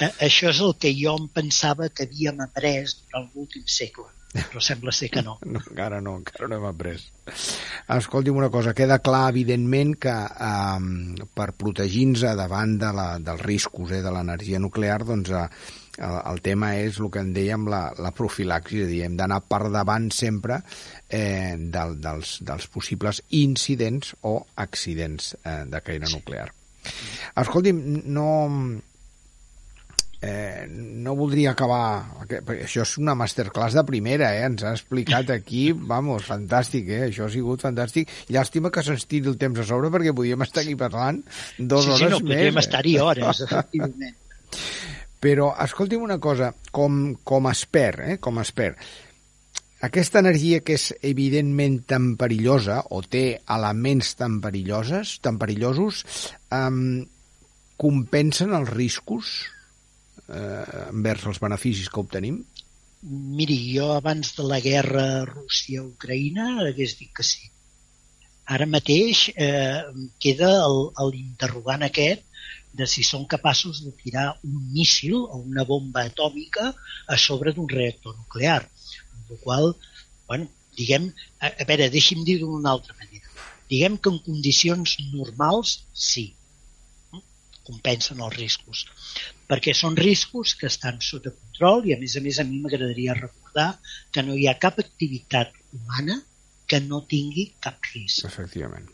Eh, 0.00 0.10
això 0.26 0.50
és 0.50 0.64
el 0.64 0.74
que 0.82 0.90
jo 0.98 1.14
em 1.20 1.28
pensava 1.30 1.92
que 1.92 2.08
havíem 2.08 2.42
après 2.42 2.96
durant 3.04 3.30
l'últim 3.36 3.68
segle 3.68 4.08
però 4.32 4.62
sembla 4.64 4.92
ser 4.96 5.10
que 5.12 5.22
no. 5.24 5.36
no 5.52 5.60
encara 5.60 6.00
no, 6.00 6.16
encara 6.20 6.48
no 6.48 6.58
hem 6.58 6.66
après. 6.70 7.04
Escolti'm 7.92 8.38
una 8.40 8.50
cosa, 8.50 8.74
queda 8.74 9.00
clar, 9.04 9.28
evidentment, 9.34 9.94
que 10.00 10.14
eh, 10.14 11.28
per 11.36 11.52
protegir-nos 11.58 12.24
davant 12.38 12.78
de 12.80 12.92
la, 12.96 13.06
dels 13.22 13.44
riscos 13.44 13.92
eh, 13.92 14.02
de 14.04 14.12
l'energia 14.14 14.60
nuclear, 14.62 15.02
doncs 15.08 15.32
eh, 15.36 15.46
el, 15.98 16.16
el 16.32 16.40
tema 16.44 16.72
és 16.80 16.98
el 17.02 17.10
que 17.12 17.20
en 17.22 17.34
dèiem 17.36 17.68
la, 17.72 17.82
la 18.00 18.14
profilaxi, 18.16 18.80
és 18.80 18.88
a 18.88 18.90
dir, 18.90 19.02
hem 19.06 19.18
d'anar 19.20 19.42
per 19.48 19.66
davant 19.74 20.08
sempre 20.14 20.62
eh, 21.08 21.54
del, 21.56 21.98
dels, 22.02 22.38
dels 22.46 22.68
possibles 22.72 23.22
incidents 23.42 24.16
o 24.28 24.38
accidents 24.64 25.34
eh, 25.42 25.62
de 25.68 25.84
caire 25.84 26.08
nuclear. 26.12 26.48
Escolti'm, 27.38 27.78
no, 28.10 28.28
eh, 30.22 30.66
no 30.70 31.16
voldria 31.18 31.50
acabar... 31.52 32.22
Això 32.54 32.86
és 32.86 32.94
una 33.02 33.16
masterclass 33.18 33.74
de 33.76 33.84
primera, 33.84 34.30
eh? 34.38 34.46
Ens 34.46 34.62
ha 34.64 34.72
explicat 34.76 35.32
aquí, 35.34 35.64
vamos, 35.92 36.24
fantàstic, 36.30 36.88
eh? 36.88 37.02
Això 37.10 37.26
ha 37.26 37.32
sigut 37.34 37.64
fantàstic. 37.66 38.10
Llàstima 38.32 38.70
que 38.72 38.86
se'ns 38.86 39.04
tiri 39.10 39.28
el 39.32 39.38
temps 39.40 39.60
a 39.60 39.68
sobre 39.68 39.90
perquè 39.92 40.14
podíem 40.16 40.46
estar 40.46 40.62
aquí 40.62 40.78
parlant 40.78 41.20
dues 41.58 41.88
sí, 41.88 41.94
hores 41.96 42.06
sí, 42.06 42.10
no, 42.14 42.20
més. 42.22 42.28
podríem 42.30 42.60
estar-hi 42.62 42.98
hores, 43.02 43.42
efectivament. 43.48 44.18
Però, 45.22 45.52
escolti'm 45.62 46.02
una 46.02 46.18
cosa, 46.22 46.50
com, 46.74 47.02
com 47.22 47.48
expert, 47.50 48.02
eh? 48.06 48.18
com 48.22 48.40
expert, 48.42 48.78
aquesta 49.86 50.20
energia 50.22 50.60
que 50.62 50.76
és 50.78 50.88
evidentment 51.02 51.80
tan 51.90 52.12
perillosa 52.18 52.80
o 52.94 53.00
té 53.02 53.24
elements 53.50 54.12
tan 54.18 54.38
perilloses, 54.42 55.16
tan 55.22 55.38
perillosos, 55.42 56.04
um, 56.54 57.02
compensen 57.82 58.54
els 58.54 58.70
riscos 58.70 59.32
eh, 60.28 60.88
envers 60.88 61.26
els 61.30 61.40
beneficis 61.42 61.88
que 61.92 62.02
obtenim? 62.02 62.42
Miri, 63.02 63.58
jo 63.74 63.88
abans 63.96 64.34
de 64.36 64.44
la 64.46 64.60
guerra 64.62 65.06
Rússia-Ucraïna 65.28 66.48
hagués 66.66 66.96
dit 67.00 67.10
que 67.16 67.26
sí. 67.26 67.48
Ara 68.54 68.66
mateix 68.66 69.28
eh, 69.34 69.82
queda 70.22 70.52
l'interrogant 71.10 71.82
aquest 71.86 72.28
de 72.78 72.86
si 72.88 73.02
són 73.04 73.26
capaços 73.28 73.82
de 73.84 73.92
tirar 74.02 74.26
un 74.48 74.60
míssil 74.74 75.16
o 75.22 75.40
una 75.40 75.64
bomba 75.68 76.06
atòmica 76.08 76.70
a 76.72 77.18
sobre 77.24 77.52
d'un 77.56 77.68
reactor 77.68 78.14
nuclear. 78.16 78.60
Amb 79.16 79.34
la 79.34 79.40
qual 79.42 79.74
bueno, 80.28 80.48
diguem, 80.78 81.10
a, 81.40 81.50
a 81.50 81.66
veure, 81.68 81.90
deixi'm 81.92 82.22
dir-ho 82.24 82.48
d'una 82.48 82.72
altra 82.72 82.96
manera. 82.96 83.28
Diguem 83.72 83.98
que 83.98 84.12
en 84.12 84.20
condicions 84.24 84.94
normals, 85.12 85.74
sí, 85.92 86.30
compensen 87.66 88.20
els 88.26 88.36
riscos 88.36 88.86
perquè 89.50 89.74
són 89.76 89.96
riscos 89.98 90.54
que 90.58 90.68
estan 90.70 91.00
sota 91.04 91.32
control 91.34 91.88
i 91.88 91.94
a 91.94 92.00
més 92.00 92.16
a 92.16 92.22
més 92.24 92.40
a 92.40 92.46
mi 92.48 92.60
m'agradaria 92.62 93.18
recordar 93.18 93.70
que 94.12 94.24
no 94.26 94.36
hi 94.38 94.48
ha 94.48 94.58
cap 94.62 94.80
activitat 94.82 95.52
humana 95.76 96.18
que 96.72 96.80
no 96.80 97.02
tingui 97.08 97.50
cap 97.60 97.90
risc. 97.92 98.24
Efectivament. 98.24 98.88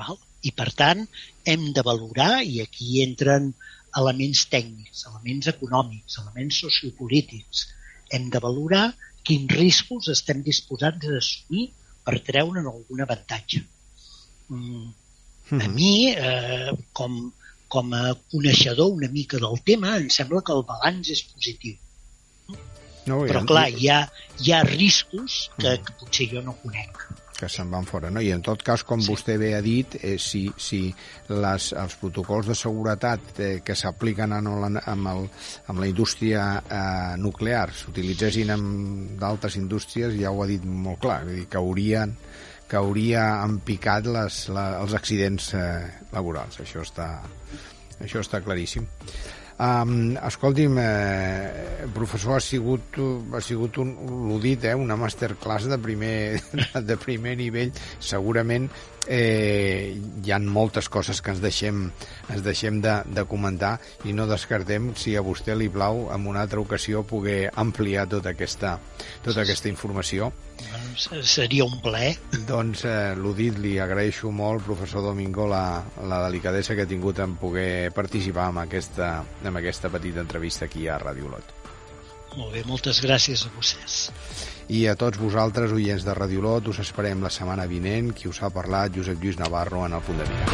Val? 0.00 0.16
I 0.48 0.52
per 0.56 0.70
tant 0.76 1.04
hem 1.52 1.70
de 1.76 1.84
valorar, 1.84 2.42
i 2.44 2.62
aquí 2.64 3.02
entren 3.02 3.52
elements 4.00 4.44
tècnics, 4.52 5.04
elements 5.10 5.50
econòmics, 5.52 6.18
elements 6.22 6.60
sociopolítics, 6.64 7.66
hem 8.16 8.28
de 8.32 8.40
valorar 8.42 8.86
quins 9.24 9.52
riscos 9.56 10.10
estem 10.12 10.42
disposats 10.46 11.08
a 11.08 11.20
assumir 11.20 11.68
per 12.04 12.18
treure'n 12.26 12.68
algun 12.72 13.04
avantatge. 13.04 13.62
Mm. 14.48 14.90
A 15.52 15.56
mhm. 15.56 15.72
mi, 15.76 15.94
eh, 16.12 16.72
com, 16.96 17.20
com 17.74 17.90
a 17.98 18.04
coneixedor 18.32 18.94
una 19.00 19.10
mica 19.12 19.40
del 19.42 19.58
tema, 19.66 19.96
em 19.98 20.08
sembla 20.12 20.44
que 20.46 20.54
el 20.54 20.64
balanç 20.68 21.10
és 21.16 21.24
positiu. 21.32 21.76
No, 23.04 23.20
Però, 23.28 23.42
clar, 23.44 23.66
hi 23.68 23.90
ha, 23.92 23.98
hi 24.40 24.54
ha 24.54 24.62
riscos 24.64 25.50
que, 25.58 25.74
mm. 25.74 25.84
que 25.84 25.98
potser 26.00 26.30
jo 26.30 26.44
no 26.46 26.56
conec 26.62 27.04
que 27.34 27.48
se'n 27.50 27.70
van 27.70 27.84
fora. 27.84 28.10
No? 28.14 28.22
I 28.22 28.30
en 28.34 28.42
tot 28.44 28.62
cas, 28.64 28.84
com 28.86 29.02
sí. 29.02 29.10
vostè 29.12 29.36
bé 29.40 29.52
ha 29.56 29.62
dit, 29.64 29.98
eh, 30.00 30.16
si, 30.22 30.46
si 30.56 30.80
les, 31.28 31.70
els 31.80 31.96
protocols 32.00 32.48
de 32.50 32.56
seguretat 32.58 33.40
eh, 33.42 33.50
que 33.66 33.76
s'apliquen 33.78 34.36
en, 34.38 34.50
el, 34.50 34.78
amb, 34.80 35.10
el, 35.12 35.26
amb 35.72 35.82
la 35.82 35.90
indústria 35.90 36.46
eh, 36.62 37.16
nuclear 37.20 37.66
s'utilitzessin 37.74 38.54
en 38.54 38.64
d'altres 39.20 39.58
indústries, 39.60 40.16
ja 40.20 40.32
ho 40.32 40.44
ha 40.44 40.50
dit 40.50 40.64
molt 40.64 41.02
clar, 41.04 41.22
vull 41.26 41.42
dir, 41.42 41.48
que 41.50 41.60
haurien 41.60 42.16
que 42.74 42.80
hauria 42.82 43.22
empicat 43.46 44.08
les, 44.10 44.40
la, 44.50 44.64
els 44.82 44.96
accidents 44.98 45.52
eh, 45.54 45.86
laborals. 46.10 46.58
Això 46.64 46.82
està, 46.82 47.06
això 48.02 48.18
està 48.24 48.40
claríssim. 48.42 48.88
Um, 49.62 50.16
escolti'm, 50.18 50.80
eh, 50.82 51.84
professor, 51.94 52.40
ha 52.40 52.42
sigut, 52.42 52.98
ha 53.30 53.42
sigut 53.46 53.78
un, 53.78 53.92
l'ho 54.26 54.40
dit, 54.42 54.66
eh, 54.66 54.74
una 54.74 54.96
masterclass 54.98 55.68
de 55.70 55.78
primer, 55.78 56.16
de 56.90 56.96
primer 56.98 57.36
nivell. 57.38 57.70
Segurament 58.02 58.66
eh, 59.08 59.94
hi 60.24 60.32
han 60.32 60.46
moltes 60.50 60.88
coses 60.88 61.20
que 61.22 61.32
ens 61.34 61.42
deixem, 61.42 61.88
ens 62.32 62.44
deixem 62.44 62.80
de, 62.84 62.96
de 63.06 63.24
comentar 63.28 63.76
i 64.04 64.14
no 64.16 64.28
descartem 64.30 64.92
si 64.98 65.16
a 65.16 65.22
vostè 65.24 65.56
li 65.56 65.68
plau 65.72 66.08
en 66.14 66.28
una 66.30 66.44
altra 66.44 66.62
ocasió 66.62 67.04
poder 67.06 67.50
ampliar 67.60 68.06
tota 68.10 68.34
aquesta, 68.34 68.78
tota 69.24 69.44
aquesta 69.44 69.70
informació. 69.72 70.32
Seria 71.26 71.66
un 71.66 71.80
plaer. 71.82 72.14
Doncs, 72.48 72.84
eh, 72.86 73.14
l'ho 73.18 73.34
dit, 73.36 73.56
li 73.58 73.76
agraeixo 73.82 74.30
molt, 74.30 74.64
professor 74.66 75.02
Domingo, 75.02 75.48
la, 75.50 75.82
la 76.06 76.22
delicadesa 76.28 76.76
que 76.76 76.86
ha 76.86 76.90
tingut 76.90 77.20
en 77.24 77.36
poder 77.40 77.90
participar 77.96 78.50
en 78.52 78.62
aquesta, 78.64 79.16
en 79.44 79.60
aquesta 79.60 79.90
petita 79.92 80.22
entrevista 80.22 80.68
aquí 80.70 80.88
a 80.88 81.00
Ràdio 81.02 81.32
Lot. 81.34 81.54
Molt 82.34 82.54
bé, 82.54 82.64
moltes 82.66 82.98
gràcies 83.02 83.44
a 83.46 83.52
vostès. 83.54 84.08
I 84.68 84.86
a 84.88 84.94
tots 84.96 85.20
vosaltres, 85.20 85.72
oients 85.76 86.04
de 86.06 86.14
Radiolot, 86.16 86.70
us 86.72 86.80
esperem 86.80 87.20
la 87.24 87.30
setmana 87.32 87.66
vinent. 87.68 88.12
Qui 88.16 88.30
us 88.30 88.40
ha 88.42 88.50
parlat, 88.52 88.94
Josep 88.96 89.20
Lluís 89.20 89.38
Navarro, 89.40 89.84
en 89.84 89.92
el 89.98 90.04
punt 90.06 90.22
de 90.22 90.28
mira. 90.30 90.44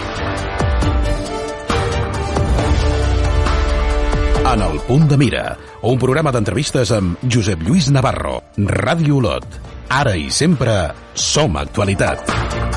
En 4.51 4.63
el 4.67 4.81
punt 4.89 5.07
de 5.07 5.17
mira, 5.21 5.45
un 5.87 5.99
programa 6.03 6.33
d'entrevistes 6.35 6.91
amb 6.97 7.23
Josep 7.23 7.63
Lluís 7.63 7.93
Navarro, 7.95 8.41
Ràdio 8.59 9.21
Olot. 9.21 9.47
Ara 9.95 10.17
i 10.19 10.27
sempre 10.35 10.81
som 11.15 11.55
actualitat. 11.61 12.70